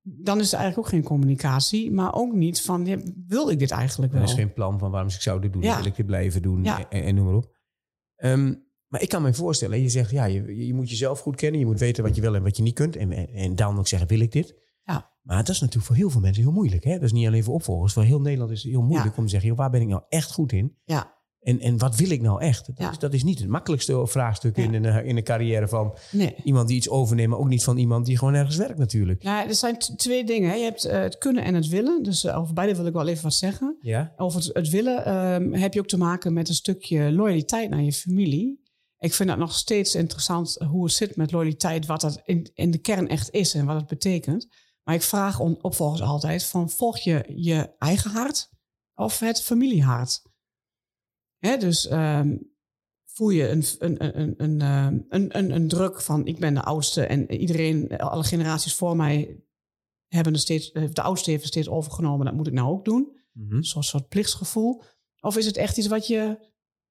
dan 0.02 0.40
is 0.40 0.52
er 0.52 0.58
eigenlijk 0.58 0.78
ook 0.78 0.94
geen 0.94 1.08
communicatie, 1.08 1.92
maar 1.92 2.14
ook 2.14 2.32
niet 2.32 2.62
van, 2.62 2.86
ja, 2.86 2.98
wil 3.26 3.50
ik 3.50 3.58
dit 3.58 3.70
eigenlijk 3.70 4.12
wel? 4.12 4.22
Er 4.22 4.28
is 4.28 4.34
geen 4.34 4.52
plan 4.52 4.78
van 4.78 4.90
waarom 4.90 5.10
ik 5.10 5.20
zou 5.20 5.40
dit 5.40 5.52
doen, 5.52 5.62
ja. 5.62 5.76
wil 5.76 5.86
ik 5.86 5.96
dit 5.96 6.06
blijven 6.06 6.42
doen 6.42 6.64
ja. 6.64 6.88
en, 6.88 7.02
en, 7.02 7.14
noem 7.14 7.24
maar 7.24 7.34
op. 7.34 7.56
Um, 8.16 8.68
maar 8.90 9.02
ik 9.02 9.08
kan 9.08 9.22
me 9.22 9.34
voorstellen, 9.34 9.82
je 9.82 9.88
zegt, 9.88 10.10
ja, 10.10 10.24
je, 10.24 10.66
je, 10.66 10.74
moet 10.74 10.90
jezelf 10.90 11.20
goed 11.20 11.36
kennen, 11.36 11.60
je 11.60 11.66
moet 11.66 11.78
weten 11.78 12.04
wat 12.04 12.14
je 12.14 12.20
wil 12.20 12.34
en 12.34 12.42
wat 12.42 12.56
je 12.56 12.62
niet 12.62 12.74
kunt. 12.74 12.96
En, 12.96 13.12
en, 13.32 13.54
dan 13.54 13.78
ook 13.78 13.88
zeggen, 13.88 14.08
wil 14.08 14.20
ik 14.20 14.32
dit? 14.32 14.54
Ja. 14.84 15.10
Maar 15.22 15.36
dat 15.36 15.48
is 15.48 15.60
natuurlijk 15.60 15.86
voor 15.86 15.96
heel 15.96 16.10
veel 16.10 16.20
mensen 16.20 16.42
heel 16.42 16.52
moeilijk. 16.52 16.84
Hè? 16.84 16.92
Dat 16.92 17.02
is 17.02 17.12
niet 17.12 17.26
alleen 17.26 17.44
voor 17.44 17.54
opvolgers. 17.54 17.92
Voor 17.92 18.02
heel 18.02 18.20
Nederland 18.20 18.50
is 18.50 18.62
het 18.62 18.72
heel 18.72 18.82
moeilijk 18.82 19.16
om 19.16 19.24
te 19.24 19.30
zeggen, 19.30 19.48
joh, 19.48 19.58
waar 19.58 19.70
ben 19.70 19.80
ik 19.80 19.88
nou 19.88 20.02
echt 20.08 20.32
goed 20.32 20.52
in? 20.52 20.76
Ja. 20.84 21.18
En, 21.40 21.60
en 21.60 21.78
wat 21.78 21.96
wil 21.96 22.10
ik 22.10 22.20
nou 22.20 22.40
echt? 22.40 22.66
Dat, 22.66 22.78
ja. 22.78 22.90
is, 22.90 22.98
dat 22.98 23.14
is 23.14 23.22
niet 23.22 23.38
het 23.38 23.48
makkelijkste 23.48 24.06
vraagstuk 24.06 24.56
in, 24.56 24.74
een, 24.74 25.04
in 25.04 25.16
een 25.16 25.22
carrière 25.22 25.68
van 25.68 25.96
nee. 26.10 26.34
iemand 26.44 26.68
die 26.68 26.76
iets 26.76 26.88
overneemt, 26.88 27.30
maar 27.30 27.38
ook 27.38 27.48
niet 27.48 27.64
van 27.64 27.76
iemand 27.76 28.06
die 28.06 28.18
gewoon 28.18 28.34
ergens 28.34 28.56
werkt 28.56 28.78
natuurlijk. 28.78 29.22
Nou, 29.22 29.48
er 29.48 29.54
zijn 29.54 29.78
twee 29.78 30.24
dingen. 30.24 30.50
Hè. 30.50 30.56
Je 30.56 30.64
hebt 30.64 30.86
uh, 30.86 30.92
het 30.92 31.18
kunnen 31.18 31.44
en 31.44 31.54
het 31.54 31.68
willen. 31.68 32.02
Dus 32.02 32.24
uh, 32.24 32.38
over 32.38 32.54
beide 32.54 32.76
wil 32.76 32.86
ik 32.86 32.92
wel 32.92 33.08
even 33.08 33.22
wat 33.22 33.34
zeggen. 33.34 33.76
Ja. 33.80 34.12
Over 34.16 34.40
het, 34.40 34.50
het 34.52 34.68
willen 34.68 35.14
um, 35.14 35.52
heb 35.54 35.74
je 35.74 35.80
ook 35.80 35.86
te 35.86 35.98
maken 35.98 36.32
met 36.32 36.48
een 36.48 36.54
stukje 36.54 37.12
loyaliteit 37.12 37.70
naar 37.70 37.82
je 37.82 37.92
familie. 37.92 38.60
Ik 38.98 39.14
vind 39.14 39.28
dat 39.28 39.38
nog 39.38 39.54
steeds 39.54 39.94
interessant 39.94 40.56
hoe 40.68 40.84
het 40.84 40.92
zit 40.92 41.16
met 41.16 41.32
loyaliteit, 41.32 41.86
wat 41.86 42.00
dat 42.00 42.20
in, 42.24 42.50
in 42.54 42.70
de 42.70 42.78
kern 42.78 43.08
echt 43.08 43.30
is 43.30 43.54
en 43.54 43.66
wat 43.66 43.76
het 43.76 43.86
betekent. 43.86 44.46
Maar 44.82 44.94
ik 44.94 45.02
vraag 45.02 45.40
on, 45.40 45.62
opvolgers 45.62 46.02
altijd 46.02 46.44
van 46.44 46.70
volg 46.70 46.98
je 46.98 47.32
je 47.34 47.74
eigen 47.78 48.10
hart 48.10 48.50
of 48.94 49.18
het 49.18 49.42
familiehart? 49.42 50.22
Hè, 51.40 51.56
dus 51.56 51.90
um, 51.90 52.52
voel 53.04 53.30
je 53.30 53.48
een, 53.48 53.64
een, 53.78 54.18
een, 54.20 54.34
een, 54.38 54.60
een, 55.08 55.38
een, 55.38 55.50
een 55.50 55.68
druk 55.68 56.00
van 56.00 56.26
ik 56.26 56.38
ben 56.38 56.54
de 56.54 56.62
oudste 56.62 57.06
en 57.06 57.32
iedereen, 57.32 57.98
alle 57.98 58.24
generaties 58.24 58.74
voor 58.74 58.96
mij 58.96 59.40
hebben 60.08 60.32
er 60.32 60.38
steeds, 60.38 60.72
de 60.72 61.02
oudste 61.02 61.30
heeft 61.30 61.42
het 61.42 61.52
steeds 61.52 61.68
overgenomen, 61.68 62.26
dat 62.26 62.34
moet 62.34 62.46
ik 62.46 62.52
nou 62.52 62.68
ook 62.68 62.84
doen. 62.84 63.18
Mm 63.32 63.50
-hmm. 63.50 63.62
Zo'n 63.62 63.82
soort 63.82 64.08
plichtsgevoel. 64.08 64.82
Of 65.20 65.36
is 65.36 65.46
het 65.46 65.56
echt 65.56 65.78
iets 65.78 65.86
wat 65.86 66.06
je 66.06 66.38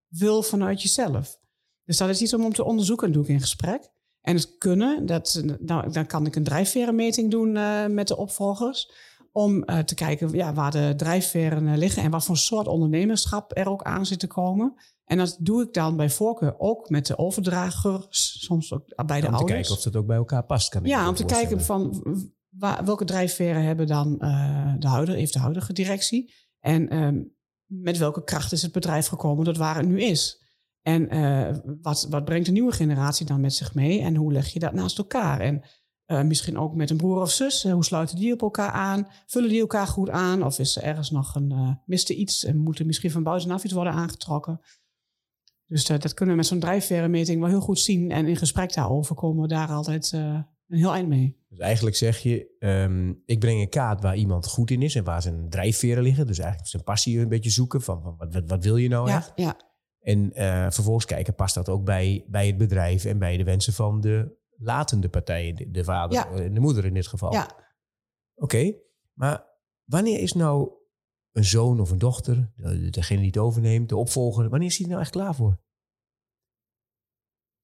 wil 0.07 0.43
vanuit 0.43 0.81
jezelf? 0.81 1.39
Dus 1.83 1.97
dat 1.97 2.09
is 2.09 2.21
iets 2.21 2.33
om, 2.33 2.45
om 2.45 2.53
te 2.53 2.63
onderzoeken. 2.63 3.07
Dat 3.07 3.15
doe 3.15 3.23
ik 3.23 3.29
in 3.29 3.41
gesprek. 3.41 3.89
En 4.21 4.35
het 4.35 4.57
kunnen, 4.57 5.05
dat, 5.05 5.43
nou, 5.59 5.91
dan 5.91 6.05
kan 6.05 6.25
ik 6.25 6.35
een 6.35 6.43
drijfverenmeting 6.43 7.31
doen 7.31 7.55
uh, 7.55 7.85
met 7.85 8.07
de 8.07 8.17
opvolgers. 8.17 8.91
Om 9.31 9.63
uh, 9.65 9.79
te 9.79 9.95
kijken 9.95 10.31
ja, 10.31 10.53
waar 10.53 10.71
de 10.71 10.93
drijfveren 10.95 11.67
uh, 11.67 11.77
liggen 11.77 12.03
en 12.03 12.11
wat 12.11 12.25
voor 12.25 12.37
soort 12.37 12.67
ondernemerschap 12.67 13.57
er 13.57 13.69
ook 13.69 13.83
aan 13.83 14.05
zit 14.05 14.19
te 14.19 14.27
komen. 14.27 14.73
En 15.05 15.17
dat 15.17 15.37
doe 15.39 15.61
ik 15.61 15.73
dan 15.73 15.97
bij 15.97 16.09
voorkeur 16.09 16.55
ook 16.57 16.89
met 16.89 17.05
de 17.05 17.17
overdragers, 17.17 18.45
soms 18.45 18.73
ook 18.73 19.05
bij 19.05 19.21
de 19.21 19.27
om 19.27 19.33
ouders. 19.33 19.41
Om 19.41 19.45
te 19.47 19.53
kijken 19.53 19.71
of 19.71 19.81
dat 19.81 19.95
ook 19.95 20.07
bij 20.07 20.17
elkaar 20.17 20.43
past. 20.43 20.69
Kan 20.69 20.83
ja, 20.83 21.07
om 21.07 21.15
te 21.15 21.25
kijken 21.25 21.61
van 21.61 22.03
waar, 22.49 22.85
welke 22.85 23.05
drijfveren 23.05 23.63
hebben 23.63 23.87
dan 23.87 24.17
de 24.79 24.87
huidige, 24.87 25.17
heeft 25.17 25.33
de 25.33 25.39
huidige 25.39 25.73
directie. 25.73 26.33
En 26.59 26.97
um, 26.97 27.37
met 27.65 27.97
welke 27.97 28.23
kracht 28.23 28.51
is 28.51 28.61
het 28.61 28.71
bedrijf 28.71 29.07
gekomen 29.07 29.45
tot 29.45 29.57
waar 29.57 29.75
het 29.75 29.87
nu 29.87 30.01
is. 30.01 30.43
En 30.81 31.15
uh, 31.15 31.55
wat, 31.81 32.07
wat 32.09 32.25
brengt 32.25 32.45
de 32.45 32.51
nieuwe 32.51 32.71
generatie 32.71 33.25
dan 33.25 33.41
met 33.41 33.53
zich 33.53 33.73
mee? 33.73 34.01
En 34.01 34.15
hoe 34.15 34.31
leg 34.31 34.47
je 34.47 34.59
dat 34.59 34.73
naast 34.73 34.97
elkaar? 34.97 35.39
En 35.39 35.63
uh, 36.11 36.21
misschien 36.21 36.57
ook 36.57 36.75
met 36.75 36.89
een 36.89 36.97
broer 36.97 37.21
of 37.21 37.31
zus. 37.31 37.63
Hoe 37.63 37.85
sluiten 37.85 38.15
die 38.15 38.33
op 38.33 38.41
elkaar 38.41 38.71
aan? 38.71 39.07
Vullen 39.25 39.49
die 39.49 39.59
elkaar 39.59 39.87
goed 39.87 40.09
aan? 40.09 40.43
Of 40.43 40.59
is 40.59 40.75
er 40.75 40.83
ergens 40.83 41.11
nog 41.11 41.35
een, 41.35 41.51
uh, 41.51 41.71
miste 41.85 42.15
iets 42.15 42.43
en 42.43 42.57
moet 42.57 42.79
er 42.79 42.85
misschien 42.85 43.11
van 43.11 43.23
buitenaf 43.23 43.63
iets 43.63 43.73
worden 43.73 43.93
aangetrokken? 43.93 44.61
Dus 45.65 45.85
dat 45.85 46.13
kunnen 46.13 46.35
we 46.35 46.41
met 46.41 46.49
zo'n 46.49 46.59
drijfverenmeting 46.59 47.39
wel 47.39 47.49
heel 47.49 47.59
goed 47.59 47.79
zien. 47.79 48.11
En 48.11 48.27
in 48.27 48.35
gesprek 48.35 48.73
daarover 48.73 49.15
komen 49.15 49.41
we 49.41 49.47
daar 49.47 49.67
altijd 49.67 50.11
een 50.11 50.45
heel 50.67 50.93
eind 50.93 51.07
mee. 51.07 51.37
Dus 51.49 51.59
eigenlijk 51.59 51.95
zeg 51.95 52.17
je, 52.17 52.55
um, 52.59 53.21
ik 53.25 53.39
breng 53.39 53.61
een 53.61 53.69
kaart 53.69 54.01
waar 54.01 54.15
iemand 54.15 54.47
goed 54.47 54.71
in 54.71 54.81
is 54.81 54.95
en 54.95 55.03
waar 55.03 55.21
zijn 55.21 55.49
drijfveren 55.49 56.03
liggen. 56.03 56.27
Dus 56.27 56.39
eigenlijk 56.39 56.69
zijn 56.69 56.83
passie 56.83 57.19
een 57.19 57.29
beetje 57.29 57.49
zoeken 57.49 57.81
van, 57.81 58.01
van 58.01 58.15
wat, 58.17 58.33
wat, 58.33 58.43
wat 58.47 58.63
wil 58.63 58.77
je 58.77 58.89
nou 58.89 59.09
ja, 59.09 59.15
echt? 59.15 59.31
Ja. 59.35 59.57
En 59.99 60.31
vervolgens 60.73 61.05
kijken, 61.05 61.35
past 61.35 61.55
dat 61.55 61.69
ook 61.69 61.83
bij, 61.83 62.25
bij 62.27 62.47
het 62.47 62.57
bedrijf 62.57 63.05
en 63.05 63.19
bij 63.19 63.37
de 63.37 63.43
wensen 63.43 63.73
van 63.73 64.01
de 64.01 64.38
latende 64.59 65.09
partijen, 65.09 65.55
de, 65.55 65.71
de 65.71 65.83
vader 65.83 66.17
Ja. 66.17 66.29
en 66.31 66.53
de 66.53 66.59
moeder 66.59 66.85
in 66.85 66.93
dit 66.93 67.07
geval. 67.07 67.33
Ja. 67.33 67.55
Oké, 68.35 68.73
maar 69.13 69.47
wanneer 69.83 70.19
is 70.19 70.33
nou 70.33 70.71
een 71.31 71.43
zoon 71.45 71.79
of 71.79 71.91
een 71.91 71.97
dochter, 71.97 72.51
de- 72.55 72.89
degene 72.89 73.17
die 73.19 73.27
het 73.27 73.37
overneemt, 73.37 73.89
de 73.89 73.95
opvolger, 73.97 74.49
wanneer 74.49 74.67
is 74.67 74.75
hij 74.75 74.85
er 74.85 74.91
nou 74.91 75.01
echt 75.03 75.11
klaar 75.11 75.35
voor? 75.35 75.59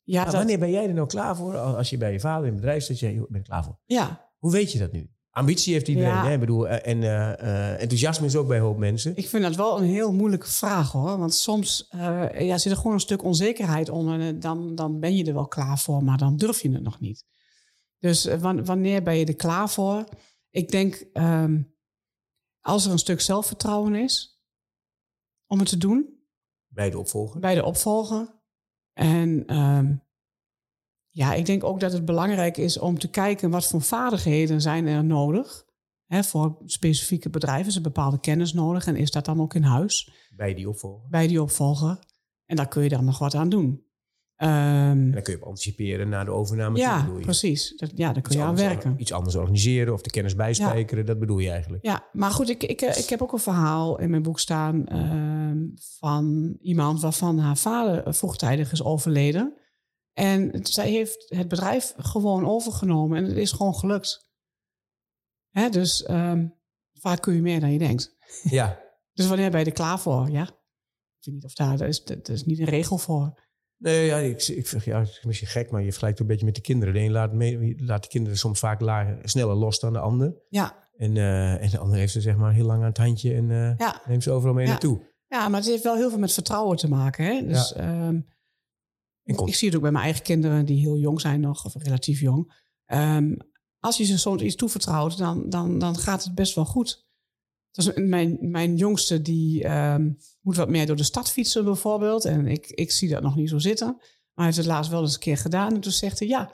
Ja, 0.04 0.14
Nou, 0.20 0.26
dat- 0.26 0.36
Wanneer 0.36 0.60
ben 0.60 0.72
jij 0.72 0.88
er 0.88 0.94
nou 0.94 1.08
klaar 1.08 1.36
voor? 1.36 1.58
Als 1.58 1.90
je 1.90 1.98
bij 1.98 2.12
je 2.12 2.20
vader 2.20 2.46
in 2.46 2.52
het 2.52 2.62
bedrijf 2.62 2.84
zit, 2.84 3.00
je, 3.00 3.14
"Joh, 3.14 3.24
ik 3.24 3.30
ben 3.30 3.40
er 3.42 3.48
klaar 3.48 3.64
voor. 3.64 3.80
ja, 3.86 4.34
Hoe 4.38 4.52
weet 4.52 4.72
je 4.72 4.80
dat 4.80 4.92
nu? 4.92 5.15
Ambitie 5.36 5.74
heeft 5.74 5.88
iedereen, 5.88 6.10
Ja. 6.10 6.26
hè? 6.26 6.34
Ik 6.34 6.40
bedoel, 6.40 6.68
eh, 6.68 6.92
en 6.94 7.04
eh, 7.04 7.40
eh, 7.40 7.82
enthousiasme 7.82 8.26
is 8.26 8.36
ook 8.36 8.48
bij 8.48 8.58
een 8.58 8.64
hoop 8.64 8.78
mensen. 8.78 9.16
ik 9.16 9.28
vind 9.28 9.44
dat 9.44 9.56
wel 9.56 9.78
een 9.78 9.86
heel 9.86 10.14
moeilijke 10.14 10.48
vraag 10.48 10.92
hoor. 10.92 11.18
Want 11.18 11.34
soms 11.34 11.88
ja, 12.38 12.58
zit 12.58 12.72
er 12.72 12.78
gewoon 12.78 12.94
een 12.94 13.00
stuk 13.00 13.24
onzekerheid 13.24 13.90
onder. 13.90 14.20
En 14.20 14.40
dan, 14.40 14.76
dan 14.76 15.00
ben 15.00 15.16
je 15.16 15.26
er 15.26 15.34
wel 15.34 15.48
klaar 15.48 15.80
voor, 15.80 16.04
maar 16.04 16.18
dan 16.18 16.38
durf 16.38 16.62
je 16.62 16.72
het 16.72 16.82
nog 16.84 17.00
niet. 17.00 17.26
Dus 18.00 18.26
wan- 18.26 18.66
wanneer 18.66 19.04
ben 19.04 19.18
je 19.18 19.26
er 19.26 19.36
klaar 19.36 19.70
voor? 19.70 20.04
Ik 20.50 20.72
denk 20.72 21.06
ehm, 21.14 21.62
als 22.62 22.86
er 22.86 22.92
een 22.92 22.98
stuk 23.00 23.22
zelfvertrouwen 23.22 23.96
is 23.96 24.42
om 25.48 25.60
het 25.60 25.70
te 25.70 25.78
doen 25.78 26.20
Bij 26.68 26.90
de 26.90 26.98
opvolger. 27.00 27.40
bij 27.40 27.56
de 27.56 27.64
opvolger. 27.66 28.34
En 28.94 29.44
ehm, 29.46 29.96
ja, 31.16 31.34
ik 31.34 31.46
denk 31.46 31.64
ook 31.64 31.80
dat 31.80 31.92
het 31.92 32.06
belangrijk 32.06 32.58
is 32.58 32.80
om 32.80 33.00
te 33.00 33.08
kijken 33.08 33.50
wat 33.50 33.68
voor 33.68 33.82
vaardigheden 33.82 34.62
zijn 34.62 34.88
er 34.88 35.04
nodig. 35.04 35.66
Hè, 36.06 36.24
voor 36.24 36.58
specifieke 36.66 37.30
bedrijven 37.30 37.68
is 37.68 37.76
er 37.76 37.82
bepaalde 37.82 38.20
kennis 38.20 38.54
nodig 38.54 38.88
en 38.88 38.96
is 38.96 39.12
dat 39.12 39.26
dan 39.26 39.42
ook 39.42 39.54
in 39.54 39.64
huis 39.64 40.12
Bij 40.36 40.54
die 40.54 40.70
opvolger. 40.70 41.10
bij 41.10 41.28
die 41.28 41.42
opvolger. 41.42 42.00
En 42.46 42.56
daar 42.56 42.68
kun 42.68 42.84
je 42.84 42.90
dan 42.90 43.06
nog 43.06 43.20
wat 43.20 43.36
aan 43.36 43.50
doen. 43.50 43.84
Ehm, 44.36 44.52
En 44.52 45.12
dan 45.12 45.22
kun 45.22 45.34
je 45.34 45.42
op 45.42 45.48
anticiperen 45.48 46.10
naar 46.10 46.26
de 46.26 46.32
overname 46.32 46.78
ja, 46.78 47.10
precies. 47.22 47.74
Dat, 47.78 47.92
ja, 47.96 48.14
daar 48.14 48.22
kun 48.22 48.32
Iets 48.32 48.42
je 48.42 48.48
aan 48.48 48.56
werken. 48.56 48.96
Iets 48.98 49.14
anders 49.14 49.36
organiseren 49.36 49.94
of 49.94 50.02
de 50.02 50.10
kennis 50.10 50.36
bijspijkeren, 50.36 51.06
dat 51.06 51.20
bedoel 51.20 51.40
je 51.40 51.50
eigenlijk. 51.50 51.86
Ja, 51.86 52.08
maar 52.12 52.32
goed, 52.32 52.50
ik, 52.50 52.64
ik, 52.64 52.82
ik 52.82 53.10
heb 53.10 53.22
ook 53.22 53.34
een 53.34 53.40
verhaal 53.40 54.00
in 54.00 54.10
mijn 54.10 54.22
boek 54.22 54.40
staan 54.40 54.86
ehm, 54.88 55.58
van 56.00 56.58
iemand 56.62 57.02
waarvan 57.02 57.38
haar 57.40 57.58
vader 57.58 58.14
vroegtijdig 58.14 58.72
is 58.72 58.84
overleden. 58.84 59.54
En 60.16 60.60
zij 60.66 60.90
heeft 60.90 61.26
het 61.30 61.48
bedrijf 61.48 61.94
gewoon 61.98 62.46
overgenomen 62.48 63.18
en 63.18 63.24
het 63.26 63.38
is 63.38 63.52
gewoon 63.52 63.76
gelukt. 63.76 64.28
Hè, 65.50 65.70
dus 65.70 66.04
ehm, 66.04 66.48
vaak 66.94 67.22
kun 67.22 67.34
je 67.36 67.42
meer 67.42 67.60
dan 67.60 67.72
je 67.72 67.80
denkt. 67.80 68.16
Ja. 68.44 68.80
Dus 69.14 69.28
wanneer 69.28 69.52
ben 69.52 69.60
je 69.60 69.66
er 69.66 69.72
klaar 69.72 70.00
voor? 70.00 70.30
Ja. 70.30 70.42
Ik 70.44 70.54
weet 71.26 71.34
niet 71.34 71.44
of 71.44 71.54
daar, 71.54 71.78
daar 71.78 71.88
is, 71.88 72.04
dat 72.04 72.30
is 72.30 72.44
niet 72.46 72.60
een 72.60 72.66
regel 72.66 72.98
voor. 72.98 73.44
Nee, 73.78 74.06
ja, 74.06 74.18
ik, 74.18 74.48
ik 74.48 74.84
ja, 74.84 75.00
het 75.00 75.08
is 75.10 75.24
misschien 75.24 75.48
gek, 75.48 75.72
maar 75.72 75.82
je 75.82 75.88
vergelijkt 75.90 76.18
het 76.20 76.28
een 76.28 76.32
beetje 76.34 76.46
met 76.46 76.56
de 76.56 76.62
kinderen. 76.62 76.94
De 76.94 77.00
een 77.00 77.12
laat, 77.12 77.34
mee, 77.34 77.84
laat 77.84 78.04
de 78.04 78.10
kinderen 78.10 78.38
soms 78.38 78.60
vaak 78.60 78.80
lager, 78.82 79.20
sneller 79.24 79.56
los 79.56 79.80
dan 79.80 79.94
de 79.94 80.00
ander. 80.00 80.36
Ja, 80.50 80.90
En, 80.98 81.18
eh, 81.18 81.64
en 81.64 81.70
de 81.70 81.78
ander 81.78 81.98
heeft 81.98 82.12
ze 82.12 82.22
zeg 82.22 82.36
maar 82.36 82.54
heel 82.54 82.66
lang 82.66 82.80
aan 82.82 82.88
het 82.88 82.98
handje 82.98 83.34
en 83.34 83.52
eh, 83.52 83.78
ja. 83.78 84.02
neemt 84.06 84.24
ze 84.24 84.32
overal 84.32 84.54
mee 84.54 84.66
Ja. 84.66 84.72
naartoe. 84.72 85.14
ja, 85.28 85.48
maar 85.50 85.60
het 85.60 85.70
heeft 85.70 85.84
wel 85.84 85.96
heel 85.96 86.10
veel 86.10 86.20
met 86.20 86.34
vertrouwen 86.34 86.78
te 86.78 86.90
maken. 86.90 87.26
Hè? 87.26 87.46
Dus 87.48 87.74
ehm, 87.74 87.90
En 87.90 88.14
kon- 88.14 88.35
Ik 89.26 89.56
zie 89.56 89.68
het 89.68 89.76
ook 89.76 89.84
bij 89.84 89.92
mijn 89.92 90.04
eigen 90.04 90.24
kinderen 90.24 90.66
die 90.66 90.80
heel 90.80 90.98
jong 90.98 91.22
zijn 91.22 91.40
nog, 91.40 91.66
of 91.66 91.76
relatief 91.76 92.20
jong. 92.20 92.54
Ehm, 92.86 93.36
als 93.80 93.98
je 93.98 94.04
ze 94.04 94.18
soms 94.18 94.42
iets 94.42 94.56
toevertrouwt, 94.56 95.18
dan, 95.18 95.50
dan, 95.50 95.80
dan 95.80 95.98
gaat 95.98 96.24
het 96.24 96.36
best 96.36 96.56
wel 96.56 96.66
goed. 96.66 97.04
Dus 97.72 97.92
mijn, 97.94 98.38
mijn 98.42 98.76
jongste 98.76 99.22
die 99.22 99.64
ehm, 99.64 100.12
moet 100.42 100.56
wat 100.56 100.70
meer 100.70 100.86
door 100.86 100.96
de 100.96 101.04
stad 101.04 101.32
fietsen 101.32 101.64
bijvoorbeeld. 101.64 102.26
En 102.26 102.48
ik, 102.48 102.68
ik 102.68 102.92
zie 102.92 103.10
dat 103.10 103.22
nog 103.22 103.36
niet 103.36 103.50
zo 103.50 103.58
zitten. 103.60 103.88
Maar 103.88 104.06
hij 104.34 104.46
heeft 104.46 104.58
het 104.58 104.66
laatst 104.66 104.92
wel 104.92 105.02
eens 105.02 105.14
een 105.14 105.20
keer 105.20 105.38
gedaan. 105.38 105.74
En 105.74 105.80
toen 105.80 105.92
zegt 105.92 106.20
hij, 106.20 106.28
ja, 106.28 106.54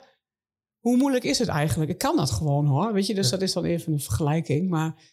hoe 0.78 0.96
moeilijk 0.96 1.24
is 1.24 1.38
het 1.38 1.48
eigenlijk? 1.48 1.90
Ik 1.90 1.98
kan 1.98 2.16
dat 2.16 2.30
gewoon 2.30 2.66
hoor. 2.66 2.92
Weet 2.92 3.06
je, 3.06 3.14
dus 3.14 3.24
Ja. 3.24 3.30
dat 3.30 3.42
is 3.42 3.52
dan 3.52 3.64
even 3.64 3.92
een 3.92 4.00
vergelijking. 4.00 4.70
Maar 4.70 5.10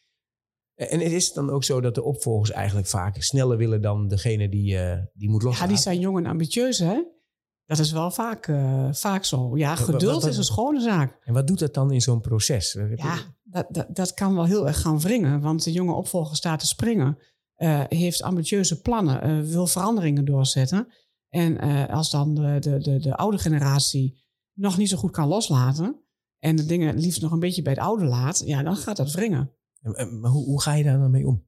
En 0.75 0.99
het 0.99 1.11
is 1.11 1.33
dan 1.33 1.49
ook 1.49 1.63
zo 1.63 1.81
dat 1.81 1.95
de 1.95 2.03
opvolgers 2.03 2.51
eigenlijk 2.51 2.87
vaak 2.87 3.21
sneller 3.21 3.57
willen 3.57 3.81
dan 3.81 4.07
degene 4.07 4.49
die, 4.49 4.77
eh, 4.77 5.03
die 5.13 5.29
moet 5.29 5.41
ja, 5.41 5.47
loslaten. 5.47 5.73
die 5.73 5.83
zijn 5.83 5.99
jong 5.99 6.17
en 6.17 6.25
ambitieus 6.25 6.77
hè. 6.79 7.01
Dat 7.69 7.79
is 7.79 7.91
wel 7.91 8.11
vaak, 8.11 8.47
eh, 8.47 8.87
vaak 8.91 9.23
zo. 9.25 9.57
Ja, 9.57 9.69
wat- 9.69 9.77
geduld 9.79 10.21
wat- 10.21 10.31
is 10.31 10.37
een 10.37 10.43
schone 10.43 10.81
zaak. 10.81 11.19
En 11.23 11.33
wat 11.33 11.47
doet 11.47 11.59
dat 11.59 11.73
dan 11.73 11.91
in 11.91 12.01
zo'n 12.01 12.21
proces? 12.21 12.77
Ja, 12.95 13.17
dat, 13.43 13.65
dat, 13.69 13.87
dat 13.95 14.13
kan 14.13 14.35
wel 14.35 14.45
heel 14.45 14.67
erg 14.67 14.81
gaan 14.81 14.99
wringen. 14.99 15.41
Want 15.41 15.63
de 15.63 15.71
jonge 15.71 15.93
opvolger 15.93 16.35
staat 16.35 16.59
te 16.59 16.67
springen. 16.67 17.17
eh, 17.55 17.83
heeft 17.87 18.21
ambitieuze 18.21 18.81
plannen. 18.81 19.21
eh, 19.21 19.39
wil 19.39 19.67
veranderingen 19.67 20.25
doorzetten. 20.25 20.87
En 21.29 21.57
als 21.89 22.09
dan 22.11 22.35
de, 22.35 22.57
de, 22.59 22.77
de, 22.77 22.99
de 22.99 23.15
oude 23.15 23.37
generatie 23.37 24.23
nog 24.53 24.77
niet 24.77 24.89
zo 24.89 24.97
goed 24.97 25.11
kan 25.11 25.27
loslaten. 25.27 26.03
En 26.39 26.55
de 26.55 26.65
dingen 26.65 26.97
liefst 26.99 27.21
nog 27.21 27.31
een 27.31 27.39
beetje 27.39 27.61
bij 27.61 27.73
het 27.73 27.81
oude 27.81 28.05
laat. 28.05 28.41
Ja, 28.45 28.63
dan 28.63 28.75
gaat 28.75 28.97
dat 28.97 29.11
wringen. 29.11 29.51
En- 29.81 29.93
en- 29.95 30.19
Maar 30.19 30.31
hoe, 30.31 30.45
hoe 30.45 30.61
ga 30.61 30.73
je 30.73 30.83
daar 30.83 30.99
dan 30.99 31.11
mee 31.11 31.27
om? 31.27 31.47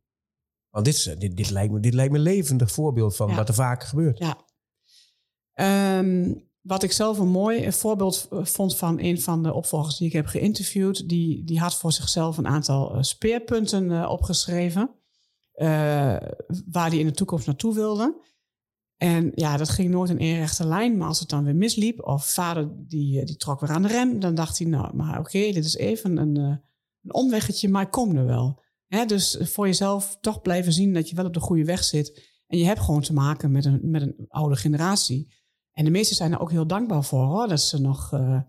Want 0.69 0.85
dit, 0.85 0.93
is, 0.95 1.03
dit, 1.03 1.37
dit, 1.37 1.49
lijkt 1.49 1.73
me, 1.73 1.79
dit 1.79 1.93
lijkt 1.93 2.11
me 2.11 2.17
een 2.17 2.23
levendig 2.23 2.71
voorbeeld 2.71 3.15
van 3.15 3.29
Ja. 3.29 3.35
wat 3.35 3.47
er 3.47 3.53
vaak 3.53 3.83
gebeurt. 3.83 4.17
Ja. 4.17 4.37
Ehm, 5.61 6.33
wat 6.61 6.83
ik 6.83 6.91
zelf 6.91 7.17
een 7.17 7.29
mooi 7.29 7.71
voorbeeld 7.71 8.27
eh, 8.31 8.45
vond 8.45 8.77
van 8.77 8.99
een 8.99 9.21
van 9.21 9.43
de 9.43 9.53
opvolgers 9.53 9.97
die 9.97 10.07
ik 10.07 10.13
heb 10.13 10.25
geïnterviewd. 10.25 11.09
Die, 11.09 11.43
die 11.43 11.59
had 11.59 11.75
voor 11.75 11.91
zichzelf 11.91 12.37
een 12.37 12.47
aantal 12.47 12.95
eh, 12.95 13.01
speerpunten 13.01 13.91
eh, 13.91 14.09
opgeschreven. 14.09 14.89
waar 16.71 16.89
hij 16.89 16.97
in 16.97 17.05
de 17.05 17.11
toekomst 17.11 17.45
naartoe 17.45 17.73
wilde. 17.73 18.29
En 18.97 19.31
ja, 19.35 19.57
dat 19.57 19.69
ging 19.69 19.89
nooit 19.89 20.09
in 20.09 20.19
één 20.19 20.37
rechte 20.37 20.67
lijn. 20.67 20.97
Maar 20.97 21.07
als 21.07 21.19
het 21.19 21.29
dan 21.29 21.43
weer 21.43 21.55
misliep, 21.55 22.07
of 22.07 22.25
vader 22.25 22.69
die, 22.87 23.25
die 23.25 23.37
trok 23.37 23.59
weer 23.59 23.69
aan 23.69 23.81
de 23.81 23.87
rem, 23.87 24.19
dan 24.19 24.35
dacht 24.35 24.57
hij, 24.57 24.67
nou, 24.67 24.95
maar 24.95 25.19
oké, 25.19 25.39
dit 25.51 25.65
is 25.65 25.75
even 25.75 26.17
een, 26.17 26.35
een 26.35 27.13
omweggetje, 27.13 27.69
maar 27.69 27.83
ik 27.83 27.91
kom 27.91 28.15
er 28.15 28.25
wel. 28.25 28.61
Dus 29.05 29.37
voor 29.41 29.65
jezelf 29.65 30.17
toch 30.21 30.41
blijven 30.41 30.73
zien 30.73 30.93
dat 30.93 31.09
je 31.09 31.15
wel 31.15 31.25
op 31.25 31.33
de 31.33 31.39
goede 31.39 31.65
weg 31.65 31.83
zit. 31.83 32.29
En 32.47 32.57
je 32.57 32.65
hebt 32.65 32.79
gewoon 32.79 33.01
te 33.01 33.13
maken 33.13 33.51
met 33.51 33.65
een, 33.65 33.79
met 33.83 34.01
een 34.01 34.25
oude 34.27 34.55
generatie. 34.55 35.40
En 35.73 35.85
de 35.85 35.91
meesten 35.91 36.15
zijn 36.15 36.31
er 36.31 36.39
ook 36.39 36.51
heel 36.51 36.67
dankbaar 36.67 37.03
voor, 37.03 37.23
hoor, 37.25 37.47
dat 37.47 37.61
ze 37.61 37.81
nog 37.81 38.13
eh, 38.13 38.39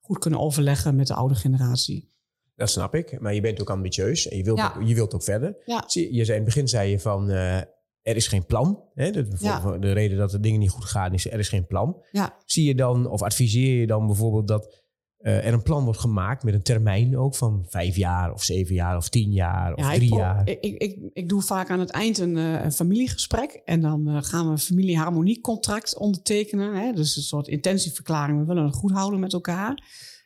goed 0.00 0.18
kunnen 0.18 0.40
overleggen 0.40 0.96
met 0.96 1.06
de 1.06 1.14
oude 1.14 1.34
generatie. 1.34 2.10
Dat 2.56 2.70
snap 2.70 2.94
ik. 2.94 3.20
Maar 3.20 3.34
je 3.34 3.40
bent 3.40 3.60
ook 3.60 3.70
ambitieus 3.70 4.28
en 4.28 4.36
je 4.36 4.44
wilt, 4.44 4.58
Ja. 4.58 4.74
ook, 4.76 4.82
je 4.88 4.94
wilt 4.94 5.14
ook 5.14 5.22
verder. 5.22 5.56
Ja. 5.64 5.84
Zie, 5.86 6.14
je 6.14 6.24
zei 6.24 6.38
in 6.38 6.44
het 6.44 6.54
begin 6.54 6.68
zei 6.68 6.90
je 6.90 6.98
van 7.00 7.30
eh, 7.30 7.56
er 8.02 8.16
is 8.16 8.26
geen 8.26 8.46
plan. 8.46 8.82
Hè? 8.94 9.10
De, 9.10 9.26
Ja. 9.38 9.76
reden 9.80 10.18
dat 10.18 10.30
de 10.30 10.40
dingen 10.40 10.60
niet 10.60 10.70
goed 10.70 10.84
gaan 10.84 11.12
is 11.14 11.30
er 11.30 11.38
is 11.38 11.48
geen 11.48 11.66
plan. 11.66 12.02
Zie 12.46 12.64
je 12.64 12.74
dan 12.74 13.06
of 13.10 13.22
adviseer 13.22 13.80
je 13.80 13.86
dan 13.86 14.06
bijvoorbeeld 14.06 14.48
dat 14.48 14.81
eh, 15.22 15.46
er 15.46 15.52
een 15.52 15.62
plan 15.62 15.84
wordt 15.84 15.98
gemaakt 16.00 16.42
met 16.42 16.54
een 16.54 16.62
termijn 16.62 17.18
ook 17.18 17.34
van 17.34 17.64
vijf 17.68 17.96
jaar 17.96 18.32
of 18.32 18.42
zeven 18.42 18.74
jaar 18.74 18.96
of 18.96 19.08
tien 19.08 19.32
jaar 19.32 19.74
of 19.74 19.84
Ja, 19.84 19.94
drie 19.94 20.12
ik, 20.12 20.18
jaar? 20.18 20.48
Ik, 20.48 20.60
ik, 20.60 20.98
ik, 21.12 21.28
doe 21.28 21.42
vaak 21.42 21.70
aan 21.70 21.80
het 21.80 21.90
eind 21.90 22.18
een, 22.18 22.36
eh, 22.36 22.70
familiegesprek. 22.70 23.60
En 23.64 23.80
dan 23.80 24.08
eh, 24.08 24.16
gaan 24.20 24.44
we 24.44 24.50
een 24.50 24.58
familieharmoniecontract 24.58 25.98
ondertekenen. 25.98 26.74
Hè? 26.74 26.92
Dus 26.92 27.16
een 27.16 27.22
soort 27.22 27.48
intentieverklaring. 27.48 28.38
We 28.38 28.44
willen 28.44 28.64
het 28.64 28.74
goed 28.74 28.90
houden 28.90 29.20
met 29.20 29.32
elkaar. 29.32 29.84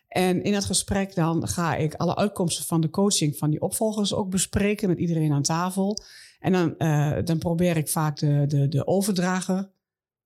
En 0.09 0.43
in 0.43 0.53
dat 0.53 0.65
gesprek 0.65 1.15
dan 1.15 1.49
ga 1.49 1.77
ik 1.77 1.95
alle 1.95 2.17
uitkomsten 2.17 2.65
van 2.65 2.81
de 2.81 2.91
coaching 2.91 3.37
van 3.37 3.51
die 3.51 3.61
opvolgers 3.61 4.15
ook 4.15 4.31
bespreken 4.31 4.89
met 4.89 4.99
iedereen 4.99 5.33
aan 5.33 5.43
tafel. 5.43 6.03
En 6.41 6.53
dan, 6.53 6.75
dan 7.25 7.39
probeer 7.39 7.77
ik 7.77 7.89
vaak 7.89 8.19
de, 8.19 8.45
de, 8.49 8.69
de 8.69 8.87
overdrager, 8.87 9.71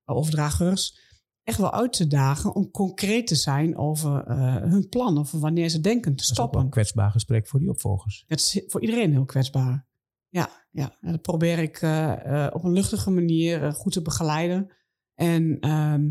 overdragers 0.05 1.10
echt 1.51 1.59
wel 1.59 1.73
uit 1.73 1.93
te 1.93 2.07
dagen 2.07 2.55
om 2.55 2.71
concreet 2.71 3.27
te 3.27 3.35
zijn 3.35 3.77
over 3.77 4.25
eh, 4.27 4.57
hun 4.57 4.89
plan. 4.89 5.19
Of 5.19 5.31
wanneer 5.31 5.69
ze 5.69 5.81
denken 5.81 6.11
te 6.11 6.17
Dat 6.17 6.21
is 6.21 6.31
ook 6.31 6.37
stoppen. 6.37 6.61
een 6.61 6.71
kwetsbaar 6.71 7.11
gesprek 7.11 7.49
voor 7.49 7.61
die 7.61 7.69
opvolgers. 7.69 8.25
Het 8.27 8.41
is 8.41 8.63
voor 8.67 8.81
iedereen 8.81 9.13
heel 9.13 9.25
kwetsbaar. 9.25 9.89
Ja, 10.29 10.49
ja. 10.71 10.97
En 11.01 11.11
dat 11.11 11.23
probeer 11.23 11.59
ik 11.59 11.83
eh, 11.83 12.45
eh, 12.45 12.55
op 12.55 12.65
een 12.65 12.73
luchtige 12.73 13.11
manier 13.11 13.73
goed 13.73 13.93
te 13.93 14.03
begeleiden. 14.03 14.71
En, 15.15 15.57
ehm, 15.61 16.11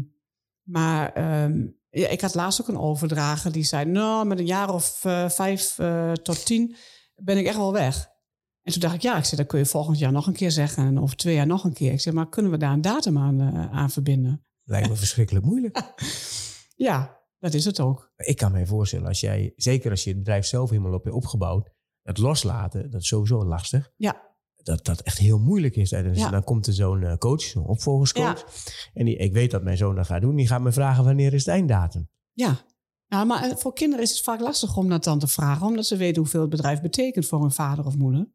maar 0.63 1.13
ehm, 1.13 1.67
ja, 1.89 2.08
ik 2.08 2.21
had 2.21 2.36
laatst 2.36 2.62
ook 2.62 2.67
een 2.67 2.80
overdrager 2.80 3.52
die 3.52 3.63
zei... 3.63 3.86
nou, 3.86 4.25
met 4.25 4.39
een 4.39 4.45
jaar 4.45 4.73
of 4.73 5.06
vijf 5.28 5.75
tot 6.21 6.45
tien 6.45 6.75
ben 7.15 7.38
ik 7.38 7.45
echt 7.45 7.58
wel 7.58 7.73
weg. 7.73 8.08
En 8.62 8.71
toen 8.71 8.82
dacht 8.82 8.95
ik, 8.95 9.02
ja, 9.02 9.17
ik 9.17 9.23
zei, 9.23 9.41
dat 9.41 9.49
kun 9.49 9.60
je 9.60 9.65
volgend 9.65 9.99
jaar 9.99 10.12
nog 10.12 10.28
een 10.28 10.34
keer 10.34 10.52
zeggen... 10.52 10.86
en 10.86 10.99
over 10.99 11.15
twee 11.15 11.36
jaar 11.36 11.47
nog 11.47 11.63
een 11.63 11.73
keer. 11.73 11.91
Ik 11.91 12.02
zei, 12.02 12.15
maar 12.15 12.30
kunnen 12.30 12.52
we 12.52 12.58
daar 12.58 12.73
een 12.73 12.82
datum 12.82 13.17
aan, 13.17 13.41
aan 13.71 13.89
verbinden? 13.89 14.48
Lijkt 14.69 14.89
me 14.89 14.95
verschrikkelijk 14.95 15.45
moeilijk. 15.45 15.82
Ja, 16.75 17.19
dat 17.39 17.53
is 17.53 17.65
het 17.65 17.79
ook. 17.79 18.12
Ik 18.15 18.38
kan 18.38 18.51
me 18.51 18.65
voorstellen, 18.65 19.08
als 19.08 19.19
jij, 19.19 19.53
zeker 19.55 19.91
als 19.91 20.03
je 20.03 20.10
het 20.10 20.19
bedrijf 20.19 20.45
zelf 20.45 20.69
helemaal 20.69 20.93
op 20.93 21.03
hebt 21.03 21.15
opgebouwd, 21.15 21.69
het 22.01 22.17
loslaten, 22.17 22.91
dat 22.91 23.01
is 23.01 23.08
sowieso 23.08 23.45
lastig. 23.45 23.91
Ja. 23.95 24.27
Dat 24.55 24.86
dat 24.86 25.01
echt 25.01 25.17
heel 25.17 25.39
moeilijk 25.39 25.75
is. 25.75 25.91
En 25.91 26.13
Ja. 26.15 26.29
dan 26.29 26.43
komt 26.43 26.67
er 26.67 26.73
zo'n 26.73 27.03
eh, 27.03 27.17
coach, 27.17 27.41
zo'n 27.41 27.65
opvolgerscoach. 27.65 28.45
En 28.93 29.05
die, 29.05 29.15
ik 29.17 29.34
weet 29.34 29.51
dat 29.51 29.63
mijn 29.63 29.77
zoon 29.77 29.95
dat 29.95 30.05
gaat 30.05 30.21
doen. 30.21 30.36
Die 30.36 30.47
gaat 30.47 30.62
me 30.62 30.71
vragen 30.71 31.03
wanneer 31.03 31.34
is 31.34 31.45
het 31.45 31.53
einddatum. 31.55 32.10
Ja. 32.32 32.58
Ja, 33.05 33.23
maar 33.23 33.43
eh, 33.43 33.55
voor 33.55 33.73
kinderen 33.73 34.05
is 34.05 34.12
het 34.12 34.21
vaak 34.21 34.39
lastig 34.39 34.77
om 34.77 34.89
dat 34.89 35.03
dan 35.03 35.19
te 35.19 35.27
vragen, 35.27 35.67
omdat 35.67 35.86
ze 35.86 35.97
weten 35.97 36.21
hoeveel 36.21 36.41
het 36.41 36.49
bedrijf 36.49 36.82
betekent 36.82 37.25
voor 37.25 37.41
hun 37.41 37.51
vader 37.51 37.86
of 37.86 37.95
moeder. 37.97 38.32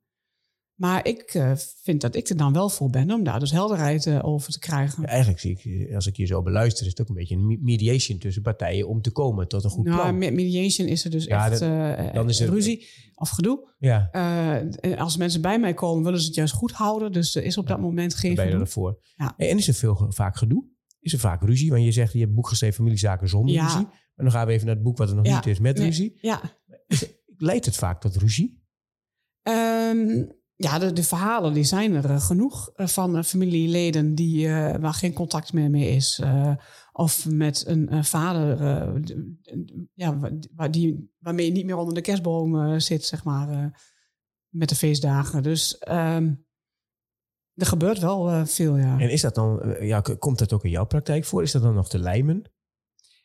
Maar 0.74 1.06
ik 1.06 1.20
eh, 1.22 1.52
vind 1.82 2.00
dat 2.00 2.14
ik 2.14 2.28
er 2.28 2.36
dan 2.36 2.52
wel 2.52 2.68
voor 2.68 2.90
ben 2.90 3.10
om 3.10 3.24
daar 3.24 3.40
dus 3.40 3.50
helderheid 3.50 4.06
eh, 4.06 4.24
over 4.24 4.52
te 4.52 4.58
krijgen. 4.58 5.02
Ja, 5.02 5.08
eigenlijk 5.08 5.40
zie 5.40 5.58
ik, 5.58 5.94
als 5.94 6.06
ik 6.06 6.16
je 6.16 6.26
zo 6.26 6.42
beluister, 6.42 6.82
is 6.84 6.90
het 6.90 7.00
ook 7.00 7.08
een 7.08 7.14
beetje 7.14 7.34
een 7.34 7.46
me- 7.46 7.58
mediation 7.60 8.18
tussen 8.18 8.42
partijen 8.42 8.88
om 8.88 9.00
te 9.02 9.10
komen 9.10 9.48
tot 9.48 9.64
een 9.64 9.70
goed 9.70 9.84
nou, 9.84 10.00
plan. 10.00 10.18
me- 10.18 10.30
mediation 10.30 10.88
is 10.88 11.04
er 11.04 11.10
dus 11.10 11.24
Ja, 11.24 11.50
echt 11.50 11.60
dat- 11.60 11.70
eh, 11.98 12.12
dan 12.14 12.28
is 12.28 12.40
ruzie 12.40 12.86
of 13.14 13.28
gedoe. 13.30 13.72
Ja, 13.78 14.08
Eh, 14.12 14.54
en 14.90 14.98
als 14.98 15.16
mensen 15.16 15.40
bij 15.40 15.58
mij 15.58 15.74
komen, 15.74 16.04
willen 16.04 16.20
ze 16.20 16.26
het 16.26 16.34
juist 16.34 16.54
goed 16.54 16.72
houden. 16.72 17.12
Dus 17.12 17.34
er 17.34 17.42
is 17.44 17.58
op 17.58 17.66
dat 17.66 17.80
moment 17.80 18.14
geen 18.14 18.34
ben 18.34 18.46
je 18.48 18.52
ervoor. 18.54 19.00
Ja. 19.16 19.34
En 19.36 19.56
is 19.58 19.68
er 19.68 19.74
veel, 19.74 20.06
vaak 20.08 20.36
gedoe? 20.36 20.64
Is 21.00 21.12
er 21.12 21.18
vaak 21.18 21.42
ruzie? 21.42 21.70
Want 21.70 21.84
je 21.84 21.92
zegt, 21.92 22.12
je 22.12 22.18
hebt 22.18 22.30
een 22.30 22.36
boek 22.36 22.48
geschreven, 22.48 22.74
familiezaken 22.76 23.28
zonder 23.28 23.54
ruzie. 23.62 23.80
Maar 24.14 24.24
dan 24.26 24.30
gaan 24.30 24.46
we 24.46 24.52
even 24.52 24.66
naar 24.66 24.74
het 24.74 24.84
boek 24.84 24.96
wat 24.98 25.08
er 25.08 25.14
nog 25.14 25.24
niet 25.24 25.46
is 25.46 25.58
met 25.58 25.76
Nee. 25.76 25.86
ruzie. 25.86 26.18
Ja, 26.20 26.40
Leidt 27.36 27.64
het 27.66 27.76
vaak 27.76 28.00
tot 28.00 28.16
ruzie? 28.16 28.62
Ehm, 29.42 30.24
ja, 30.56 30.78
de, 30.78 30.92
de 30.92 31.02
verhalen 31.02 31.52
die 31.52 31.64
zijn 31.64 31.94
er 31.94 32.10
eh, 32.10 32.20
genoeg 32.20 32.70
eh, 32.74 32.86
van 32.86 33.16
eh, 33.16 33.22
familieleden 33.22 34.14
die, 34.14 34.48
waar 34.78 34.94
geen 34.94 35.12
contact 35.12 35.52
meer 35.52 35.70
mee 35.70 35.88
is. 35.88 36.22
Of 36.92 37.26
met 37.30 37.64
een 37.66 38.04
vader 38.04 38.58
ja, 39.94 40.18
wa- 40.18 40.30
waar 40.54 40.70
die, 40.70 41.14
waarmee 41.18 41.46
je 41.46 41.52
niet 41.52 41.66
meer 41.66 41.76
onder 41.76 41.94
de 41.94 42.00
kerstboom 42.00 42.80
zit, 42.80 43.04
zeg 43.04 43.24
maar, 43.24 43.80
met 44.48 44.68
de 44.68 44.74
feestdagen. 44.74 45.42
Dus 45.42 45.78
ehm, 45.78 46.34
er 47.54 47.66
gebeurt 47.66 47.98
wel 47.98 48.46
veel, 48.46 48.76
ja. 48.76 48.98
En 48.98 49.10
is 49.10 49.20
dat 49.20 49.34
dan, 49.34 49.76
ja, 49.80 50.00
komt 50.00 50.38
dat 50.38 50.52
ook 50.52 50.64
in 50.64 50.70
jouw 50.70 50.86
praktijk 50.86 51.24
voor? 51.24 51.42
Is 51.42 51.52
dat 51.52 51.62
dan 51.62 51.74
nog 51.74 51.88
te 51.88 51.98
lijmen? 51.98 52.42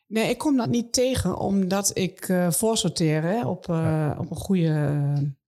Nee, 0.06 0.30
ik 0.30 0.38
kom 0.38 0.56
dat 0.56 0.68
niet 0.68 0.92
tegen, 0.92 1.38
omdat 1.38 1.96
ik 1.98 2.32
voorsorteer 2.48 3.22
hè, 3.22 3.46
op, 3.46 3.68
op 4.18 4.30
een 4.30 4.36
goede... 4.36 5.38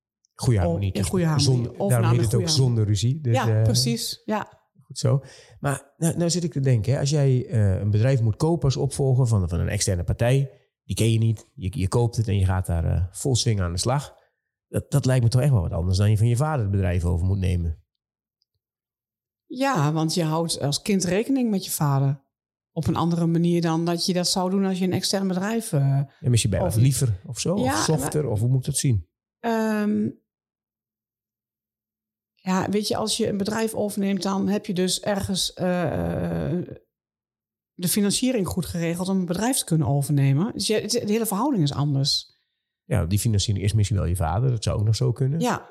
Goede 0.43 0.59
harmonie. 0.59 0.93
in 0.93 1.05
goede 1.05 1.25
harmonie. 1.27 1.65
Zonder, 1.65 1.89
daarom 1.89 2.11
heet 2.11 2.21
het 2.21 2.35
ook 2.35 2.49
zonder 2.49 2.85
ruzie. 2.85 3.21
Dus, 3.21 3.35
ja, 3.35 3.57
eh, 3.57 3.63
precies. 3.63 4.23
Ja. 4.25 4.61
Goed 4.83 4.99
zo. 4.99 5.23
Maar 5.61 5.93
nou, 5.97 6.17
nou 6.17 6.31
zit 6.31 6.45
ik 6.45 6.53
te 6.53 6.61
denken, 6.61 6.93
hè, 6.93 6.99
als 6.99 7.11
jij 7.11 7.47
eh, 7.47 7.81
een 7.81 7.91
bedrijf 7.91 8.21
moet 8.21 8.37
kopen 8.37 8.65
als 8.65 8.77
opvolger 8.77 9.27
van, 9.27 9.49
van 9.49 9.61
een 9.61 9.69
externe 9.69 10.05
partij, 10.05 10.51
die 10.85 10.97
ken 10.97 11.13
je 11.13 11.19
niet, 11.19 11.47
je, 11.55 11.79
je 11.79 11.89
koopt 11.89 12.17
het 12.17 12.29
en 12.29 12.39
je 12.39 12.45
gaat 12.45 12.67
daar 12.67 12.85
eh, 12.85 13.03
vol 13.11 13.37
swing 13.37 13.61
aan 13.61 13.73
de 13.73 13.79
slag. 13.79 14.15
Dat, 14.69 14.91
dat 14.91 15.05
lijkt 15.05 15.25
me 15.25 15.31
toch 15.31 15.41
echt 15.41 15.51
wel 15.53 15.61
wat 15.63 15.73
anders 15.73 15.99
dan 15.99 16.11
je 16.11 16.17
van 16.19 16.27
je 16.29 16.37
vader 16.37 16.61
het 16.63 16.71
bedrijf 16.71 17.05
over 17.05 17.27
moet 17.27 17.39
nemen. 17.39 17.81
Ja, 19.47 19.93
want 19.93 20.15
je 20.15 20.23
houdt 20.25 20.61
als 20.61 20.83
kind 20.83 21.05
rekening 21.05 21.51
met 21.51 21.65
je 21.65 21.71
vader. 21.71 22.21
Op 22.73 22.87
een 22.87 22.97
andere 22.97 23.27
manier 23.27 23.61
dan 23.61 23.85
dat 23.85 24.07
je 24.07 24.13
dat 24.13 24.29
zou 24.29 24.51
doen 24.51 24.65
als 24.65 24.79
je 24.79 24.85
een 24.85 24.93
extern 24.93 25.29
bedrijf. 25.29 25.73
eh, 25.73 25.81
En 26.21 26.31
mis 26.31 26.43
je 26.43 26.49
bij 26.49 26.61
Of- 26.61 26.77
liever 26.77 27.21
of 27.27 27.39
zo? 27.41 27.57
Ja, 27.59 27.73
of 27.73 27.79
softer? 27.85 28.27
Of 28.29 28.41
hoe 28.41 28.49
moet 28.49 28.59
ik 28.59 28.65
dat 28.65 28.77
zien? 28.77 29.07
ehm, 29.41 30.09
ja, 32.45 32.69
weet 32.69 32.89
je, 32.89 32.97
als 32.97 33.17
je 33.17 33.29
een 33.29 33.37
bedrijf 33.37 33.75
overneemt, 33.75 34.23
dan 34.23 34.49
heb 34.49 34.67
je 34.67 34.75
dus 34.75 35.01
ergens 35.01 35.53
eh, 35.53 35.65
de 37.75 37.89
financiering 37.89 38.47
goed 38.49 38.67
geregeld 38.67 39.09
om 39.09 39.19
een 39.19 39.27
bedrijf 39.27 39.57
te 39.57 39.65
kunnen 39.65 39.87
overnemen. 39.87 40.53
Dus 40.53 40.67
je, 40.67 40.89
de 40.89 41.13
hele 41.13 41.27
verhouding 41.27 41.63
is 41.63 41.73
anders. 41.73 42.31
Ja, 42.85 43.07
die 43.07 43.19
financiering 43.19 43.65
is 43.65 43.73
misschien 43.73 43.97
wel 43.97 44.07
je 44.07 44.17
vader. 44.17 44.51
Dat 44.51 44.63
zou 44.63 44.79
ook 44.79 44.85
nog 44.85 44.97
zo 44.97 45.13
kunnen. 45.13 45.41
Ja. 45.41 45.71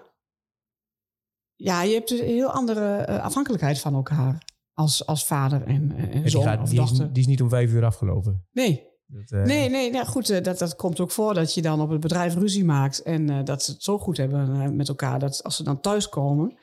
Ja, 1.55 1.81
je 1.81 1.93
hebt 1.93 2.09
dus 2.09 2.19
een 2.19 2.25
heel 2.25 2.51
andere 2.51 2.95
eh, 2.95 3.23
afhankelijkheid 3.23 3.79
van 3.79 3.93
elkaar. 3.93 4.49
Als, 4.73 5.05
als 5.05 5.25
vader 5.25 5.63
en, 5.63 5.91
en 5.97 6.11
En 6.11 6.21
die, 6.21 6.29
zoon 6.29 6.43
gaat, 6.43 6.61
of 6.61 6.69
die, 6.69 6.81
is, 6.81 6.89
dochter. 6.89 7.13
die 7.13 7.21
is 7.21 7.27
niet 7.27 7.41
om 7.41 7.49
vijf 7.49 7.71
uur 7.71 7.85
afgelopen. 7.85 8.47
Nee, 8.51 8.87
Dat, 9.05 9.31
eh, 9.31 9.43
Nee, 9.43 9.69
nee, 9.69 9.91
nou 9.91 10.05
goed, 10.05 10.29
eh, 10.29 10.43
dat, 10.43 10.57
dat 10.59 10.75
komt 10.75 10.99
ook 10.99 11.11
voor 11.11 11.33
dat 11.33 11.53
je 11.53 11.61
dan 11.61 11.81
op 11.81 11.89
het 11.89 11.99
bedrijf 11.99 12.35
ruzie 12.35 12.65
maakt. 12.65 13.01
En 13.01 13.29
eh, 13.29 13.43
dat 13.43 13.63
ze 13.63 13.71
het 13.71 13.83
zo 13.83 13.97
goed 13.99 14.17
hebben 14.17 14.61
eh, 14.61 14.69
met 14.69 14.87
elkaar. 14.87 15.19
Dat 15.19 15.43
als 15.43 15.55
ze 15.55 15.63
dan 15.63 15.79
thuiskomen, 15.79 16.57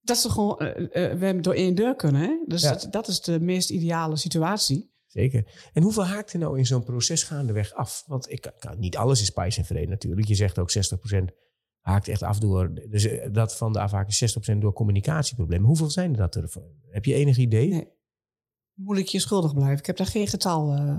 dat 0.00 0.16
ze 0.18 0.30
gewoon 0.30 0.58
eh, 0.58 0.68
eh, 1.12 1.18
we 1.18 1.24
hebben 1.24 1.42
door 1.42 1.54
één 1.54 1.74
deur 1.74 1.96
kunnen. 1.96 2.20
Hè? 2.20 2.44
Dus 2.46 2.62
Ja. 2.62 2.70
dat, 2.70 2.86
dat 2.90 3.08
is 3.08 3.20
de 3.20 3.40
meest 3.40 3.70
ideale 3.70 4.16
situatie. 4.16 4.88
Zeker. 5.06 5.70
En 5.72 5.82
hoeveel 5.82 6.06
haakt 6.06 6.32
er 6.32 6.38
nou 6.38 6.58
in 6.58 6.66
zo'n 6.66 6.84
proces 6.84 7.22
gaandeweg 7.22 7.72
af? 7.72 8.04
Want 8.06 8.30
ik, 8.30 8.52
kan- 8.58 8.78
niet 8.78 8.96
alles 8.96 9.20
is 9.20 9.26
spijs 9.26 9.56
en 9.58 9.64
vrede 9.64 9.86
natuurlijk. 9.90 10.26
Je 10.28 10.34
zegt 10.34 10.58
ook 10.58 10.70
60% 10.70 11.24
haakt 11.80 12.08
echt 12.08 12.22
af 12.22 12.38
door... 12.38 12.74
Dus 12.88 13.04
eh, 13.04 13.32
dat 13.32 13.56
van 13.56 13.72
de 13.72 13.80
afhaak 13.80 14.08
is 14.08 14.36
60% 14.54 14.58
door 14.58 14.72
communicatieproblemen. 14.72 15.66
Hoeveel 15.66 15.90
zijn 15.90 16.10
er 16.10 16.16
dat 16.16 16.34
er? 16.34 16.50
Heb 16.90 17.04
je 17.04 17.14
enig 17.14 17.36
idee? 17.36 17.68
Nee. 17.68 17.88
Moet 18.74 18.98
ik 18.98 19.06
je 19.06 19.18
schuldig 19.18 19.54
blijven? 19.54 19.78
Ik 19.78 19.86
heb 19.86 19.96
daar 19.96 20.06
geen 20.06 20.26
getal. 20.28 20.72
eh. 20.74 20.96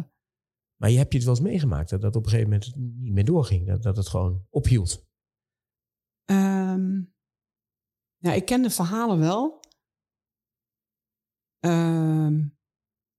Maar 0.76 0.90
je 0.92 0.98
hebt 0.98 1.12
je 1.12 1.18
het 1.18 1.28
wel 1.28 1.36
eens 1.36 1.46
meegemaakt 1.46 1.90
dat 1.90 2.02
dat 2.02 2.16
op 2.16 2.24
een 2.24 2.30
gegeven 2.30 2.50
moment 2.52 2.76
niet 3.02 3.14
meer 3.14 3.26
doorging. 3.26 3.68
Dat, 3.68 3.84
dat 3.84 3.98
het 3.98 4.08
gewoon 4.08 4.46
ophield. 4.50 5.06
Ehm, 6.26 7.02
ja, 8.22 8.34
ik 8.34 8.46
ken 8.46 8.62
de 8.62 8.70
verhalen 8.70 9.20
wel. 9.20 9.60
Ehm, 11.60 12.40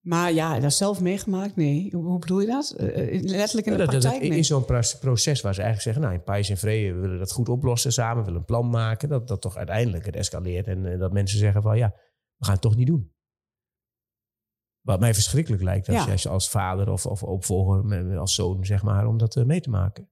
Maar 0.05 0.33
ja, 0.33 0.61
dat 0.61 0.73
zelf 0.73 1.01
meegemaakt? 1.01 1.57
Nee. 1.57 1.91
Hoe, 1.97 2.19
bedoel 2.19 2.41
je 2.41 2.47
dat? 2.47 2.71
Eh, 2.71 3.15
eh, 3.17 3.23
letterlijk 3.23 3.67
in 3.67 3.73
de 3.73 3.79
dat, 3.79 3.89
praktijk? 3.89 4.23
dat 4.23 4.33
is 4.33 4.47
zo'n 4.47 4.65
pro- 4.65 4.99
proces 5.01 5.41
waar 5.41 5.55
ze 5.55 5.63
eigenlijk 5.63 5.83
zeggen... 5.83 6.03
nou, 6.03 6.15
in 6.15 6.23
Pijs 6.25 6.49
en 6.51 6.57
Vrede 6.57 6.95
we 6.95 7.01
willen 7.01 7.19
dat 7.19 7.33
goed 7.33 7.49
oplossen 7.49 7.93
samen... 7.93 8.17
we 8.19 8.25
willen 8.25 8.39
een 8.39 8.45
plan 8.47 8.71
maken, 8.71 9.09
dat, 9.09 9.29
dat 9.29 9.41
toch 9.41 9.57
uiteindelijk 9.57 10.07
het 10.07 10.17
escaleert... 10.17 10.67
en 10.67 10.99
dat 10.99 11.13
mensen 11.13 11.39
zeggen 11.39 11.63
van 11.63 11.77
ja, 11.77 11.89
we 12.37 12.45
gaan 12.45 12.53
het 12.55 12.63
toch 12.63 12.77
niet 12.77 12.87
doen. 12.87 13.13
Wat 14.81 15.01
mij 15.01 15.15
verschrikkelijk 15.15 15.63
lijkt 15.63 15.89
als, 15.89 16.23
Ja. 16.23 16.31
als 16.31 16.51
vader 16.51 16.91
of, 16.91 17.07
of 17.07 17.23
opvolger, 17.23 18.19
als 18.19 18.35
zoon 18.35 18.65
zeg 18.65 18.83
maar... 18.83 19.07
om 19.07 19.19
dat 19.19 19.37
eh, 19.37 19.45
mee 19.45 19.61
te 19.61 19.71
maken. 19.71 20.11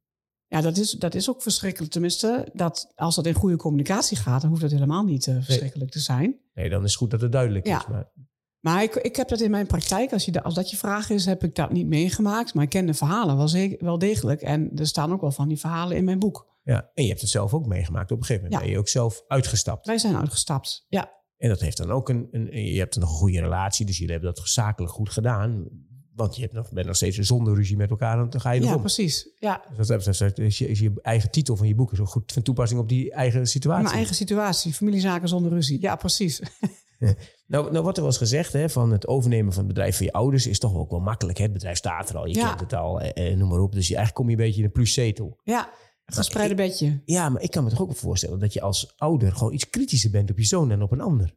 Ja, 0.51 0.61
dat 0.61 0.77
is, 0.77 0.91
dat 0.91 1.15
is 1.15 1.31
ook 1.31 1.43
verschrikkelijk. 1.43 1.93
Tenminste, 1.93 2.49
dat, 2.53 2.93
als 2.95 3.15
dat 3.15 3.27
in 3.27 3.35
goede 3.35 3.57
communicatie 3.57 4.17
gaat, 4.17 4.41
dan 4.41 4.51
hoeft 4.51 4.63
dat 4.63 4.71
helemaal 4.71 5.05
niet 5.05 5.27
eh, 5.27 5.35
verschrikkelijk 5.41 5.91
te 5.91 5.99
zijn. 5.99 6.39
Nee, 6.55 6.69
dan 6.69 6.83
is 6.85 6.91
het 6.91 6.99
goed 6.99 7.11
dat 7.11 7.21
het 7.21 7.33
duidelijk 7.33 7.67
Ja. 7.67 7.79
is. 7.79 7.87
Maar 7.87 8.13
Maar 8.61 8.83
ik, 8.83 8.95
ik 8.95 9.17
heb 9.17 9.29
dat 9.29 9.41
in 9.41 9.51
mijn 9.51 9.67
praktijk, 9.67 10.13
als, 10.13 10.25
je, 10.25 10.43
als 10.43 10.55
dat 10.55 10.71
je 10.71 10.77
vraag 10.77 11.11
is, 11.11 11.25
heb 11.27 11.45
ik 11.45 11.55
dat 11.55 11.73
niet 11.73 11.87
meegemaakt. 11.87 12.55
Maar 12.55 12.65
ik 12.65 12.71
ken 12.71 12.87
de 12.87 12.95
verhalen 12.95 13.37
wel, 13.37 13.49
zeker, 13.49 13.85
wel 13.85 13.99
degelijk. 13.99 14.41
En 14.43 14.71
er 14.77 14.87
staan 14.87 15.13
ook 15.13 15.21
wel 15.21 15.31
van 15.33 15.49
die 15.49 15.59
verhalen 15.59 15.97
in 15.97 16.05
mijn 16.05 16.19
boek. 16.19 16.49
Ja, 16.63 16.91
en 16.95 17.03
je 17.03 17.09
hebt 17.09 17.21
het 17.21 17.31
zelf 17.31 17.55
ook 17.55 17.67
meegemaakt. 17.67 18.11
Op 18.11 18.19
een 18.19 18.25
gegeven 18.25 18.43
moment 18.43 18.61
Ja. 18.61 18.67
ben 18.67 18.75
je 18.77 18.81
ook 18.83 18.89
zelf 18.89 19.23
uitgestapt. 19.27 19.87
Wij 19.87 19.99
zijn 19.99 20.17
uitgestapt. 20.17 20.85
Ja, 20.89 21.11
En 21.37 21.49
dat 21.49 21.61
heeft 21.61 21.77
dan 21.77 21.91
ook 21.91 22.09
een, 22.09 22.29
een... 22.31 22.67
Je 22.73 22.79
hebt 22.79 22.97
een 22.97 23.03
goede 23.03 23.41
relatie, 23.41 23.87
dus 23.87 23.99
jullie 23.99 24.13
hebben 24.13 24.35
dat 24.35 24.49
zakelijk 24.49 24.93
goed 24.93 25.11
gedaan. 25.11 25.69
Want 26.21 26.37
je 26.37 26.43
hebt 26.43 26.55
nog, 26.55 26.71
bent 26.73 26.87
nog 26.87 26.97
steeds 26.97 27.17
zonder 27.19 27.55
ruzie 27.55 27.77
met 27.77 27.91
elkaar 27.91 28.19
en 28.21 28.31
dan 28.31 28.41
ga 28.41 28.51
je 28.51 28.61
ja 28.61 28.67
erom. 28.69 28.81
precies. 28.81 29.29
Ja, 29.39 29.63
Dus 29.77 29.87
dat 29.87 30.05
betreft 30.05 30.39
is 30.39 30.59
je, 30.59 30.69
is 30.69 30.79
je 30.79 30.93
eigen 31.03 31.31
titel 31.31 31.57
van 31.57 31.69
je 31.69 31.75
boek 31.75 31.93
is 31.93 32.01
ook 32.01 32.09
goed 32.09 32.33
van 32.33 32.43
toepassing 32.43 32.81
op 32.81 32.89
die 32.89 33.13
eigen 33.13 33.47
situatie. 33.47 33.83
mijn 33.83 33.95
eigen 33.97 34.15
situatie. 34.15 34.73
Familiezaken 34.73 35.29
zonder 35.29 35.53
ruzie. 35.53 35.81
Ja, 35.81 35.97
precies. 35.97 36.41
Nou, 37.47 37.73
nou, 37.73 37.85
wat 37.85 37.97
er 37.97 38.03
was 38.03 38.17
gezegd, 38.17 38.53
hè, 38.53 38.69
van 38.69 38.91
het 38.93 39.07
overnemen 39.07 39.53
van 39.53 39.65
het 39.65 39.73
bedrijf 39.75 39.97
van 39.97 40.07
je 40.07 40.13
ouders 40.13 40.47
is 40.47 40.59
toch 40.59 40.75
ook 40.77 40.91
wel 40.91 41.01
makkelijk. 41.01 41.39
Hè? 41.39 41.45
Het 41.45 41.53
bedrijf 41.53 41.77
staat 41.77 42.09
er 42.11 42.17
al, 42.17 42.27
je 42.27 42.35
Ja. 42.35 42.49
kent 42.49 42.61
het 42.61 42.73
al, 42.75 43.01
eh, 43.01 43.31
eh, 43.33 43.37
noem 43.39 43.49
maar 43.49 43.59
op. 43.61 43.73
Dus 43.73 43.89
je, 43.89 43.95
eigenlijk 43.95 44.15
kom 44.15 44.27
je 44.27 44.37
een 44.41 44.47
beetje 44.47 44.59
in 44.61 44.65
een 44.67 44.73
plus-zetel. 44.73 45.41
Ja, 45.45 45.71
gespreide 46.05 46.55
bedje. 46.55 47.01
Ja, 47.05 47.29
maar 47.29 47.43
ik 47.43 47.51
kan 47.51 47.65
me 47.65 47.71
toch 47.71 47.81
ook 47.81 47.97
voorstellen 47.97 48.39
dat 48.39 48.53
je 48.53 48.61
als 48.61 48.95
ouder 48.97 49.33
gewoon 49.33 49.53
iets 49.53 49.71
kritischer 49.71 50.11
bent 50.11 50.31
op 50.31 50.39
je 50.39 50.45
zoon 50.45 50.69
dan 50.69 50.83
op 50.83 50.93
een 50.93 51.01
ander. 51.01 51.35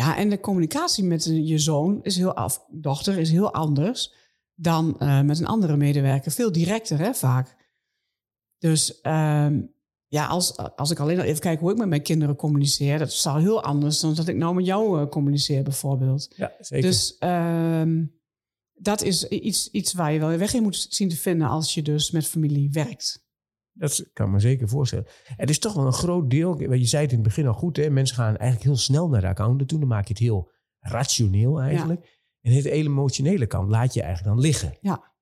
Ja, 0.00 0.16
en 0.16 0.28
de 0.28 0.40
communicatie 0.40 1.04
met 1.04 1.24
je 1.24 1.58
zoon 1.58 2.02
is 2.02 2.16
heel 2.16 2.34
af, 2.34 2.64
dochter 2.68 3.18
is 3.18 3.30
heel 3.30 3.52
anders 3.52 4.14
dan 4.54 4.98
eh, 4.98 5.20
met 5.20 5.38
een 5.38 5.46
andere 5.46 5.76
medewerker. 5.76 6.32
Veel 6.32 6.52
directer, 6.52 6.98
hè, 6.98 7.14
vaak. 7.14 7.56
Dus 8.58 9.00
ehm, 9.00 9.62
ja, 10.06 10.26
als, 10.26 10.56
als 10.56 10.90
ik 10.90 10.98
alleen 10.98 11.18
al 11.18 11.24
even 11.24 11.40
kijk 11.40 11.60
hoe 11.60 11.70
ik 11.70 11.78
met 11.78 11.88
mijn 11.88 12.02
kinderen 12.02 12.36
communiceer, 12.36 12.98
dat 12.98 13.08
is 13.08 13.26
al 13.26 13.36
heel 13.36 13.62
anders 13.62 14.00
dan 14.00 14.14
dat 14.14 14.28
ik 14.28 14.36
nou 14.36 14.54
met 14.54 14.66
jou 14.66 15.00
eh, 15.00 15.08
communiceer, 15.08 15.62
bijvoorbeeld. 15.62 16.34
Ja, 16.36 16.52
zeker. 16.60 16.90
Dus 16.90 17.18
ehm, 17.18 18.04
dat 18.72 19.02
is 19.02 19.28
iets, 19.28 19.70
iets 19.70 19.92
waar 19.92 20.12
je 20.12 20.18
wel 20.18 20.36
weg 20.36 20.54
in 20.54 20.62
moet 20.62 20.86
zien 20.90 21.08
te 21.08 21.16
vinden 21.16 21.48
als 21.48 21.74
je 21.74 21.82
dus 21.82 22.10
met 22.10 22.26
familie 22.26 22.70
werkt. 22.70 23.28
Dat 23.80 24.10
kan 24.12 24.26
ik 24.26 24.32
me 24.32 24.38
zeker 24.40 24.68
voorstellen. 24.68 25.06
Het 25.24 25.50
is 25.50 25.58
toch 25.58 25.74
wel 25.74 25.86
een 25.86 25.92
groot 25.92 26.30
deel. 26.30 26.72
Je 26.72 26.84
zei 26.84 27.02
het 27.02 27.10
in 27.12 27.18
het 27.18 27.26
begin 27.26 27.46
al 27.46 27.52
goed. 27.54 27.76
Hè? 27.76 27.90
Mensen 27.90 28.16
gaan 28.16 28.36
eigenlijk 28.36 28.62
heel 28.62 28.76
snel 28.76 29.08
naar 29.08 29.20
de 29.20 29.26
accountant 29.28 29.68
toe. 29.68 29.78
Dan 29.78 29.88
maak 29.88 30.06
je 30.06 30.12
het 30.12 30.22
heel 30.22 30.50
rationeel 30.78 31.60
eigenlijk. 31.60 32.18
En 32.40 32.52
het 32.52 32.64
emotionele 32.64 33.46
kant 33.46 33.70
laat 33.70 33.94
je 33.94 34.02
eigenlijk 34.02 34.34
dan 34.34 34.44
liggen. 34.44 34.76
Ja. 34.80 35.12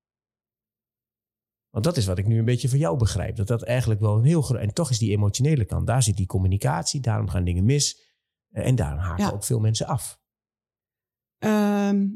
Want 1.69 1.83
dat 1.83 1.97
is 1.97 2.05
wat 2.05 2.17
ik 2.17 2.27
nu 2.27 2.39
een 2.39 2.45
beetje 2.45 2.69
van 2.69 2.79
jou 2.79 2.97
begrijp. 2.97 3.35
Dat 3.35 3.47
dat 3.47 3.63
eigenlijk 3.63 3.99
wel 3.99 4.17
een 4.17 4.23
heel 4.23 4.41
groot... 4.41 4.61
En 4.61 4.73
toch 4.73 4.89
is 4.89 4.97
die 4.99 5.11
emotionele 5.11 5.65
kant. 5.65 5.87
Daar 5.87 6.03
zit 6.03 6.17
die 6.17 6.25
communicatie. 6.25 7.01
Daarom 7.01 7.27
gaan 7.29 7.43
dingen 7.43 7.63
mis. 7.65 8.01
Eh, 8.49 8.65
En 8.65 8.75
daarom 8.75 8.99
haken 8.99 9.25
Ja. 9.25 9.31
ook 9.31 9.43
veel 9.43 9.59
mensen 9.59 9.87
af. 9.87 10.19
Ehm, 11.37 12.07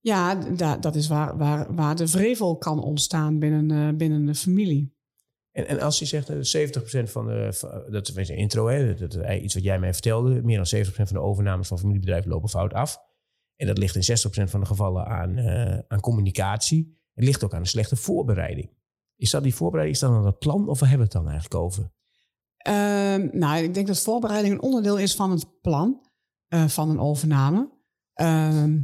ja, 0.00 0.34
da- 0.34 0.76
dat 0.76 0.94
is 0.94 1.08
waar, 1.08 1.36
waar, 1.36 1.74
waar 1.74 1.96
de 1.96 2.08
vrevel 2.08 2.56
kan 2.56 2.82
ontstaan 2.82 3.38
binnen, 3.38 3.70
eh, 3.88 3.96
binnen 3.96 4.26
de 4.26 4.34
familie. 4.34 4.94
En, 5.52 5.68
en 5.68 5.80
als 5.80 5.98
je 5.98 6.04
zegt 6.04 6.26
dat 6.26 6.46
70% 6.46 7.10
van 7.10 7.26
de... 7.26 7.52
van- 7.52 7.82
Dat 7.90 8.08
is 8.16 8.28
een 8.28 8.36
intro, 8.36 8.66
hè? 8.68 8.94
Dat, 8.94 9.12
dat, 9.12 9.30
iets 9.42 9.54
wat 9.54 9.62
jij 9.62 9.78
mij 9.78 9.92
vertelde. 9.92 10.42
Meer 10.42 10.56
dan 10.64 10.84
70% 10.84 10.88
van 10.90 11.06
de 11.06 11.20
overnames 11.20 11.68
van 11.68 11.78
familiebedrijven 11.78 12.30
lopen 12.30 12.48
fout 12.48 12.72
af. 12.72 12.98
En 13.56 13.66
dat 13.66 13.78
ligt 13.78 13.94
in 14.08 14.18
60% 14.46 14.50
van 14.50 14.60
de 14.60 14.66
gevallen 14.66 15.06
aan, 15.06 15.36
eh, 15.36 15.78
aan 15.88 16.00
communicatie. 16.00 16.98
Het 17.14 17.24
ligt 17.24 17.44
ook 17.44 17.54
aan 17.54 17.60
een 17.60 17.66
slechte 17.66 17.96
voorbereiding. 17.96 18.70
Is 19.16 19.30
dat 19.30 19.42
die 19.42 19.54
voorbereiding? 19.54 19.96
Is 20.00 20.06
dat 20.06 20.12
dan 20.16 20.26
het 20.26 20.38
plan? 20.38 20.68
Of 20.68 20.80
waar 20.80 20.88
hebben 20.88 21.08
we 21.08 21.12
het 21.14 21.22
dan 21.22 21.32
eigenlijk 21.32 21.62
over? 21.64 21.92
Ehm, 22.56 23.28
nou, 23.38 23.62
ik 23.64 23.74
denk 23.74 23.86
dat 23.86 23.98
voorbereiding 24.00 24.54
een 24.54 24.62
onderdeel 24.62 24.98
is 24.98 25.14
van 25.14 25.30
het 25.30 25.60
plan 25.60 26.00
eh, 26.46 26.64
van 26.68 26.90
een 26.90 27.00
overname. 27.00 27.70
Ehm, 28.12 28.80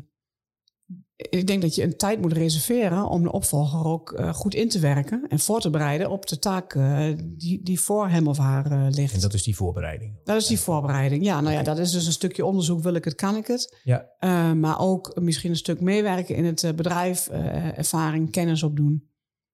ik 1.31 1.47
denk 1.47 1.63
dat 1.63 1.75
je 1.75 1.83
een 1.83 1.97
tijd 1.97 2.21
moet 2.21 2.33
reserveren 2.33 3.07
om 3.07 3.23
de 3.23 3.33
opvolger 3.33 3.85
ook 3.85 4.13
eh, 4.13 4.35
goed 4.35 4.55
in 4.55 4.69
te 4.69 4.79
werken 4.79 5.25
en 5.29 5.39
voor 5.39 5.61
te 5.61 5.71
bereiden 5.71 6.11
op 6.11 6.27
de 6.27 6.39
taak 6.39 6.75
eh, 6.75 7.07
die, 7.19 7.63
die 7.63 7.81
voor 7.81 8.09
hem 8.09 8.29
of 8.29 8.39
haar 8.39 8.71
eh, 8.71 8.87
ligt. 8.91 9.15
En 9.15 9.21
dat 9.21 9.35
is 9.35 9.43
die 9.43 9.57
voorbereiding. 9.57 10.21
Dat 10.25 10.37
is 10.37 10.47
die 10.47 10.61
voorbereiding. 10.61 11.25
Ja, 11.25 11.41
nou 11.41 11.55
ja, 11.55 11.63
dat 11.63 11.79
is 11.79 11.91
dus 11.91 12.07
een 12.07 12.13
stukje 12.13 12.45
onderzoek. 12.45 12.83
Wil 12.83 12.95
ik 12.95 13.05
het, 13.05 13.15
kan 13.15 13.37
ik 13.37 13.47
het? 13.47 13.81
Ja. 13.83 14.11
Maar 14.55 14.81
ook 14.81 15.21
misschien 15.21 15.51
een 15.51 15.57
stuk 15.57 15.81
meewerken 15.81 16.35
in 16.35 16.45
het 16.45 16.73
bedrijf, 16.77 17.29
ervaring, 17.77 18.31
kennis 18.31 18.63
opdoen. 18.63 19.11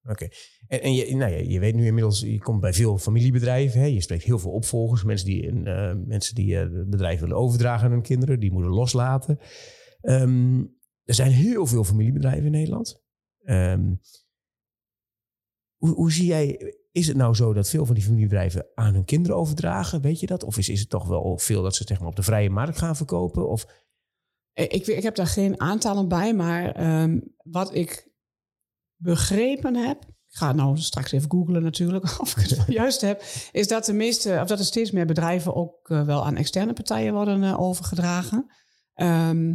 Oké. 0.09 0.29
En, 0.69 0.83
en 0.83 0.95
je, 0.95 1.17
nou 1.17 1.33
ja, 1.33 1.39
je 1.39 1.61
weet 1.61 1.75
nu 1.75 1.87
inmiddels, 1.87 2.21
je 2.21 2.39
komt 2.39 2.61
bij 2.61 2.73
veel 2.73 2.99
familiebedrijven. 2.99 3.81
Hè? 3.81 3.87
Je 3.87 4.01
spreekt 4.01 4.25
heel 4.25 4.39
veel 4.39 4.51
opvolgers. 4.51 5.05
Mensen 5.05 5.27
die, 5.27 5.63
eh, 5.65 5.95
mensen 6.07 6.35
die 6.35 6.57
het 6.57 6.91
bedrijf 6.91 7.21
willen 7.21 7.37
overdragen 7.37 7.85
aan 7.87 7.93
hun 7.93 8.03
kinderen. 8.03 8.41
Die 8.41 8.53
moeten 8.53 8.73
loslaten. 8.73 9.39
Ehm, 10.01 10.65
er 11.09 11.15
zijn 11.15 11.31
heel 11.31 11.67
veel 11.67 11.85
familiebedrijven 11.85 12.45
in 12.45 12.51
Nederland. 12.51 13.03
Ehm, 13.45 13.95
hoe, 15.77 15.95
hoe 15.95 16.13
zie 16.13 16.27
jij, 16.27 16.75
is 16.93 17.07
het 17.07 17.17
nou 17.17 17.35
zo 17.35 17.53
dat 17.53 17.69
veel 17.69 17.87
van 17.87 17.95
die 17.95 18.05
familiebedrijven 18.05 18.67
aan 18.75 18.95
hun 18.95 19.05
kinderen 19.05 19.37
overdragen? 19.37 20.01
Weet 20.01 20.21
je 20.21 20.27
dat? 20.27 20.43
Of 20.45 20.59
is, 20.59 20.69
is 20.69 20.81
het 20.81 20.89
toch 20.89 21.07
wel 21.07 21.39
veel 21.39 21.63
dat 21.63 21.75
ze 21.75 21.85
zeg 21.87 21.99
maar, 21.99 22.09
op 22.09 22.17
de 22.17 22.23
vrije 22.23 22.51
markt 22.51 22.79
gaan 22.79 22.97
verkopen? 22.97 23.49
Of, 23.49 23.87
Eh, 24.53 24.65
Ik, 24.65 24.87
weet- 24.87 24.97
ik 24.97 25.03
heb 25.03 25.15
daar 25.15 25.27
geen 25.27 25.61
aantallen 25.61 26.09
bij, 26.09 26.35
maar 26.35 26.73
ehm, 26.73 27.21
wat 27.43 27.75
ik 27.75 28.09
begrepen 28.97 29.75
heb. 29.77 30.03
Ik 30.05 30.35
ga 30.37 30.47
het 30.47 30.57
nou 30.57 30.79
straks 30.79 31.13
even 31.13 31.31
googlen 31.31 31.63
natuurlijk, 31.63 32.05
of 32.21 32.37
ik 32.37 32.49
het 32.49 32.65
juist 32.83 33.01
heb. 33.01 33.23
Is 33.53 33.69
dat 33.69 33.85
de 33.85 33.93
meeste, 33.93 34.39
of 34.43 34.49
dat 34.49 34.59
er 34.59 34.65
steeds 34.65 34.91
meer 34.91 35.07
bedrijven 35.07 35.55
ook 35.55 35.91
eh, 35.91 36.05
wel 36.07 36.25
aan 36.27 36.37
externe 36.37 36.73
partijen 36.73 37.13
worden 37.13 37.43
eh, 37.43 37.61
overgedragen. 37.61 38.47
Ehm, 38.95 39.55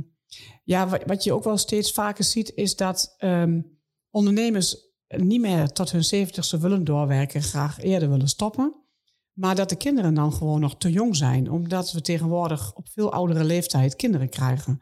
ja, 0.63 0.87
wat, 0.87 1.03
wat 1.05 1.23
je 1.23 1.33
ook 1.33 1.43
wel 1.43 1.57
steeds 1.57 1.91
vaker 1.91 2.23
ziet, 2.23 2.51
is 2.55 2.75
dat 2.75 3.13
ehm, 3.17 3.61
ondernemers 4.09 4.91
niet 5.07 5.41
meer 5.41 5.67
tot 5.67 5.91
hun 5.91 6.03
zeventigste 6.03 6.57
willen 6.59 6.83
doorwerken, 6.83 7.41
graag 7.41 7.79
eerder 7.81 8.09
willen 8.09 8.27
stoppen. 8.27 8.75
Maar 9.33 9.55
dat 9.55 9.69
de 9.69 9.75
kinderen 9.75 10.13
dan 10.13 10.33
gewoon 10.33 10.59
nog 10.59 10.77
te 10.77 10.91
jong 10.91 11.15
zijn, 11.15 11.51
omdat 11.51 11.91
we 11.91 12.01
tegenwoordig 12.01 12.73
op 12.73 12.89
veel 12.89 13.11
oudere 13.11 13.43
leeftijd 13.43 13.95
kinderen 13.95 14.29
krijgen. 14.29 14.81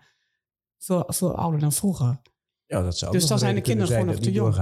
Veel, 0.77 1.03
veel 1.07 1.35
ouder 1.35 1.59
dan 1.59 1.71
vroeger. 1.71 2.21
ja, 2.65 2.81
dat 2.81 2.97
zou 2.97 3.11
Dus 3.11 3.27
dan 3.27 3.39
zijn 3.39 3.55
de 3.55 3.61
kinderen 3.61 3.91
gewoon 3.91 4.05
nog 4.05 4.19
te 4.19 4.31
jong. 4.31 4.53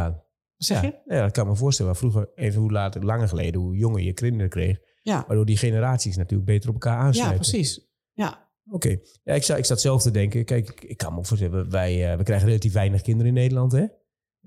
Zeg 0.58 0.82
doorgaan. 0.82 1.04
je? 1.08 1.15
Ja, 1.15 1.21
dat 1.21 1.32
kan 1.32 1.47
me 1.47 1.56
voorstellen. 1.56 1.95
Vroeger, 1.95 2.32
even 2.36 2.62
hoe 2.62 2.71
later, 2.71 3.06
langer 3.06 3.28
geleden, 3.28 3.62
hoe 3.62 3.75
jonger 3.75 4.02
je 4.02 4.13
kinderen 4.13 4.49
kreeg. 4.49 4.80
Ja, 5.02 5.23
Waardoor 5.28 5.45
die 5.45 5.58
generaties 5.58 6.17
natuurlijk 6.17 6.49
beter 6.49 6.69
op 6.69 6.75
elkaar 6.75 6.97
ja 6.97 7.04
aansluiten. 7.04 7.39
precies. 7.39 7.88
Ja, 8.13 8.49
Oké. 8.71 8.97
Ja, 9.23 9.34
ik, 9.34 9.43
zou, 9.43 9.60
ik 9.60 9.65
zat 9.65 9.82
zelf 9.82 10.01
te 10.01 10.12
denken. 10.12 10.45
Kijk, 10.45 10.69
ik, 10.69 10.84
ik 10.84 10.97
kan 10.97 11.13
me 11.13 11.25
voorstellen. 11.25 11.69
Wij, 11.69 12.12
eh, 12.12 12.17
we 12.17 12.23
krijgen 12.23 12.47
relatief 12.47 12.73
weinig 12.73 13.01
kinderen 13.01 13.27
in 13.27 13.34
Nederland. 13.34 13.71
Hè? 13.71 13.86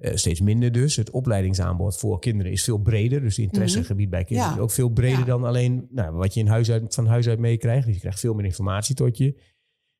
Eh, 0.00 0.14
steeds 0.16 0.40
minder 0.40 0.72
dus. 0.72 0.96
Het 0.96 1.10
opleidingsaanbod 1.10 1.96
voor 1.98 2.18
kinderen 2.18 2.52
is 2.52 2.64
veel 2.64 2.78
breder. 2.78 3.20
Dus 3.20 3.36
het 3.36 3.44
interessegebied 3.44 4.10
bij 4.10 4.24
kinderen 4.24 4.50
Ja. 4.52 4.56
is 4.56 4.62
ook 4.62 4.70
veel 4.70 4.88
breder 4.88 5.18
Ja. 5.18 5.24
dan 5.24 5.44
alleen 5.44 5.86
nou, 5.90 6.12
wat 6.14 6.34
je 6.34 6.40
in 6.40 6.46
huis 6.46 6.70
uit, 6.70 6.94
van 6.94 7.06
huis 7.06 7.28
uit 7.28 7.38
meekrijgt. 7.38 7.84
Dus 7.86 7.94
je 7.94 8.00
krijgt 8.00 8.20
veel 8.20 8.34
meer 8.34 8.44
informatie 8.44 8.94
tot 8.94 9.16
je. 9.18 9.40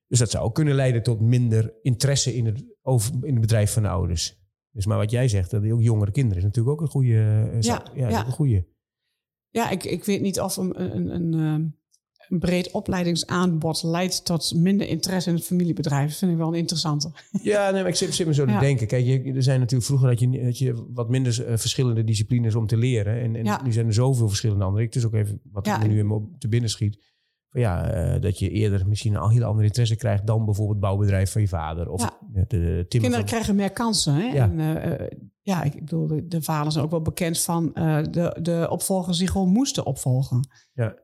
Dus 0.06 0.18
dat 0.18 0.30
zou 0.30 0.44
ook 0.44 0.54
kunnen 0.54 0.74
leiden 0.74 1.02
tot 1.02 1.20
minder 1.20 1.74
interesse 1.82 2.34
in 2.34 2.46
het, 2.46 2.64
over, 2.82 3.12
in 3.22 3.32
het 3.32 3.40
bedrijf 3.40 3.72
van 3.72 3.82
de 3.82 3.88
ouders. 3.88 4.40
Dus 4.70 4.86
maar 4.86 4.98
wat 4.98 5.10
jij 5.10 5.28
zegt, 5.28 5.50
dat 5.50 5.70
ook 5.70 5.82
jongere 5.82 6.10
kinderen 6.10 6.38
is 6.38 6.44
natuurlijk 6.44 6.74
ook 6.74 6.80
een 6.80 6.92
goede. 6.92 7.48
eh, 7.52 7.60
ja, 7.60 7.84
ja. 7.94 8.26
een 8.26 8.32
goede. 8.32 8.66
ja 9.50 9.70
ik, 9.70 9.84
ik 9.84 10.04
weet 10.04 10.20
niet 10.20 10.40
of 10.40 10.56
een, 10.56 10.80
een, 10.96 11.14
een, 11.14 11.34
ehm, 11.34 11.66
een 12.28 12.38
breed 12.38 12.70
opleidingsaanbod 12.70 13.82
leidt 13.82 14.24
tot 14.24 14.52
minder 14.54 14.88
interesse 14.88 15.28
in 15.30 15.36
het 15.36 15.44
familiebedrijf. 15.44 16.08
Dat 16.08 16.18
vind 16.18 16.30
ik 16.32 16.36
wel 16.36 16.48
een 16.48 16.54
interessante. 16.54 17.10
Ja, 17.42 17.70
nee, 17.70 17.80
maar 17.80 17.90
ik 17.90 17.96
zit, 17.96 18.14
zit 18.14 18.26
me 18.26 18.34
zo 18.34 18.44
te 18.46 18.56
denken. 18.58 18.86
Kijk, 18.86 19.04
je, 19.04 19.32
er 19.34 19.42
zijn 19.42 19.58
natuurlijk 19.60 19.86
vroeger 19.88 20.08
had 20.08 20.20
je, 20.20 20.44
had 20.44 20.58
je 20.58 20.86
wat 20.94 21.08
minder 21.08 21.46
eh, 21.46 21.56
verschillende 21.56 22.04
disciplines 22.04 22.54
om 22.54 22.66
te 22.66 22.76
leren. 22.76 23.20
En, 23.20 23.36
en 23.36 23.44
Ja. 23.44 23.60
nu 23.64 23.72
zijn 23.72 23.86
er 23.86 23.92
zoveel 23.94 24.28
verschillende 24.28 24.64
andere. 24.64 24.84
Het 24.84 24.96
is 24.96 25.04
ook 25.06 25.14
even 25.14 25.40
wat 25.52 25.66
Ja, 25.66 25.78
me 25.78 25.86
nu 25.86 25.98
in 25.98 26.06
me 26.06 26.14
op 26.14 26.24
te 26.38 26.48
binnen 26.48 26.70
schiet. 26.70 27.10
Van 27.48 27.60
ja, 27.60 27.90
eh, 27.90 28.20
dat 28.20 28.38
je 28.38 28.50
eerder 28.50 28.88
misschien 28.88 29.14
een 29.14 29.20
al 29.20 29.30
heel 29.30 29.44
andere 29.44 29.66
interesse 29.66 29.96
krijgt 29.96 30.26
dan 30.26 30.44
bijvoorbeeld 30.44 30.76
het 30.76 30.86
bouwbedrijf 30.86 31.32
van 31.32 31.40
je 31.40 31.48
vader. 31.48 31.88
Of 31.90 32.00
de, 32.32 32.44
de 32.46 32.46
timmer 32.48 32.86
Kinderen 32.88 33.14
van- 33.16 33.24
krijgen 33.24 33.56
meer 33.56 33.70
kansen. 33.70 34.14
Hè? 34.14 34.22
Ja. 34.32 34.50
En, 34.50 34.82
eh, 34.82 35.06
ja, 35.40 35.62
ik 35.62 35.74
bedoel, 35.74 36.06
de, 36.06 36.26
de 36.26 36.42
vaders 36.42 36.72
zijn 36.74 36.84
ook 36.84 36.90
wel 36.90 37.02
bekend 37.02 37.40
van 37.40 37.70
de, 38.10 38.36
de 38.42 38.66
opvolgers 38.70 39.18
die 39.18 39.28
gewoon 39.28 39.48
moesten 39.48 39.86
opvolgen. 39.86 40.48
Ja. 40.72 40.94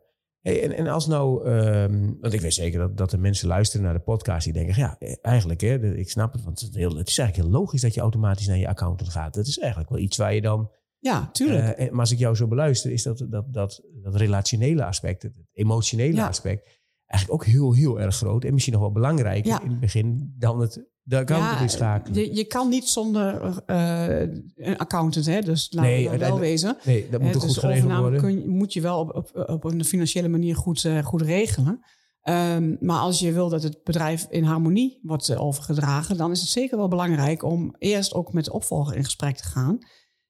Hey, 0.49 0.63
en, 0.63 0.73
en 0.77 0.87
als 0.87 1.07
nou, 1.07 1.45
ehm, 1.45 2.13
want 2.21 2.33
ik 2.33 2.41
weet 2.41 2.55
zeker 2.55 2.79
dat, 2.79 2.97
dat 2.97 3.13
er 3.13 3.21
mensen 3.21 3.49
luisteren 3.49 3.85
naar 3.85 3.95
de 3.95 4.01
podcast 4.01 4.45
die 4.45 4.53
denken, 4.53 4.75
ja, 4.77 4.97
eh, 4.99 5.15
eigenlijk, 5.23 5.61
hè, 5.61 5.79
de- 5.79 5.99
ik 5.99 6.11
snap 6.11 6.33
het, 6.33 6.45
want 6.45 6.61
het 6.61 6.71
is, 6.71 6.77
heel, 6.77 6.97
het 6.97 7.09
is 7.09 7.19
eigenlijk 7.19 7.49
heel 7.49 7.61
logisch 7.61 7.81
dat 7.81 7.95
je 7.95 8.01
automatisch 8.01 8.47
naar 8.47 8.57
je 8.59 8.69
accountant 8.69 9.11
gaat. 9.11 9.35
Dat 9.35 9.47
is 9.47 9.59
eigenlijk 9.59 9.91
wel 9.91 9.99
iets 9.99 10.17
waar 10.17 10.35
je 10.35 10.41
dan, 10.41 10.71
Ja, 10.99 11.29
tuurlijk. 11.33 11.77
eh, 11.79 11.91
maar 11.91 12.01
als 12.01 12.11
ik 12.13 12.19
jou 12.19 12.35
zo 12.35 12.47
beluister, 12.47 12.91
is 12.91 13.03
dat, 13.03 13.27
dat, 13.31 13.53
dat, 13.53 13.83
dat 14.03 14.15
relationele 14.15 14.85
aspect, 14.85 15.23
het 15.23 15.33
emotionele 15.53 16.15
Ja. 16.17 16.27
aspect, 16.27 16.81
eigenlijk 17.07 17.43
ook 17.43 17.49
heel, 17.49 17.73
heel 17.75 18.01
erg 18.01 18.17
groot. 18.17 18.45
En 18.45 18.53
misschien 18.53 18.73
nog 18.75 18.83
wel 18.83 18.93
belangrijker 18.93 19.51
Ja. 19.51 19.63
in 19.63 19.71
het 19.71 19.81
begin 19.81 20.35
dan 20.39 20.61
het, 20.61 20.85
de 21.09 21.17
accountant 21.17 21.61
inschakelen. 21.61 22.21
je, 22.21 22.35
je 22.35 22.45
kan 22.45 22.69
niet 22.69 22.89
zonder 22.89 23.57
eh, 23.67 24.21
een 24.57 24.77
accountant, 24.79 25.27
hè? 25.27 25.41
dus 25.41 25.73
laten 25.73 25.91
Nee, 25.91 26.11
we 26.11 26.17
dat 26.19 26.29
wel 26.29 26.39
wezen. 26.39 26.77
Nee, 26.85 27.09
dat 27.11 27.21
moet 27.21 27.33
toch 27.33 27.43
dus 27.43 27.51
goed 27.53 27.61
geregeld 27.61 27.93
worden. 27.99 28.21
kun 28.21 28.41
je- 28.41 28.49
moet 28.49 28.73
je 28.73 28.81
wel 28.81 28.99
op, 29.01 29.15
op, 29.15 29.49
op 29.51 29.65
een 29.65 29.85
financiële 29.85 30.29
manier 30.29 30.57
goed, 30.57 30.85
eh, 30.85 31.05
goed 31.05 31.23
regelen. 31.23 31.81
Ehm, 32.23 32.77
maar 32.81 32.99
als 32.99 33.19
je 33.21 33.33
wil 33.33 33.49
dat 33.49 33.63
het 33.63 33.83
bedrijf 33.85 34.27
in 34.31 34.45
harmonie 34.45 34.99
wordt 35.03 35.29
eh, 35.29 35.43
overgedragen, 35.43 36.17
dan 36.17 36.31
is 36.31 36.41
het 36.41 36.49
zeker 36.49 36.77
wel 36.77 36.89
belangrijk 36.89 37.43
om 37.43 37.75
eerst 37.79 38.15
ook 38.15 38.33
met 38.33 38.45
de 38.45 38.53
opvolger 38.53 38.97
in 38.97 39.05
gesprek 39.05 39.37
te 39.37 39.45
gaan. 39.49 39.79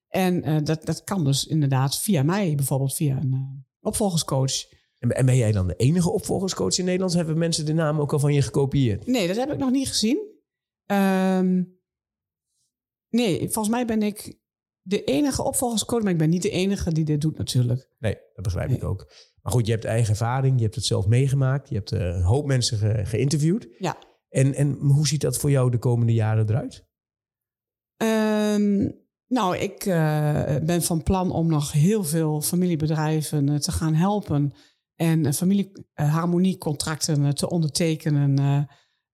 En 0.09 0.43
eh, 0.43 0.57
dat, 0.65 0.85
dat 0.85 1.05
kan 1.05 1.25
dus 1.25 1.47
inderdaad 1.47 1.99
via 1.99 2.23
mij, 2.23 2.55
bijvoorbeeld 2.55 2.95
via 2.95 3.17
een 3.17 3.33
eh, 3.33 3.41
opvolgerscoach. 3.81 4.53
En, 4.99 5.11
en 5.11 5.27
ben 5.27 5.37
jij 5.37 5.53
dan 5.53 5.67
de 5.67 5.75
enige 5.77 6.11
opvolgerscoach 6.11 6.79
in 6.79 6.85
Nederland? 6.85 7.13
Hebben 7.15 7.39
mensen 7.39 7.67
de 7.67 7.73
naam 7.73 8.01
ook 8.01 8.13
al 8.13 8.19
van 8.19 8.35
je 8.35 8.43
gekopieerd? 8.43 9.07
Nee, 9.07 9.27
dat 9.27 9.37
heb 9.37 9.53
ik 9.53 9.59
nog 9.59 9.71
niet 9.71 9.89
gezien. 9.89 10.37
Ehm, 10.89 11.63
nee, 13.09 13.39
volgens 13.39 13.69
mij 13.69 13.87
ben 13.87 14.03
ik 14.03 14.39
de 14.81 15.05
enige 15.05 15.43
opvolgerscoach, 15.43 16.03
maar 16.03 16.13
ik 16.13 16.19
ben 16.19 16.31
niet 16.31 16.43
de 16.43 16.51
enige 16.51 16.93
die 16.93 17.05
dit 17.05 17.21
doet 17.21 17.39
natuurlijk. 17.39 17.95
Nee, 17.99 18.17
dat 18.35 18.45
begrijp 18.45 18.71
ik 18.71 18.85
ook. 18.85 19.13
Maar 19.43 19.53
goed, 19.53 19.67
je 19.67 19.73
hebt 19.73 19.85
eigen 19.85 20.11
ervaring, 20.11 20.57
je 20.57 20.63
hebt 20.63 20.75
het 20.75 20.85
zelf 20.85 21.07
meegemaakt, 21.07 21.69
je 21.69 21.75
hebt 21.75 21.93
eh, 21.93 22.01
een 22.01 22.23
hoop 22.23 22.47
mensen 22.47 22.79
ge- 22.79 23.05
geïnterviewd. 23.05 23.69
Ja. 23.79 23.99
En, 24.29 24.55
en 24.55 24.73
hoe 24.75 25.07
ziet 25.07 25.21
dat 25.21 25.37
voor 25.37 25.51
jou 25.51 25.71
de 25.71 25.79
komende 25.79 26.13
jaren 26.13 26.49
eruit? 26.49 26.87
Ehm, 27.97 28.91
nou, 29.27 29.57
ik 29.57 29.85
eh, 29.87 30.57
ben 30.63 30.83
van 30.83 31.03
plan 31.03 31.31
om 31.31 31.47
nog 31.47 31.73
heel 31.73 32.05
veel 32.05 32.41
familiebedrijven 32.41 33.49
eh, 33.49 33.57
te 33.57 33.73
gaan 33.73 33.95
helpen. 33.95 34.53
En 34.95 35.35
familieharmoniecontracten 35.35 37.35
te 37.35 37.51
ondertekenen. 37.51 38.67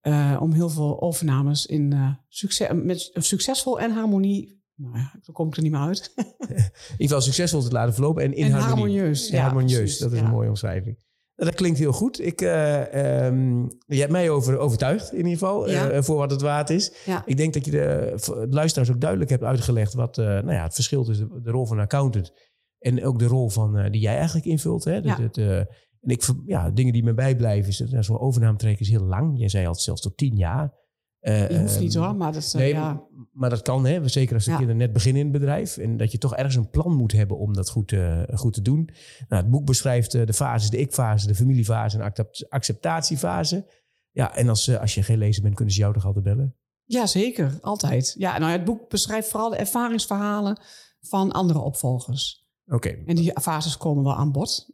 Eh, 0.05 0.39
om 0.41 0.53
heel 0.53 0.69
veel 0.69 1.03
overnames 1.03 1.67
in 1.67 1.93
eh, 1.93 2.11
succes, 2.29 2.69
met 2.75 3.11
succesvol 3.13 3.81
en 3.81 3.91
harmonie. 3.91 4.63
Nou 4.75 4.97
ja, 4.97 5.11
daar 5.23 5.35
kom 5.35 5.49
ik 5.49 5.57
er 5.57 5.63
niet 5.63 5.73
meer 5.73 5.81
uit. 5.81 6.13
In 6.17 6.27
ieder 6.49 6.71
geval 6.97 7.21
succesvol 7.21 7.63
te 7.63 7.71
laten 7.71 7.95
verlopen 7.95 8.23
en 8.23 8.35
in 8.35 8.45
En 8.45 8.51
harmonie. 8.51 8.77
harmonieus, 8.77 9.29
ja, 9.29 9.43
harmonieus, 9.43 9.79
precies, 9.79 9.99
dat 9.99 10.13
is 10.13 10.19
ja. 10.19 10.25
een 10.25 10.31
mooie 10.31 10.49
omschrijving. 10.49 10.99
Nou, 11.37 11.51
Dat 11.51 11.59
klinkt 11.59 11.79
heel 11.79 11.93
goed. 11.93 12.21
Ik, 12.21 12.41
ehm, 12.41 13.63
je 13.87 13.99
hebt 14.01 14.11
mij 14.11 14.31
over, 14.31 14.59
overtuigd 14.59 15.11
in 15.13 15.17
ieder 15.17 15.33
geval, 15.33 15.71
Ja. 15.71 16.03
voor 16.03 16.17
wat 16.17 16.31
het 16.31 16.41
waard 16.41 16.71
is. 16.71 16.93
Ik 17.25 17.37
denk 17.37 17.55
dat 17.55 17.65
je 17.65 17.71
de, 17.71 18.47
luisteraars 18.51 18.91
ook 18.91 19.01
duidelijk 19.01 19.31
hebt 19.31 19.43
uitgelegd 19.43 19.95
wat 19.95 20.17
nou 20.17 20.53
ja, 20.53 20.63
het 20.63 20.75
verschil 20.75 21.05
tussen 21.05 21.29
de, 21.29 21.41
de 21.41 21.51
rol 21.51 21.67
van 21.67 21.77
een 21.77 21.83
accountant 21.83 22.33
en 22.79 23.05
ook 23.05 23.19
de 23.19 23.27
rol 23.27 23.49
van, 23.49 23.91
die 23.91 24.01
jij 24.01 24.17
eigenlijk 24.17 24.47
invult. 24.47 24.85
Hè? 24.85 25.01
Het, 25.01 25.67
en 26.05 26.11
ik, 26.11 26.29
ja, 26.47 26.71
dingen 26.71 26.93
die 26.93 27.05
me 27.05 27.15
bijblijven 27.15 27.69
is 27.71 27.77
dat 27.77 28.05
zo'n 28.05 28.19
overnametraject 28.19 28.81
is 28.81 28.89
heel 28.89 29.05
lang. 29.05 29.39
Jij 29.39 29.49
zei 29.49 29.67
al 29.67 29.75
zelfs 29.75 30.01
tot 30.01 30.17
tien 30.17 30.37
jaar. 30.37 30.83
Eh, 31.21 31.51
Je 31.51 31.59
hoeft 31.59 31.81
niet 31.81 31.95
ehm, 31.95 32.05
hoor, 32.05 32.17
maar 32.17 32.33
dat, 32.33 32.45
eh, 32.45 32.61
Nee, 32.61 32.73
ja. 32.73 33.03
maar 33.33 33.51
dat 33.51 33.63
kan, 33.63 33.87
hè? 33.87 34.09
zeker 34.09 34.35
als 34.35 34.45
de 34.45 34.51
Ja. 34.51 34.57
kinderen 34.57 34.81
net 34.81 34.93
beginnen 34.93 35.23
in 35.23 35.29
het 35.29 35.39
bedrijf. 35.39 35.77
En 35.77 35.97
dat 35.97 36.13
je 36.13 36.19
toch 36.19 36.35
ergens 36.37 36.55
een 36.55 36.71
plan 36.71 36.97
moet 36.97 37.13
hebben 37.13 37.39
om 37.39 37.53
dat 37.55 37.71
goed, 37.71 37.93
eh, 37.93 38.23
goed 38.35 38.53
te 38.53 38.63
doen. 38.63 38.89
Nou, 39.29 39.43
het 39.43 39.51
boek 39.51 39.67
beschrijft 39.67 40.11
de 40.13 40.33
fases, 40.33 40.71
de 40.71 40.79
ik-fase, 40.79 41.27
de 41.27 41.35
familiefase 41.35 41.99
en 41.99 42.05
accept- 42.05 42.47
acceptatiefase. 42.51 43.83
Ja, 44.11 44.35
en 44.37 44.49
als, 44.49 44.79
als 44.79 44.95
je 44.95 45.03
geen 45.03 45.19
lezer 45.19 45.43
bent, 45.43 45.55
kunnen 45.55 45.75
ze 45.75 45.81
jou 45.81 45.95
toch 45.95 46.05
altijd 46.07 46.25
bellen? 46.25 46.57
ja, 46.87 47.07
zeker. 47.07 47.59
Altijd. 47.61 48.15
Ja, 48.19 48.39
nou, 48.39 48.53
het 48.53 48.65
boek 48.65 48.89
beschrijft 48.89 49.29
vooral 49.29 49.51
de 49.51 49.57
ervaringsverhalen 49.57 50.59
van 51.01 51.33
andere 51.33 51.59
opvolgers. 51.59 52.47
Oké, 52.67 52.89
En 52.89 53.15
die 53.17 53.41
fases 53.41 53.77
komen 53.77 54.05
wel 54.05 54.15
aan 54.17 54.33
bod. 54.33 54.74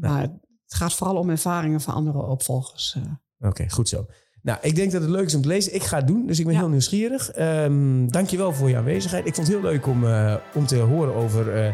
Maar 0.00 0.20
het 0.20 0.74
gaat 0.74 0.94
vooral 0.94 1.16
om 1.16 1.30
ervaringen 1.30 1.80
van 1.80 1.94
andere 1.94 2.22
opvolgers. 2.22 2.96
eh. 3.40 3.48
oké, 3.48 3.68
goed 3.70 3.88
zo. 3.88 4.06
Nou, 4.42 4.58
ik 4.62 4.74
denk 4.76 4.92
dat 4.92 5.00
het 5.02 5.10
leuk 5.10 5.26
is 5.26 5.34
om 5.34 5.42
te 5.42 5.48
lezen. 5.48 5.74
Ik 5.74 5.82
ga 5.82 5.96
het 5.96 6.06
doen, 6.06 6.26
dus 6.26 6.38
ik 6.38 6.44
ben 6.44 6.54
Ja. 6.54 6.60
heel 6.60 6.68
nieuwsgierig. 6.68 7.30
Dank 7.32 8.12
dankjewel 8.12 8.52
voor 8.52 8.68
je 8.68 8.76
aanwezigheid. 8.76 9.26
Ik 9.26 9.34
vond 9.34 9.46
het 9.46 9.56
heel 9.56 9.70
leuk 9.70 9.86
om, 9.86 10.06
eh, 10.06 10.34
om 10.54 10.66
te 10.66 10.76
horen 10.78 11.14
over 11.14 11.52
eh, 11.64 11.72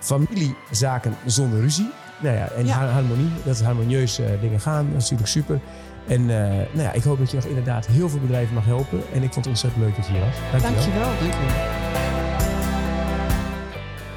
familiezaken 0.00 1.14
zonder 1.26 1.60
ruzie. 1.60 1.90
Nou 2.22 2.36
ja, 2.36 2.48
en 2.50 2.66
Ja. 2.66 2.86
harmonie, 2.88 3.30
dat 3.44 3.60
harmonieus 3.60 4.20
dingen 4.40 4.60
gaan. 4.60 4.84
Dat 4.92 5.02
is 5.02 5.10
natuurlijk 5.10 5.28
super. 5.28 5.60
En 6.06 6.20
eh, 6.20 6.48
nou 6.56 6.82
ja, 6.82 6.92
ik 6.92 7.02
hoop 7.02 7.18
dat 7.18 7.30
je 7.30 7.36
nog 7.36 7.44
inderdaad 7.46 7.86
heel 7.86 8.08
veel 8.08 8.20
bedrijven 8.20 8.54
mag 8.54 8.64
helpen. 8.64 9.00
En 9.12 9.22
ik 9.22 9.32
vond 9.32 9.34
het 9.34 9.46
ontzettend 9.46 9.82
leuk 9.84 9.96
dat 9.96 10.06
je 10.06 10.12
hier 10.12 10.20
was. 10.20 10.34
Dankjewel. 10.50 10.72
Dankjewel, 10.74 11.08
dankjewel. 11.20 11.81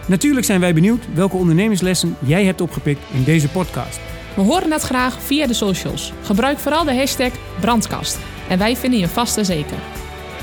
Natuurlijk 0.08 0.46
zijn 0.46 0.60
wij 0.60 0.74
benieuwd 0.74 1.04
welke 1.14 1.36
ondernemerslessen 1.36 2.18
jij 2.20 2.46
hebt 2.46 2.62
opgepikt 2.62 3.02
in 3.14 3.24
deze 3.24 3.50
podcast. 3.50 4.00
We 4.36 4.42
horen 4.42 4.72
het 4.72 4.82
graag 4.82 5.22
via 5.22 5.48
de 5.48 5.54
socials. 5.54 6.14
Gebruik 6.22 6.60
vooral 6.60 6.84
de 6.84 6.96
hashtag 6.96 7.32
brandkast. 7.60 8.20
En 8.50 8.58
wij 8.58 8.76
vinden 8.76 9.00
je 9.00 9.08
vast 9.08 9.38
en 9.38 9.46
zeker. 9.46 9.78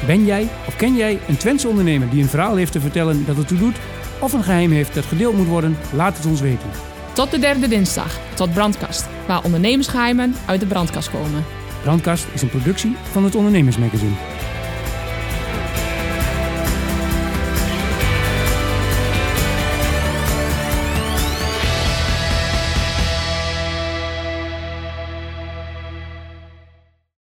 Ben 0.06 0.24
jij 0.24 0.48
of 0.66 0.76
ken 0.76 0.94
jij 0.94 1.18
een 1.28 1.36
Twentse 1.36 1.68
ondernemer 1.68 2.10
die 2.10 2.22
een 2.22 2.28
verhaal 2.28 2.56
heeft 2.56 2.72
te 2.72 2.80
vertellen 2.80 3.26
dat 3.26 3.36
het 3.36 3.48
toe 3.48 3.58
doet? 3.58 3.76
Of 4.20 4.32
een 4.32 4.42
geheim 4.42 4.72
heeft 4.72 4.94
dat 4.94 5.04
gedeeld 5.04 5.36
moet 5.36 5.46
worden? 5.46 5.76
Laat 5.92 6.16
het 6.16 6.26
ons 6.26 6.40
weten. 6.40 6.70
Tot 7.12 7.30
de 7.30 7.38
derde 7.38 7.68
dinsdag, 7.68 8.18
tot 8.34 8.52
Brandkast, 8.52 9.08
waar 9.26 9.44
ondernemersgeheimen 9.44 10.34
uit 10.46 10.60
de 10.60 10.66
brandkast 10.66 11.10
komen. 11.10 11.44
Brandkast 11.82 12.26
is 12.32 12.42
een 12.42 12.48
productie 12.48 12.96
van 13.10 13.24
het 13.24 13.34
Ondernemersmagazine. 13.34 14.14